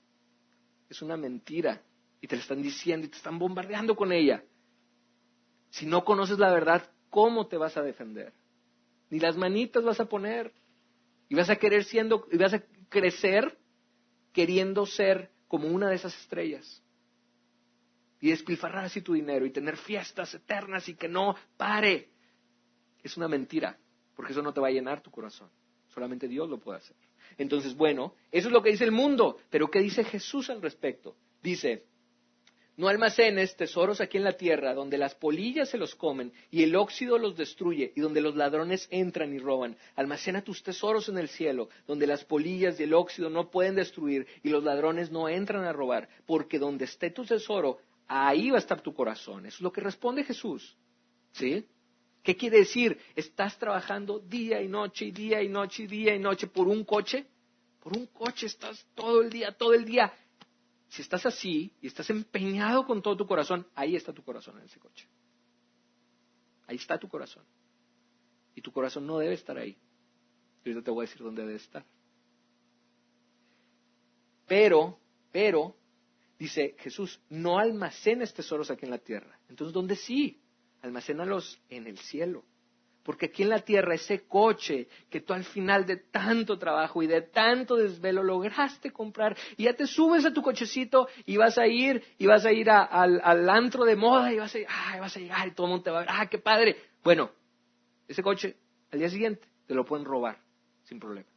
Es 0.88 1.02
una 1.02 1.16
mentira. 1.16 1.82
Y 2.24 2.26
te 2.26 2.36
lo 2.36 2.40
están 2.40 2.62
diciendo 2.62 3.06
y 3.06 3.10
te 3.10 3.18
están 3.18 3.38
bombardeando 3.38 3.94
con 3.94 4.10
ella. 4.10 4.42
Si 5.68 5.84
no 5.84 6.06
conoces 6.06 6.38
la 6.38 6.50
verdad, 6.50 6.90
¿cómo 7.10 7.48
te 7.48 7.58
vas 7.58 7.76
a 7.76 7.82
defender? 7.82 8.32
Ni 9.10 9.20
las 9.20 9.36
manitas 9.36 9.84
vas 9.84 10.00
a 10.00 10.08
poner. 10.08 10.50
Y 11.28 11.34
vas 11.34 11.50
a 11.50 11.56
querer 11.56 11.84
siendo, 11.84 12.26
y 12.32 12.38
vas 12.38 12.54
a 12.54 12.64
crecer 12.88 13.58
queriendo 14.32 14.86
ser 14.86 15.32
como 15.48 15.68
una 15.68 15.90
de 15.90 15.96
esas 15.96 16.18
estrellas 16.18 16.82
y 18.22 18.30
despilfarrar 18.30 18.86
así 18.86 19.02
tu 19.02 19.12
dinero 19.12 19.44
y 19.44 19.50
tener 19.50 19.76
fiestas 19.76 20.32
eternas 20.32 20.88
y 20.88 20.94
que 20.94 21.10
no 21.10 21.36
pare. 21.58 22.08
Es 23.02 23.18
una 23.18 23.28
mentira, 23.28 23.76
porque 24.16 24.32
eso 24.32 24.40
no 24.40 24.54
te 24.54 24.62
va 24.62 24.68
a 24.68 24.70
llenar 24.70 25.02
tu 25.02 25.10
corazón. 25.10 25.50
Solamente 25.92 26.26
Dios 26.26 26.48
lo 26.48 26.58
puede 26.58 26.78
hacer. 26.78 26.96
Entonces, 27.36 27.76
bueno, 27.76 28.14
eso 28.32 28.48
es 28.48 28.52
lo 28.54 28.62
que 28.62 28.70
dice 28.70 28.84
el 28.84 28.92
mundo, 28.92 29.40
pero 29.50 29.70
¿qué 29.70 29.80
dice 29.80 30.04
Jesús 30.04 30.48
al 30.48 30.62
respecto? 30.62 31.18
Dice, 31.42 31.84
no 32.76 32.88
almacenes 32.88 33.56
tesoros 33.56 34.00
aquí 34.00 34.16
en 34.16 34.24
la 34.24 34.32
tierra, 34.32 34.74
donde 34.74 34.98
las 34.98 35.14
polillas 35.14 35.68
se 35.70 35.78
los 35.78 35.94
comen 35.94 36.32
y 36.50 36.64
el 36.64 36.74
óxido 36.74 37.18
los 37.18 37.36
destruye 37.36 37.92
y 37.94 38.00
donde 38.00 38.20
los 38.20 38.34
ladrones 38.34 38.88
entran 38.90 39.32
y 39.32 39.38
roban. 39.38 39.76
Almacena 39.94 40.42
tus 40.42 40.62
tesoros 40.62 41.08
en 41.08 41.18
el 41.18 41.28
cielo, 41.28 41.68
donde 41.86 42.06
las 42.06 42.24
polillas 42.24 42.80
y 42.80 42.82
el 42.82 42.94
óxido 42.94 43.30
no 43.30 43.50
pueden 43.50 43.76
destruir 43.76 44.26
y 44.42 44.48
los 44.48 44.64
ladrones 44.64 45.10
no 45.10 45.28
entran 45.28 45.64
a 45.64 45.72
robar, 45.72 46.08
porque 46.26 46.58
donde 46.58 46.86
esté 46.86 47.10
tu 47.10 47.24
tesoro, 47.24 47.78
ahí 48.08 48.50
va 48.50 48.56
a 48.56 48.60
estar 48.60 48.80
tu 48.80 48.92
corazón. 48.92 49.46
Eso 49.46 49.56
es 49.56 49.62
lo 49.62 49.72
que 49.72 49.80
responde 49.80 50.24
Jesús. 50.24 50.76
¿Sí? 51.32 51.64
¿Qué 52.24 52.36
quiere 52.36 52.58
decir? 52.58 52.98
¿Estás 53.14 53.58
trabajando 53.58 54.18
día 54.18 54.62
y 54.62 54.68
noche 54.68 55.06
y 55.06 55.10
día 55.12 55.42
y 55.42 55.48
noche 55.48 55.84
y 55.84 55.86
día 55.86 56.14
y 56.14 56.18
noche 56.18 56.46
por 56.46 56.68
un 56.68 56.84
coche? 56.84 57.26
Por 57.80 57.96
un 57.96 58.06
coche 58.06 58.46
estás 58.46 58.84
todo 58.94 59.20
el 59.20 59.30
día, 59.30 59.52
todo 59.52 59.74
el 59.74 59.84
día. 59.84 60.10
Si 60.88 61.02
estás 61.02 61.26
así 61.26 61.72
y 61.80 61.86
estás 61.86 62.08
empeñado 62.10 62.86
con 62.86 63.02
todo 63.02 63.16
tu 63.16 63.26
corazón, 63.26 63.66
ahí 63.74 63.96
está 63.96 64.12
tu 64.12 64.22
corazón 64.22 64.58
en 64.58 64.64
ese 64.64 64.78
coche. 64.78 65.08
Ahí 66.66 66.76
está 66.76 66.98
tu 66.98 67.08
corazón. 67.08 67.44
Y 68.54 68.60
tu 68.60 68.72
corazón 68.72 69.06
no 69.06 69.18
debe 69.18 69.34
estar 69.34 69.56
ahí. 69.58 69.76
Y 70.64 70.68
ahorita 70.68 70.84
te 70.84 70.90
voy 70.90 71.04
a 71.04 71.08
decir 71.08 71.22
dónde 71.22 71.42
debe 71.42 71.56
estar. 71.56 71.84
Pero, 74.46 74.98
pero, 75.32 75.76
dice 76.38 76.76
Jesús, 76.78 77.20
no 77.28 77.58
almacenes 77.58 78.32
tesoros 78.32 78.70
aquí 78.70 78.84
en 78.84 78.90
la 78.90 78.98
tierra. 78.98 79.38
Entonces, 79.48 79.74
¿dónde 79.74 79.96
sí? 79.96 80.40
Almacénalos 80.82 81.60
en 81.68 81.86
el 81.86 81.98
cielo. 81.98 82.44
Porque 83.04 83.26
aquí 83.26 83.42
en 83.42 83.50
la 83.50 83.60
tierra 83.60 83.94
ese 83.94 84.26
coche 84.26 84.88
que 85.10 85.20
tú 85.20 85.34
al 85.34 85.44
final 85.44 85.84
de 85.84 85.98
tanto 85.98 86.58
trabajo 86.58 87.02
y 87.02 87.06
de 87.06 87.20
tanto 87.20 87.76
desvelo 87.76 88.22
lograste 88.22 88.90
comprar 88.90 89.36
y 89.58 89.64
ya 89.64 89.74
te 89.74 89.86
subes 89.86 90.24
a 90.24 90.32
tu 90.32 90.40
cochecito 90.40 91.06
y 91.26 91.36
vas 91.36 91.58
a 91.58 91.66
ir 91.66 92.02
y 92.16 92.26
vas 92.26 92.46
a 92.46 92.52
ir 92.52 92.70
al, 92.70 93.50
antro 93.50 93.84
de 93.84 93.94
moda 93.94 94.32
y 94.32 94.38
vas 94.38 94.54
a, 94.54 94.58
ay, 94.66 95.00
vas 95.00 95.14
a 95.16 95.20
llegar 95.20 95.46
y 95.46 95.50
todo 95.50 95.66
el 95.66 95.70
mundo 95.72 95.84
te 95.84 95.90
va 95.90 95.98
a 95.98 96.00
ver, 96.00 96.08
ah, 96.10 96.26
qué 96.30 96.38
padre. 96.38 96.76
Bueno, 97.04 97.30
ese 98.08 98.22
coche 98.22 98.56
al 98.90 98.98
día 98.98 99.10
siguiente 99.10 99.46
te 99.66 99.74
lo 99.74 99.84
pueden 99.84 100.06
robar 100.06 100.38
sin 100.84 100.98
problema. 100.98 101.28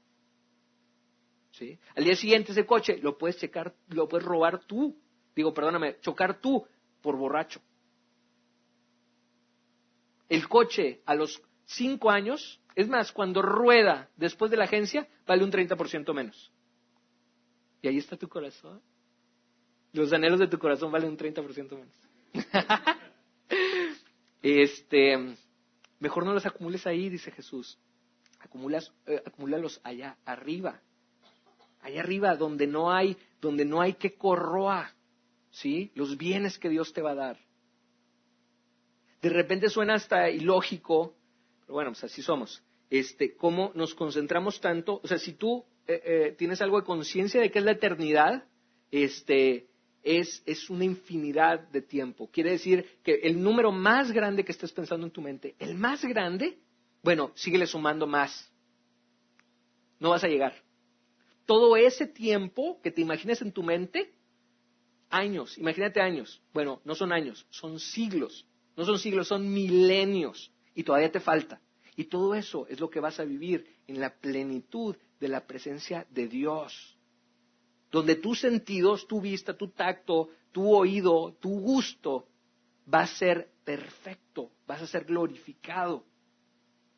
Al 1.96 2.04
día 2.04 2.16
siguiente 2.16 2.52
ese 2.52 2.66
coche 2.66 2.98
lo 3.02 3.18
puedes 3.18 3.38
checar, 3.38 3.74
lo 3.90 4.08
puedes 4.08 4.26
robar 4.26 4.64
tú. 4.66 4.96
Digo, 5.36 5.54
perdóname, 5.54 6.00
chocar 6.00 6.40
tú 6.40 6.66
por 7.02 7.18
borracho. 7.18 7.60
El 10.30 10.48
coche 10.48 11.02
a 11.06 11.16
los 11.16 11.42
cinco 11.68 12.10
años, 12.10 12.60
es 12.76 12.90
más, 12.90 13.12
cuando 13.12 13.42
rueda 13.42 14.10
después 14.18 14.52
de 14.52 14.58
la 14.58 14.66
agencia, 14.66 15.08
vale 15.26 15.44
un 15.44 15.52
30% 15.52 16.14
menos. 16.14 16.52
Y 17.82 17.88
ahí 17.88 17.98
está 17.98 18.18
tu 18.18 18.28
corazón. 18.28 18.82
Los 19.94 20.12
anhelos 20.12 20.40
de 20.40 20.48
tu 20.48 20.60
corazón 20.60 20.92
valen 20.92 21.12
un 21.12 21.18
30% 21.18 21.70
menos. 21.72 21.96
este, 24.42 25.36
mejor 26.00 26.26
no 26.26 26.34
los 26.34 26.46
acumules 26.46 26.86
ahí, 26.86 27.10
dice 27.10 27.32
Jesús. 27.32 27.78
Acumulas, 28.40 28.92
eh, 29.06 29.22
acumúlalos 29.26 29.80
allá 29.84 30.18
arriba 30.26 30.82
allá 31.88 32.02
arriba 32.02 32.36
donde 32.36 32.68
no 32.68 32.92
hay, 32.92 33.18
donde 33.42 33.66
no 33.66 33.82
hay 33.82 33.94
que 33.94 34.16
corroa, 34.16 34.94
¿sí? 35.52 35.92
Los 35.96 36.18
bienes 36.18 36.60
que 36.60 36.70
Dios 36.70 36.94
te 36.94 37.02
va 37.02 37.12
a 37.12 37.16
dar. 37.16 37.40
De 39.22 39.30
repente 39.30 39.70
suena 39.70 39.96
hasta 39.96 40.30
ilógico, 40.30 41.16
pero 41.68 41.76
bueno, 41.76 41.92
pues 41.92 42.04
así 42.06 42.24
somos. 42.24 42.64
Este, 42.90 43.36
cómo 43.36 43.72
nos 43.76 43.94
concentramos 43.94 44.60
tanto, 44.62 45.02
o 45.04 45.08
sea, 45.08 45.20
si 45.20 45.34
tú 45.34 45.66
eh, 45.86 46.02
eh, 46.04 46.36
tienes 46.38 46.62
algo 46.62 46.80
de 46.80 46.86
conciencia 46.86 47.42
de 47.42 47.52
que 47.52 47.60
es 47.60 47.66
la 47.66 47.74
eternidad, 47.74 48.46
este, 48.90 49.68
es, 50.02 50.42
es, 50.46 50.70
una 50.70 50.86
infinidad 50.86 51.68
de 51.68 51.82
tiempo. 51.82 52.30
Quiere 52.32 52.52
decir 52.52 52.86
que 53.04 53.16
el 53.16 53.44
número 53.44 53.72
más 53.72 54.12
grande 54.12 54.46
que 54.46 54.54
estés 54.54 54.72
pensando 54.72 55.06
en 55.06 55.12
tu 55.12 55.22
mente, 55.22 55.56
el 55.60 55.76
más 55.76 56.04
grande, 56.06 56.58
bueno, 57.04 57.34
síguele 57.36 57.68
sumando 57.68 58.08
más. 58.08 58.50
No 60.00 60.12
vas 60.12 60.24
a 60.24 60.28
llegar 60.28 60.64
todo 61.46 61.78
ese 61.78 62.06
tiempo 62.06 62.80
que 62.84 62.92
te 62.92 63.02
imagines 63.02 63.42
en 63.42 63.52
tu 63.52 63.64
mente, 63.64 64.14
años, 65.10 65.58
imagínate 65.58 66.02
años. 66.02 66.42
Bueno, 66.54 66.82
no 66.86 66.96
son 66.96 67.12
años, 67.12 67.46
son 67.50 67.80
siglos. 67.80 68.46
No 68.76 68.86
son 68.86 69.00
siglos, 69.00 69.28
son 69.28 69.52
milenios. 69.52 70.52
Y 70.78 70.84
todavía 70.84 71.12
te 71.12 71.20
falta. 71.20 71.60
Y 71.96 72.04
todo 72.04 72.36
eso 72.36 72.68
es 72.68 72.80
lo 72.80 72.88
que 72.88 73.00
vas 73.00 73.20
a 73.20 73.24
vivir 73.24 73.66
en 73.88 74.00
la 74.00 74.14
plenitud 74.14 74.96
de 75.20 75.28
la 75.28 75.48
presencia 75.48 76.06
de 76.12 76.28
Dios. 76.28 76.96
Donde 77.90 78.16
tus 78.16 78.42
sentidos, 78.42 79.08
tu 79.08 79.20
vista, 79.20 79.58
tu 79.58 79.70
tacto, 79.70 80.30
tu 80.52 80.72
oído, 80.72 81.36
tu 81.42 81.50
gusto, 81.50 82.28
va 82.94 83.00
a 83.00 83.08
ser 83.08 83.50
perfecto, 83.64 84.52
vas 84.68 84.84
a 84.84 84.86
ser 84.86 85.06
glorificado. 85.06 86.06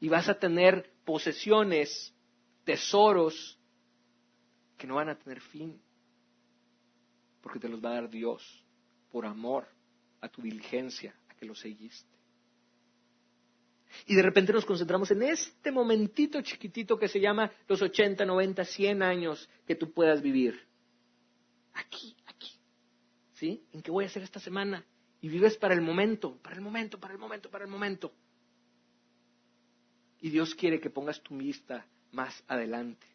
Y 0.01 0.09
vas 0.09 0.27
a 0.27 0.37
tener 0.37 0.91
posesiones, 1.05 2.13
tesoros 2.65 3.57
que 4.77 4.87
no 4.87 4.95
van 4.95 5.07
a 5.07 5.17
tener 5.17 5.39
fin, 5.39 5.81
porque 7.39 7.59
te 7.59 7.69
los 7.69 7.81
va 7.81 7.91
a 7.91 8.01
dar 8.01 8.09
Dios 8.09 8.43
por 9.09 9.25
amor 9.25 9.69
a 10.19 10.27
tu 10.27 10.41
diligencia, 10.41 11.15
a 11.29 11.35
que 11.35 11.45
lo 11.45 11.55
seguiste. 11.55 12.18
Y 14.05 14.15
de 14.15 14.21
repente 14.21 14.53
nos 14.53 14.65
concentramos 14.65 15.11
en 15.11 15.23
este 15.23 15.71
momentito 15.71 16.41
chiquitito 16.41 16.97
que 16.97 17.07
se 17.07 17.19
llama 17.19 17.51
los 17.67 17.81
80, 17.81 18.25
90, 18.25 18.65
100 18.65 19.03
años 19.03 19.49
que 19.65 19.75
tú 19.75 19.91
puedas 19.91 20.21
vivir. 20.21 20.59
Aquí, 21.73 22.15
aquí. 22.25 22.51
¿Sí? 23.33 23.63
¿En 23.71 23.81
qué 23.81 23.91
voy 23.91 24.05
a 24.05 24.07
hacer 24.07 24.23
esta 24.23 24.39
semana? 24.39 24.85
Y 25.21 25.29
vives 25.29 25.57
para 25.57 25.73
el 25.73 25.81
momento, 25.81 26.37
para 26.41 26.55
el 26.55 26.61
momento, 26.61 26.99
para 26.99 27.13
el 27.13 27.19
momento, 27.19 27.49
para 27.49 27.65
el 27.65 27.71
momento. 27.71 28.13
Y 30.21 30.29
Dios 30.29 30.55
quiere 30.55 30.79
que 30.79 30.89
pongas 30.89 31.21
tu 31.21 31.37
vista 31.37 31.85
más 32.11 32.43
adelante. 32.47 33.07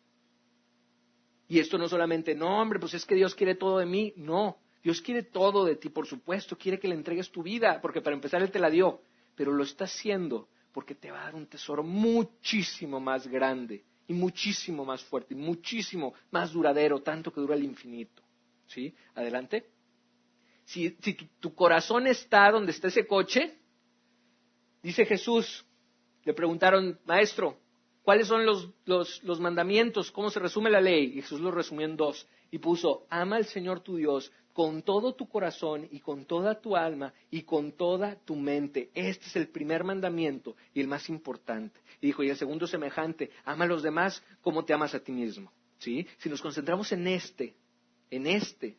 Y 1.48 1.58
esto 1.58 1.76
no 1.76 1.88
solamente, 1.88 2.34
no, 2.34 2.60
hombre, 2.60 2.78
pues 2.78 2.94
es 2.94 3.04
que 3.04 3.14
Dios 3.14 3.34
quiere 3.34 3.54
todo 3.54 3.78
de 3.78 3.86
mí. 3.86 4.12
No, 4.16 4.58
Dios 4.82 5.00
quiere 5.00 5.22
todo 5.22 5.64
de 5.64 5.76
ti, 5.76 5.88
por 5.88 6.06
supuesto. 6.06 6.56
Quiere 6.56 6.78
que 6.78 6.88
le 6.88 6.94
entregues 6.94 7.30
tu 7.30 7.42
vida, 7.42 7.80
porque 7.80 8.00
para 8.00 8.16
empezar 8.16 8.42
Él 8.42 8.50
te 8.50 8.58
la 8.58 8.70
dio. 8.70 9.00
Pero 9.34 9.52
lo 9.52 9.64
está 9.64 9.84
haciendo 9.84 10.48
porque 10.74 10.96
te 10.96 11.12
va 11.12 11.20
a 11.20 11.24
dar 11.26 11.36
un 11.36 11.46
tesoro 11.46 11.84
muchísimo 11.84 12.98
más 12.98 13.28
grande 13.28 13.84
y 14.08 14.12
muchísimo 14.12 14.84
más 14.84 15.04
fuerte 15.04 15.32
y 15.32 15.36
muchísimo 15.36 16.14
más 16.32 16.52
duradero, 16.52 17.00
tanto 17.00 17.32
que 17.32 17.40
dura 17.40 17.54
el 17.54 17.62
infinito. 17.62 18.22
¿Sí? 18.66 18.92
Adelante. 19.14 19.70
Si, 20.64 20.90
tu 21.38 21.54
corazón 21.54 22.08
está 22.08 22.50
donde 22.50 22.72
está 22.72 22.88
ese 22.88 23.06
coche, 23.06 23.56
dice 24.82 25.06
Jesús, 25.06 25.64
le 26.24 26.34
preguntaron, 26.34 26.98
maestro, 27.04 27.60
¿cuáles 28.02 28.26
son 28.26 28.44
los, 28.44 29.40
mandamientos? 29.40 30.10
¿Cómo 30.10 30.28
se 30.28 30.40
resume 30.40 30.70
la 30.70 30.80
ley? 30.80 31.18
Y 31.18 31.22
Jesús 31.22 31.40
lo 31.40 31.52
resumió 31.52 31.86
en 31.86 31.96
dos. 31.96 32.26
Y 32.50 32.58
puso, 32.58 33.06
ama 33.10 33.36
al 33.36 33.44
Señor 33.44 33.80
tu 33.80 33.96
Dios 33.96 34.32
con 34.54 34.82
todo 34.82 35.14
tu 35.14 35.28
corazón 35.28 35.88
y 35.90 35.98
con 35.98 36.26
toda 36.26 36.60
tu 36.60 36.76
alma 36.76 37.12
y 37.28 37.42
con 37.42 37.72
toda 37.72 38.14
tu 38.24 38.36
mente. 38.36 38.88
Este 38.94 39.26
es 39.26 39.34
el 39.34 39.48
primer 39.48 39.82
mandamiento 39.82 40.56
y 40.72 40.80
el 40.80 40.86
más 40.86 41.08
importante. 41.08 41.80
Y 42.00 42.06
dijo, 42.06 42.22
y 42.22 42.30
el 42.30 42.36
segundo 42.36 42.68
semejante, 42.68 43.30
ama 43.44 43.64
a 43.64 43.68
los 43.68 43.82
demás 43.82 44.22
como 44.40 44.64
te 44.64 44.72
amas 44.72 44.94
a 44.94 45.00
ti 45.00 45.10
mismo. 45.10 45.52
¿Sí? 45.78 46.06
Si 46.18 46.28
nos 46.28 46.40
concentramos 46.40 46.92
en 46.92 47.08
este, 47.08 47.56
en 48.10 48.28
este, 48.28 48.76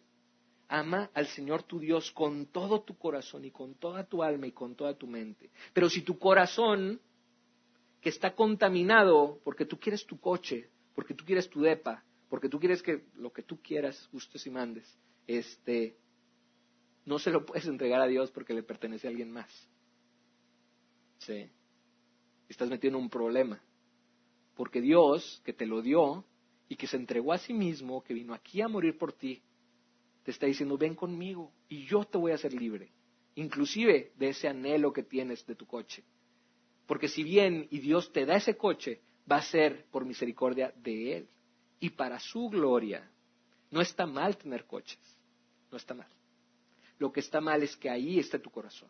ama 0.69 1.09
al 1.13 1.27
Señor 1.27 1.63
tu 1.63 1.77
Dios 1.77 2.09
con 2.11 2.45
todo 2.45 2.81
tu 2.81 2.97
corazón 2.97 3.43
y 3.43 3.51
con 3.51 3.75
toda 3.75 4.05
tu 4.05 4.23
alma 4.23 4.47
y 4.47 4.53
con 4.53 4.75
toda 4.75 4.95
tu 4.95 5.07
mente. 5.07 5.51
Pero 5.73 5.89
si 5.89 6.03
tu 6.03 6.17
corazón 6.17 7.01
que 7.99 8.09
está 8.09 8.33
contaminado 8.33 9.39
porque 9.43 9.65
tú 9.65 9.77
quieres 9.77 10.05
tu 10.05 10.21
coche, 10.21 10.69
porque 10.95 11.13
tú 11.13 11.25
quieres 11.25 11.49
tu 11.49 11.59
depa, 11.59 12.01
porque 12.29 12.47
tú 12.47 12.59
quieres 12.61 12.81
que 12.81 13.03
lo 13.15 13.33
que 13.33 13.43
tú 13.43 13.61
quieras, 13.61 14.07
gustes 14.13 14.47
y 14.47 14.49
mandes, 14.49 14.97
este, 15.27 15.97
no 17.05 17.19
se 17.19 17.31
lo 17.31 17.45
puedes 17.45 17.65
entregar 17.67 18.01
a 18.01 18.07
Dios 18.07 18.31
porque 18.31 18.53
le 18.53 18.63
pertenece 18.63 19.07
a 19.07 19.11
alguien 19.11 19.31
más. 19.31 19.49
Sí. 21.19 21.49
Estás 22.49 22.69
metido 22.69 22.97
en 22.97 23.03
un 23.03 23.09
problema. 23.09 23.61
Porque 24.55 24.81
Dios, 24.81 25.41
que 25.43 25.53
te 25.53 25.65
lo 25.65 25.81
dio 25.81 26.25
y 26.69 26.75
que 26.75 26.87
se 26.87 26.97
entregó 26.97 27.33
a 27.33 27.37
sí 27.37 27.53
mismo, 27.53 28.03
que 28.03 28.13
vino 28.13 28.33
aquí 28.33 28.61
a 28.61 28.67
morir 28.67 28.97
por 28.97 29.13
ti, 29.13 29.41
te 30.23 30.31
está 30.31 30.47
diciendo, 30.47 30.77
ven 30.77 30.95
conmigo 30.95 31.51
y 31.69 31.85
yo 31.85 32.03
te 32.03 32.17
voy 32.17 32.31
a 32.31 32.35
hacer 32.35 32.53
libre, 32.53 32.91
inclusive 33.35 34.11
de 34.17 34.29
ese 34.29 34.47
anhelo 34.47 34.91
que 34.91 35.03
tienes 35.03 35.45
de 35.45 35.55
tu 35.55 35.67
coche. 35.67 36.03
Porque 36.87 37.07
si 37.07 37.23
bien 37.23 37.67
y 37.69 37.79
Dios 37.79 38.11
te 38.11 38.25
da 38.25 38.35
ese 38.35 38.57
coche, 38.57 39.01
va 39.31 39.37
a 39.37 39.43
ser 39.43 39.85
por 39.91 40.05
misericordia 40.05 40.73
de 40.77 41.17
Él 41.17 41.29
y 41.79 41.91
para 41.91 42.19
su 42.19 42.49
gloria. 42.49 43.11
No 43.69 43.81
está 43.81 44.05
mal 44.05 44.37
tener 44.37 44.65
coches, 44.65 44.99
no 45.75 45.77
está 45.77 45.93
mal. 45.93 46.07
Lo 46.99 47.11
que 47.11 47.19
está 47.19 47.41
mal 47.41 47.61
es 47.61 47.75
que 47.75 47.89
ahí 47.89 48.17
esté 48.17 48.39
tu 48.39 48.49
corazón. 48.49 48.89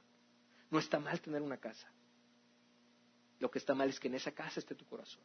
No 0.69 0.77
está 0.77 0.99
mal 0.99 1.19
tener 1.19 1.41
una 1.41 1.57
casa. 1.57 1.91
Lo 3.39 3.49
que 3.49 3.57
está 3.57 3.73
mal 3.73 3.89
es 3.89 3.99
que 3.99 4.07
en 4.07 4.13
esa 4.13 4.31
casa 4.33 4.59
esté 4.59 4.75
tu 4.75 4.85
corazón. 4.85 5.23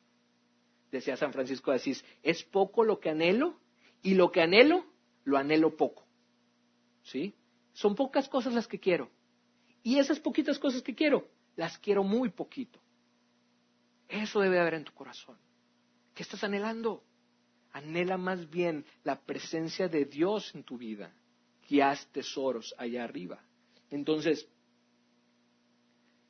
Decía 0.90 1.18
San 1.18 1.34
Francisco 1.34 1.70
de 1.70 1.76
Asís, 1.76 2.02
es 2.22 2.42
poco 2.44 2.82
lo 2.82 2.98
que 2.98 3.10
anhelo 3.10 3.60
y 4.00 4.14
lo 4.14 4.32
que 4.32 4.40
anhelo, 4.40 4.86
lo 5.24 5.36
anhelo 5.36 5.76
poco. 5.76 6.06
¿Sí? 7.02 7.34
Son 7.74 7.94
pocas 7.94 8.26
cosas 8.30 8.54
las 8.54 8.66
que 8.66 8.80
quiero. 8.80 9.10
Y 9.82 9.98
esas 9.98 10.18
poquitas 10.18 10.58
cosas 10.58 10.80
que 10.80 10.94
quiero, 10.94 11.28
las 11.56 11.76
quiero 11.76 12.04
muy 12.04 12.30
poquito. 12.30 12.80
Eso 14.08 14.40
debe 14.40 14.58
haber 14.58 14.74
en 14.74 14.84
tu 14.84 14.94
corazón. 14.94 15.36
¿Qué 16.14 16.22
estás 16.22 16.42
anhelando? 16.42 17.04
Anhela 17.72 18.16
más 18.16 18.48
bien 18.48 18.86
la 19.04 19.20
presencia 19.20 19.88
de 19.88 20.06
Dios 20.06 20.54
en 20.54 20.64
tu 20.64 20.78
vida, 20.78 21.14
que 21.70 21.84
haz 21.84 22.04
tesoros 22.08 22.74
allá 22.78 23.04
arriba. 23.04 23.40
Entonces, 23.90 24.48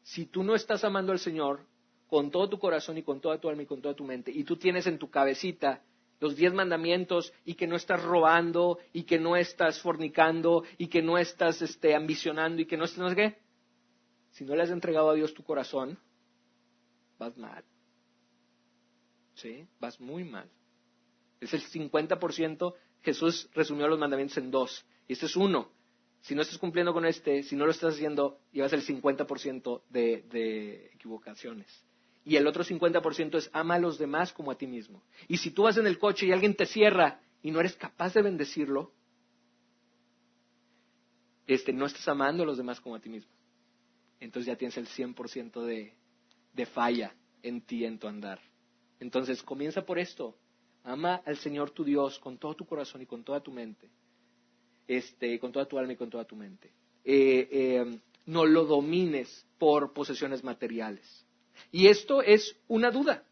si 0.02 0.26
tú 0.26 0.42
no 0.42 0.54
estás 0.54 0.84
amando 0.84 1.12
al 1.12 1.18
Señor 1.18 1.66
con 2.08 2.30
todo 2.30 2.50
tu 2.50 2.58
corazón 2.58 2.98
y 2.98 3.02
con 3.02 3.22
toda 3.22 3.40
tu 3.40 3.48
alma 3.48 3.62
y 3.62 3.66
con 3.66 3.80
toda 3.80 3.94
tu 3.94 4.04
mente, 4.04 4.30
y 4.30 4.44
tú 4.44 4.58
tienes 4.58 4.86
en 4.86 4.98
tu 4.98 5.08
cabecita 5.08 5.82
los 6.20 6.36
diez 6.36 6.52
mandamientos 6.52 7.32
y 7.46 7.54
que 7.54 7.66
no 7.66 7.76
estás 7.76 8.02
robando 8.02 8.80
y 8.92 9.04
que 9.04 9.18
no 9.18 9.34
estás 9.34 9.80
fornicando 9.80 10.64
y 10.76 10.88
que 10.88 11.00
no 11.00 11.16
estás 11.16 11.62
este, 11.62 11.94
ambicionando 11.94 12.60
y 12.60 12.66
que 12.66 12.76
no 12.76 12.84
estás, 12.84 13.14
qué, 13.14 13.38
si 14.32 14.44
no 14.44 14.54
le 14.54 14.64
has 14.64 14.70
entregado 14.70 15.08
a 15.08 15.14
Dios 15.14 15.32
tu 15.32 15.42
corazón, 15.42 15.98
vas 17.18 17.34
mal. 17.38 17.64
¿Sí? 19.36 19.66
Vas 19.78 19.98
muy 19.98 20.22
mal. 20.22 20.50
Es 21.40 21.54
el 21.54 21.62
50%, 21.62 22.74
Jesús 23.00 23.48
resumió 23.54 23.88
los 23.88 23.98
mandamientos 23.98 24.36
en 24.36 24.50
dos. 24.50 24.84
Y 25.10 25.14
este 25.14 25.26
es 25.26 25.34
uno. 25.34 25.72
Si 26.20 26.36
no 26.36 26.42
estás 26.42 26.56
cumpliendo 26.56 26.92
con 26.92 27.04
este, 27.04 27.42
si 27.42 27.56
no 27.56 27.64
lo 27.64 27.72
estás 27.72 27.94
haciendo, 27.94 28.38
llevas 28.52 28.72
el 28.74 28.86
50% 28.86 29.82
de, 29.90 30.22
de 30.30 30.86
equivocaciones. 30.94 31.66
Y 32.24 32.36
el 32.36 32.46
otro 32.46 32.62
50% 32.62 33.34
es 33.34 33.50
ama 33.52 33.74
a 33.74 33.78
los 33.80 33.98
demás 33.98 34.32
como 34.32 34.52
a 34.52 34.54
ti 34.56 34.68
mismo. 34.68 35.02
Y 35.26 35.38
si 35.38 35.50
tú 35.50 35.64
vas 35.64 35.76
en 35.78 35.88
el 35.88 35.98
coche 35.98 36.26
y 36.26 36.32
alguien 36.32 36.54
te 36.54 36.64
cierra 36.64 37.20
y 37.42 37.50
no 37.50 37.58
eres 37.58 37.74
capaz 37.74 38.14
de 38.14 38.22
bendecirlo, 38.22 38.92
este, 41.48 41.72
no 41.72 41.86
estás 41.86 42.06
amando 42.06 42.44
a 42.44 42.46
los 42.46 42.58
demás 42.58 42.80
como 42.80 42.94
a 42.94 43.00
ti 43.00 43.08
mismo 43.08 43.32
entonces 44.20 44.46
ya 44.46 44.56
tienes 44.56 44.76
el 44.76 44.86
100% 44.86 45.64
de, 45.64 45.94
de 46.52 46.66
falla 46.66 47.16
en 47.42 47.62
ti, 47.62 47.84
en 47.84 47.98
tu 47.98 48.06
andar. 48.06 48.38
Entonces 49.00 49.42
comienza 49.42 49.84
por 49.84 49.98
esto. 49.98 50.36
Ama 50.84 51.22
al 51.24 51.38
Señor 51.38 51.70
tu 51.70 51.84
Dios 51.84 52.18
con 52.18 52.38
todo 52.38 52.54
tu 52.54 52.66
corazón 52.66 53.02
y 53.02 53.06
con 53.06 53.24
toda 53.24 53.40
tu 53.40 53.50
mente. 53.50 53.90
Este, 54.90 55.38
con 55.38 55.52
toda 55.52 55.66
tu 55.66 55.78
alma 55.78 55.92
y 55.92 55.96
con 55.96 56.10
toda 56.10 56.24
tu 56.24 56.34
mente. 56.34 56.72
Eh, 57.04 57.48
eh, 57.52 57.98
no 58.26 58.44
lo 58.44 58.64
domines 58.64 59.46
por 59.56 59.92
posesiones 59.92 60.42
materiales. 60.42 61.24
Y 61.70 61.86
esto 61.86 62.22
es 62.22 62.56
una 62.66 62.90
duda. 62.90 63.22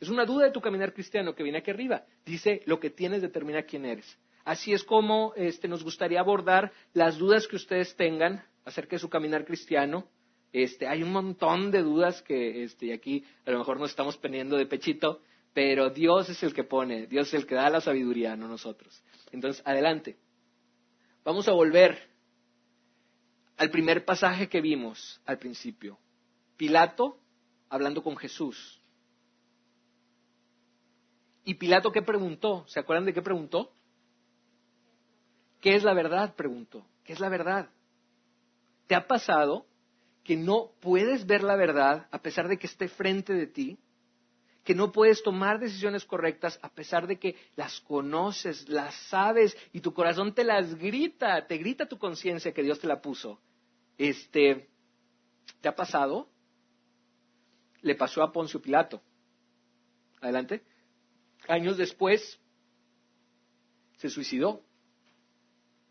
Es 0.00 0.10
una 0.10 0.26
duda 0.26 0.44
de 0.44 0.50
tu 0.50 0.60
caminar 0.60 0.92
cristiano 0.92 1.34
que 1.34 1.42
viene 1.42 1.60
aquí 1.60 1.70
arriba. 1.70 2.04
Dice, 2.26 2.60
lo 2.66 2.78
que 2.78 2.90
tienes 2.90 3.22
determina 3.22 3.62
quién 3.62 3.86
eres. 3.86 4.18
Así 4.44 4.74
es 4.74 4.84
como 4.84 5.32
este, 5.34 5.66
nos 5.66 5.82
gustaría 5.82 6.20
abordar 6.20 6.72
las 6.92 7.16
dudas 7.16 7.48
que 7.48 7.56
ustedes 7.56 7.96
tengan 7.96 8.44
acerca 8.66 8.96
de 8.96 9.00
su 9.00 9.08
caminar 9.08 9.46
cristiano. 9.46 10.08
Este, 10.52 10.86
hay 10.86 11.02
un 11.02 11.10
montón 11.10 11.70
de 11.70 11.80
dudas 11.80 12.20
que 12.20 12.64
este, 12.64 12.92
aquí 12.92 13.24
a 13.46 13.50
lo 13.50 13.60
mejor 13.60 13.80
nos 13.80 13.88
estamos 13.88 14.18
poniendo 14.18 14.58
de 14.58 14.66
pechito, 14.66 15.22
pero 15.54 15.88
Dios 15.88 16.28
es 16.28 16.42
el 16.42 16.52
que 16.52 16.64
pone, 16.64 17.06
Dios 17.06 17.28
es 17.28 17.34
el 17.34 17.46
que 17.46 17.54
da 17.54 17.70
la 17.70 17.80
sabiduría, 17.80 18.36
no 18.36 18.46
nosotros. 18.46 19.02
Entonces, 19.32 19.62
adelante. 19.64 20.18
Vamos 21.24 21.48
a 21.48 21.52
volver 21.52 22.08
al 23.56 23.70
primer 23.70 24.04
pasaje 24.04 24.48
que 24.48 24.60
vimos 24.60 25.20
al 25.26 25.38
principio. 25.38 25.98
Pilato 26.56 27.18
hablando 27.68 28.02
con 28.02 28.16
Jesús. 28.16 28.80
¿Y 31.44 31.54
Pilato 31.54 31.92
qué 31.92 32.02
preguntó? 32.02 32.64
¿Se 32.68 32.80
acuerdan 32.80 33.06
de 33.06 33.12
qué 33.12 33.22
preguntó? 33.22 33.72
¿Qué 35.60 35.74
es 35.74 35.82
la 35.82 35.92
verdad? 35.92 36.34
Preguntó. 36.34 36.86
¿Qué 37.04 37.12
es 37.12 37.20
la 37.20 37.28
verdad? 37.28 37.68
¿Te 38.86 38.94
ha 38.94 39.06
pasado 39.06 39.66
que 40.24 40.36
no 40.36 40.72
puedes 40.80 41.26
ver 41.26 41.42
la 41.42 41.56
verdad 41.56 42.08
a 42.10 42.20
pesar 42.20 42.48
de 42.48 42.58
que 42.58 42.66
esté 42.66 42.88
frente 42.88 43.32
de 43.34 43.46
ti? 43.46 43.78
Que 44.64 44.74
no 44.74 44.92
puedes 44.92 45.22
tomar 45.22 45.58
decisiones 45.58 46.04
correctas 46.04 46.58
a 46.62 46.68
pesar 46.68 47.06
de 47.06 47.18
que 47.18 47.36
las 47.56 47.80
conoces, 47.80 48.68
las 48.68 48.94
sabes 49.08 49.56
y 49.72 49.80
tu 49.80 49.94
corazón 49.94 50.34
te 50.34 50.44
las 50.44 50.74
grita, 50.74 51.46
te 51.46 51.56
grita 51.56 51.86
tu 51.86 51.98
conciencia 51.98 52.52
que 52.52 52.62
Dios 52.62 52.78
te 52.78 52.86
la 52.86 53.00
puso. 53.00 53.40
Este, 53.96 54.68
¿te 55.60 55.68
ha 55.68 55.74
pasado? 55.74 56.28
Le 57.82 57.94
pasó 57.94 58.22
a 58.22 58.32
Poncio 58.32 58.60
Pilato. 58.60 59.00
Adelante. 60.20 60.62
Años 61.48 61.76
después 61.78 62.38
se 63.96 64.08
suicidó. 64.08 64.62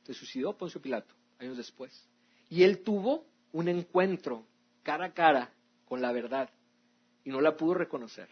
Se 0.03 0.13
suicidó 0.13 0.57
Poncio 0.57 0.81
Pilato, 0.81 1.13
años 1.39 1.57
después. 1.57 2.07
Y 2.49 2.63
él 2.63 2.83
tuvo 2.83 3.25
un 3.51 3.67
encuentro 3.67 4.45
cara 4.83 5.05
a 5.05 5.13
cara 5.13 5.53
con 5.85 6.01
la 6.01 6.11
verdad 6.11 6.49
y 7.23 7.29
no 7.29 7.41
la 7.41 7.55
pudo 7.55 7.75
reconocer. 7.75 8.27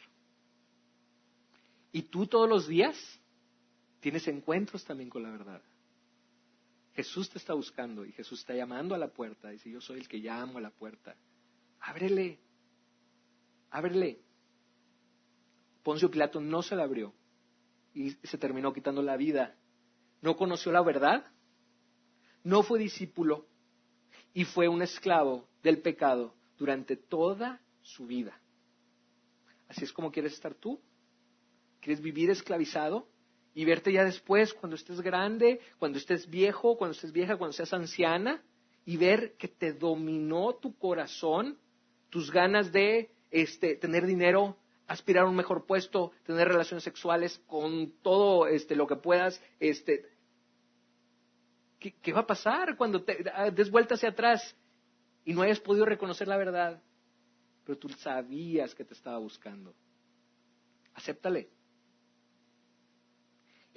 Y 1.98 2.04
tú 2.04 2.28
todos 2.28 2.48
los 2.48 2.68
días 2.68 2.96
tienes 4.02 4.28
encuentros 4.28 4.86
también 4.86 5.10
con 5.10 5.24
la 5.24 5.32
verdad. 5.32 5.64
Jesús 6.94 7.28
te 7.28 7.40
está 7.40 7.56
buscando 7.56 8.06
y 8.06 8.12
Jesús 8.12 8.42
está 8.42 8.54
llamando 8.54 8.94
a 8.94 9.00
la 9.00 9.08
puerta. 9.08 9.50
Dice, 9.50 9.72
yo 9.72 9.82
soy 9.82 10.02
el 10.02 10.08
que 10.08 10.20
llamo 10.20 10.60
a 10.60 10.62
la 10.62 10.70
puerta. 10.70 11.16
Ábrele. 11.80 12.40
ábrele. 13.72 14.22
Poncio 15.82 16.12
Pilato 16.12 16.40
no 16.40 16.62
se 16.62 16.76
la 16.76 16.84
abrió 16.84 17.16
y 17.96 18.12
se 18.12 18.38
terminó 18.38 18.72
quitando 18.74 19.02
la 19.02 19.18
vida. 19.18 19.58
No 20.22 20.38
conoció 20.38 20.72
la 20.72 20.84
verdad, 20.84 21.26
no 22.44 22.62
fue 22.62 22.78
discípulo 22.78 23.48
y 24.36 24.46
fue 24.46 24.68
un 24.68 24.84
esclavo 24.84 25.50
del 25.64 25.82
pecado 25.82 26.36
durante 26.60 26.96
toda 26.96 27.60
su 27.82 28.06
vida. 28.06 28.40
Así 29.68 29.84
es 29.84 29.92
como 29.92 30.12
quieres 30.12 30.34
estar 30.34 30.54
tú. 30.54 30.80
¿Quieres 31.80 32.02
vivir 32.02 32.30
esclavizado? 32.30 33.08
Y 33.54 33.66
verte 33.66 33.92
ya 33.92 34.04
después, 34.04 34.54
cuando 34.54 34.76
estés 34.76 35.02
grande, 35.02 35.60
cuando 35.80 35.98
estés 35.98 36.30
viejo, 36.30 36.78
cuando 36.78 36.94
estés 36.94 37.12
vieja, 37.12 37.38
cuando 37.38 37.54
seas 37.54 37.74
anciana, 37.74 38.44
y 38.86 38.98
ver 38.98 39.36
que 39.38 39.48
te 39.48 39.74
dominó 39.74 40.56
tu 40.56 40.78
corazón, 40.78 41.58
tus 42.10 42.32
ganas 42.32 42.72
de 42.72 43.12
este, 43.32 43.76
tener 43.76 44.06
dinero, 44.06 44.58
aspirar 44.88 45.26
a 45.26 45.30
un 45.30 45.36
mejor 45.36 45.66
puesto, 45.66 46.12
tener 46.24 46.48
relaciones 46.48 46.84
sexuales 46.84 47.38
con 47.48 47.92
todo 48.02 48.48
este, 48.48 48.76
lo 48.76 48.88
que 48.88 48.96
puedas. 48.96 49.42
Este, 49.60 50.06
¿qué, 51.80 51.94
¿Qué 52.02 52.14
va 52.14 52.22
a 52.22 52.28
pasar 52.28 52.78
cuando 52.78 53.04
te 53.04 53.26
des 53.54 53.70
vuelta 53.70 53.96
hacia 53.96 54.10
atrás 54.10 54.56
y 55.26 55.34
no 55.34 55.42
hayas 55.42 55.60
podido 55.60 55.86
reconocer 55.86 56.28
la 56.28 56.38
verdad? 56.38 56.82
Pero 57.66 57.78
tú 57.78 57.90
sabías 57.90 58.74
que 58.74 58.86
te 58.86 58.94
estaba 58.94 59.18
buscando. 59.18 59.76
Acéptale. 60.94 61.57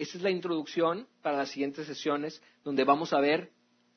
Esa 0.01 0.17
es 0.17 0.25
la 0.25 0.31
introducción 0.31 1.07
para 1.21 1.37
las 1.37 1.51
siguientes 1.51 1.87
sesiones, 1.87 2.43
donde 2.65 2.85
vamos 2.85 3.13
a 3.13 3.21
ver 3.21 3.51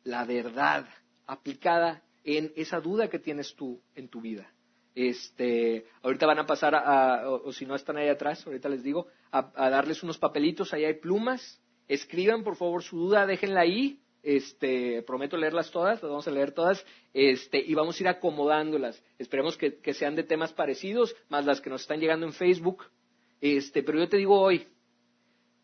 la 0.04 0.26
verdad 0.26 0.86
aplicada 1.26 2.04
en 2.26 2.52
esa 2.58 2.82
duda 2.82 3.08
que 3.08 3.20
tienes 3.20 3.56
tú 3.56 3.82
en 3.96 4.10
tu 4.10 4.20
vida. 4.20 4.52
Este, 4.96 5.86
ahorita 6.02 6.26
van 6.26 6.40
a 6.40 6.46
pasar, 6.46 6.76
a, 6.76 7.30
o, 7.30 7.54
si 7.54 7.66
no 7.66 7.74
están 7.76 7.96
ahí 7.96 8.10
atrás, 8.10 8.46
ahorita 8.46 8.68
les 8.68 8.84
digo, 8.84 9.08
a, 9.32 9.70
darles 9.70 10.04
unos 10.04 10.18
papelitos, 10.18 10.74
ahí 10.74 10.84
hay 10.84 10.96
plumas, 10.96 11.62
escriban 11.88 12.44
por 12.44 12.58
favor 12.58 12.84
su 12.84 12.98
duda, 12.98 13.26
déjenla 13.26 13.62
ahí, 13.62 14.02
este, 14.24 15.04
prometo 15.04 15.38
leerlas 15.38 15.72
todas, 15.72 16.04
las 16.04 16.10
vamos 16.10 16.28
a 16.28 16.32
leer 16.32 16.52
todas, 16.52 16.86
este, 17.14 17.60
y 17.60 17.74
vamos 17.76 17.98
a 17.98 18.04
ir 18.04 18.10
acomodándolas. 18.10 19.02
Esperemos 19.18 19.56
que, 19.56 19.78
que, 19.80 19.94
sean 19.94 20.16
de 20.18 20.24
temas 20.24 20.52
parecidos, 20.52 21.16
más 21.30 21.46
las 21.46 21.62
que 21.62 21.70
nos 21.70 21.84
están 21.84 22.02
llegando 22.02 22.26
en 22.26 22.34
Facebook. 22.34 22.88
Este, 23.40 23.84
pero 23.84 24.00
yo 24.00 24.10
te 24.10 24.18
digo 24.18 24.38
hoy, 24.40 24.68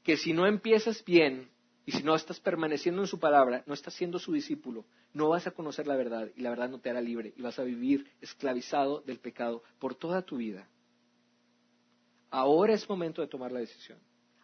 que 0.03 0.17
si 0.17 0.33
no 0.33 0.47
empiezas 0.47 1.03
bien 1.03 1.49
y 1.85 1.91
si 1.91 2.03
no 2.03 2.15
estás 2.15 2.39
permaneciendo 2.39 3.01
en 3.01 3.07
su 3.07 3.19
palabra, 3.19 3.63
no 3.65 3.73
estás 3.73 3.93
siendo 3.93 4.19
su 4.19 4.31
discípulo, 4.31 4.85
no 5.13 5.29
vas 5.29 5.47
a 5.47 5.51
conocer 5.51 5.87
la 5.87 5.95
verdad 5.95 6.29
y 6.35 6.41
la 6.41 6.51
verdad 6.51 6.69
no 6.69 6.79
te 6.79 6.89
hará 6.89 7.01
libre 7.01 7.33
y 7.35 7.41
vas 7.41 7.57
a 7.57 7.63
vivir 7.63 8.09
esclavizado 8.21 9.01
del 9.01 9.19
pecado 9.19 9.63
por 9.79 9.95
toda 9.95 10.21
tu 10.21 10.37
vida. 10.37 10.67
Ahora 12.29 12.73
es 12.73 12.87
momento 12.87 13.21
de 13.21 13.27
tomar 13.27 13.51
la 13.51 13.59
decisión. 13.59 13.97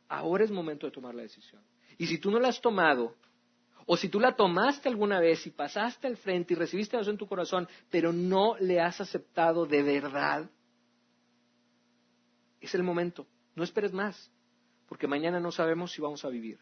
Ahora 0.07 0.43
es 0.43 0.51
momento 0.51 0.87
de 0.87 0.91
tomar 0.91 1.13
la 1.13 1.21
decisión. 1.21 1.61
Y 1.97 2.07
si 2.07 2.17
tú 2.17 2.31
no 2.31 2.39
la 2.39 2.47
has 2.47 2.59
tomado, 2.59 3.15
o 3.85 3.95
si 3.95 4.09
tú 4.09 4.19
la 4.19 4.35
tomaste 4.35 4.89
alguna 4.89 5.19
vez 5.19 5.45
y 5.45 5.51
pasaste 5.51 6.07
al 6.07 6.17
frente 6.17 6.53
y 6.53 6.57
recibiste 6.57 6.99
eso 6.99 7.11
en 7.11 7.17
tu 7.17 7.27
corazón, 7.27 7.67
pero 7.91 8.11
no 8.11 8.57
le 8.59 8.79
has 8.79 8.99
aceptado 8.99 9.67
de 9.67 9.83
verdad, 9.83 10.49
es 12.59 12.73
el 12.73 12.81
momento. 12.81 13.27
No 13.55 13.63
esperes 13.63 13.93
más 13.93 14.31
porque 14.87 15.07
mañana 15.07 15.39
no 15.39 15.51
sabemos 15.51 15.91
si 15.91 16.01
vamos 16.01 16.25
a 16.25 16.29
vivir. 16.29 16.59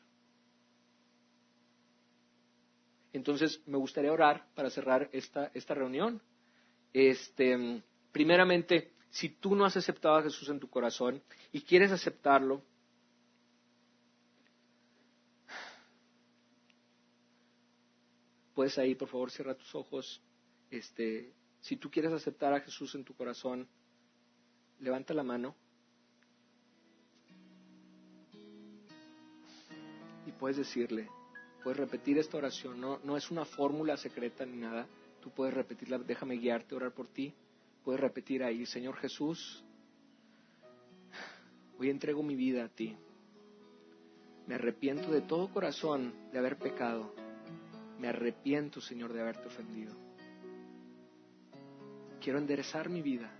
Entonces, 3.12 3.62
me 3.68 3.78
gustaría 3.78 4.12
orar 4.12 4.48
para 4.56 4.70
cerrar 4.70 5.10
esta, 5.14 5.52
esta 5.54 5.74
reunión. 5.76 6.22
Este, 6.92 7.84
primeramente, 8.12 8.94
si 9.12 9.30
tú 9.30 9.56
no 9.56 9.66
has 9.66 9.78
aceptado 9.78 10.16
a 10.16 10.24
Jesús 10.24 10.50
en 10.50 10.60
tu 10.60 10.68
corazón 10.70 11.22
y 11.52 11.62
quieres 11.62 11.92
aceptarlo, 11.92 12.64
puedes 18.56 18.78
ahí, 18.80 18.96
por 18.96 19.10
favor, 19.10 19.30
cierra 19.30 19.56
tus 19.56 19.76
ojos. 19.76 20.24
Este, 20.72 21.34
si 21.60 21.78
tú 21.78 21.92
quieres 21.92 22.12
aceptar 22.12 22.54
a 22.54 22.62
Jesús 22.62 22.96
en 22.96 23.04
tu 23.04 23.16
corazón, 23.16 23.68
levanta 24.80 25.14
la 25.14 25.24
mano. 25.24 25.56
Puedes 30.34 30.58
decirle, 30.58 31.10
puedes 31.64 31.80
repetir 31.80 32.18
esta 32.18 32.38
oración, 32.38 32.80
no, 32.80 33.00
no 33.04 33.18
es 33.18 33.32
una 33.32 33.46
fórmula 33.46 33.98
secreta 33.98 34.46
ni 34.46 34.58
nada, 34.58 34.88
tú 35.22 35.30
puedes 35.32 35.54
repetirla, 35.54 35.98
déjame 35.98 36.36
guiarte, 36.36 36.76
orar 36.76 36.92
por 36.94 37.08
ti, 37.08 37.34
puedes 37.84 38.02
repetir 38.02 38.44
ahí, 38.44 38.66
Señor 38.66 38.96
Jesús, 38.98 39.64
hoy 41.80 41.90
entrego 41.90 42.22
mi 42.24 42.36
vida 42.36 42.66
a 42.66 42.70
ti, 42.70 42.96
me 44.48 44.56
arrepiento 44.56 45.12
de 45.12 45.22
todo 45.22 45.52
corazón 45.52 46.14
de 46.32 46.40
haber 46.40 46.58
pecado, 46.58 47.14
me 48.00 48.10
arrepiento, 48.10 48.82
Señor, 48.82 49.14
de 49.14 49.22
haberte 49.22 49.48
ofendido, 49.48 49.96
quiero 52.20 52.40
enderezar 52.40 52.90
mi 52.90 53.02
vida, 53.02 53.32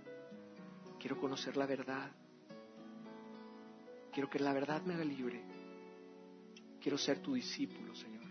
quiero 0.98 1.18
conocer 1.18 1.56
la 1.56 1.66
verdad, 1.66 2.10
quiero 4.12 4.30
que 4.30 4.38
la 4.38 4.52
verdad 4.52 4.82
me 4.82 4.94
haga 4.94 5.04
libre. 5.04 5.63
Quiero 6.84 6.98
ser 6.98 7.20
tu 7.20 7.32
discípulo, 7.32 7.94
Señor. 7.94 8.26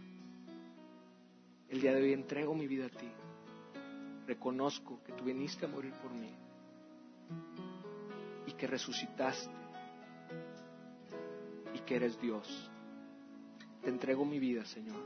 El 1.70 1.82
día 1.82 1.92
de 1.92 2.04
hoy 2.04 2.14
entrego 2.14 2.54
mi 2.54 2.68
vida 2.68 2.86
a 2.86 2.90
ti. 2.90 3.10
Reconozco 4.28 5.02
que 5.04 5.12
tú 5.14 5.24
viniste 5.24 5.66
a 5.66 5.70
morir 5.70 5.92
por 5.94 6.14
mí 6.14 6.30
y 8.46 8.52
que 8.52 8.68
resucitaste 8.68 9.52
y 11.74 11.80
que 11.80 11.96
eres 11.96 12.22
Dios. 12.22 12.70
Te 13.82 13.90
entrego 13.90 14.24
mi 14.24 14.38
vida, 14.38 14.64
Señor. 14.66 15.02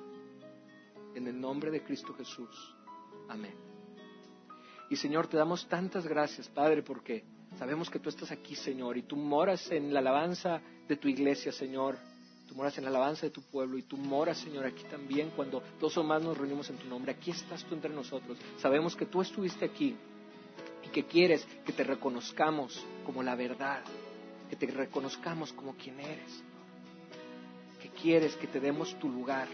En 1.15 1.25
el 1.25 1.39
nombre 1.39 1.71
de 1.71 1.81
Cristo 1.81 2.13
Jesús. 2.15 2.75
Amén. 3.29 3.55
Y 4.89 4.97
Señor, 4.97 5.27
te 5.27 5.37
damos 5.37 5.65
tantas 5.69 6.05
gracias, 6.05 6.49
Padre, 6.49 6.83
porque 6.83 7.23
sabemos 7.57 7.89
que 7.89 7.99
tú 7.99 8.09
estás 8.09 8.29
aquí, 8.29 8.55
Señor, 8.55 8.97
y 8.97 9.03
tú 9.03 9.15
moras 9.15 9.71
en 9.71 9.93
la 9.93 10.01
alabanza 10.01 10.61
de 10.85 10.97
tu 10.97 11.07
iglesia, 11.07 11.53
Señor 11.53 11.97
Tú 12.47 12.55
moras 12.55 12.77
en 12.77 12.85
la 12.85 12.89
alabanza 12.89 13.25
de 13.25 13.29
tu 13.29 13.41
pueblo 13.41 13.77
y 13.77 13.83
tú 13.83 13.97
moras, 13.97 14.37
Señor, 14.37 14.65
aquí 14.65 14.83
también 14.89 15.31
cuando 15.35 15.61
dos 15.79 15.97
o 15.97 16.03
más 16.03 16.23
nos 16.23 16.37
reunimos 16.37 16.69
en 16.69 16.77
tu 16.77 16.87
nombre. 16.87 17.11
Aquí 17.11 17.31
estás 17.31 17.63
tú 17.65 17.75
entre 17.75 17.93
nosotros. 17.93 18.37
Sabemos 18.59 18.95
que 18.95 19.05
tú 19.05 19.21
estuviste 19.21 19.65
aquí 19.65 19.95
y 20.85 20.89
que 20.89 21.05
quieres 21.05 21.45
que 21.65 21.73
te 21.73 21.83
reconozcamos 21.83 22.83
como 23.05 23.21
la 23.21 23.35
verdad, 23.35 23.83
que 24.49 24.55
te 24.55 24.67
reconozcamos 24.67 25.51
como 25.51 25.75
quien 25.75 25.99
eres, 25.99 26.43
que 27.81 27.89
quieres 27.89 28.35
que 28.37 28.47
te 28.47 28.61
demos 28.61 28.97
tu 28.97 29.09
lugar, 29.09 29.49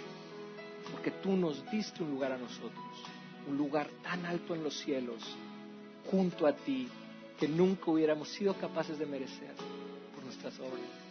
porque 0.92 1.12
tú 1.12 1.36
nos 1.36 1.70
diste 1.72 2.04
un 2.04 2.12
lugar 2.12 2.34
a 2.34 2.38
nosotros, 2.38 2.86
un 3.48 3.58
lugar 3.58 3.90
tan 4.04 4.26
alto 4.26 4.54
en 4.54 4.64
los 4.64 4.78
cielos, 4.78 5.24
junto 6.12 6.46
a 6.46 6.54
ti, 6.54 6.88
que 7.40 7.48
nunca 7.48 7.90
hubiéramos 7.90 8.30
sido 8.30 8.54
capaces 8.54 9.00
de 9.00 9.08
merecer 9.08 9.56
por 10.14 10.24
nuestras 10.24 10.60
obras. 10.60 11.03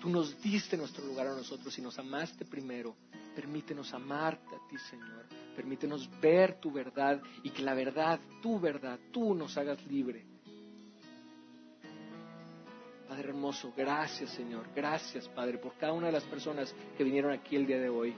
Tú 0.00 0.08
nos 0.08 0.40
diste 0.40 0.78
nuestro 0.78 1.04
lugar 1.04 1.26
a 1.26 1.34
nosotros 1.34 1.76
y 1.78 1.82
nos 1.82 1.98
amaste 1.98 2.46
primero. 2.46 2.96
Permítenos 3.34 3.92
amarte 3.92 4.56
a 4.56 4.68
ti, 4.68 4.78
Señor. 4.78 5.26
Permítenos 5.54 6.08
ver 6.20 6.58
tu 6.58 6.72
verdad 6.72 7.20
y 7.42 7.50
que 7.50 7.62
la 7.62 7.74
verdad, 7.74 8.18
tu 8.40 8.58
verdad, 8.58 8.98
tú 9.12 9.34
nos 9.34 9.58
hagas 9.58 9.84
libre. 9.86 10.24
Padre 13.06 13.28
hermoso, 13.28 13.74
gracias, 13.76 14.30
Señor. 14.30 14.68
Gracias, 14.74 15.28
Padre, 15.28 15.58
por 15.58 15.74
cada 15.74 15.92
una 15.92 16.06
de 16.06 16.12
las 16.12 16.24
personas 16.24 16.74
que 16.96 17.04
vinieron 17.04 17.32
aquí 17.32 17.56
el 17.56 17.66
día 17.66 17.78
de 17.78 17.90
hoy. 17.90 18.14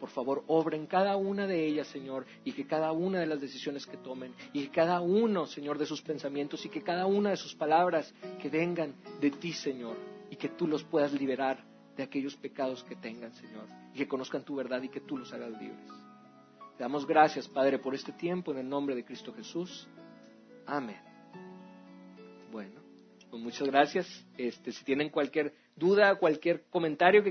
Por 0.00 0.08
favor, 0.08 0.44
obra 0.46 0.76
en 0.76 0.86
cada 0.86 1.16
una 1.16 1.46
de 1.46 1.66
ellas, 1.66 1.88
Señor, 1.88 2.24
y 2.44 2.52
que 2.52 2.66
cada 2.66 2.92
una 2.92 3.20
de 3.20 3.26
las 3.26 3.40
decisiones 3.40 3.86
que 3.86 3.98
tomen, 3.98 4.34
y 4.52 4.64
que 4.64 4.70
cada 4.70 5.00
uno, 5.00 5.46
Señor, 5.46 5.78
de 5.78 5.86
sus 5.86 6.02
pensamientos, 6.02 6.64
y 6.64 6.70
que 6.70 6.82
cada 6.82 7.06
una 7.06 7.30
de 7.30 7.36
sus 7.36 7.54
palabras 7.54 8.12
que 8.40 8.48
vengan 8.48 8.94
de 9.20 9.30
ti, 9.30 9.52
Señor, 9.52 9.96
y 10.32 10.36
que 10.36 10.48
tú 10.48 10.66
los 10.66 10.82
puedas 10.82 11.12
liberar 11.12 11.62
de 11.94 12.02
aquellos 12.02 12.34
pecados 12.36 12.82
que 12.84 12.96
tengan, 12.96 13.34
Señor, 13.34 13.66
y 13.92 13.98
que 13.98 14.08
conozcan 14.08 14.42
tu 14.42 14.56
verdad 14.56 14.82
y 14.82 14.88
que 14.88 15.00
tú 15.00 15.18
los 15.18 15.30
hagas 15.34 15.50
libres. 15.60 15.90
Te 16.78 16.84
damos 16.84 17.06
gracias, 17.06 17.46
Padre, 17.46 17.78
por 17.78 17.94
este 17.94 18.12
tiempo 18.12 18.50
en 18.50 18.56
el 18.60 18.66
nombre 18.66 18.94
de 18.94 19.04
Cristo 19.04 19.34
Jesús. 19.34 19.86
Amén. 20.64 20.96
Bueno, 22.50 22.80
pues 23.28 23.42
muchas 23.42 23.68
gracias. 23.68 24.26
Este, 24.38 24.72
si 24.72 24.82
tienen 24.86 25.10
cualquier 25.10 25.52
duda, 25.76 26.14
cualquier 26.14 26.64
comentario 26.70 27.22
que 27.22 27.30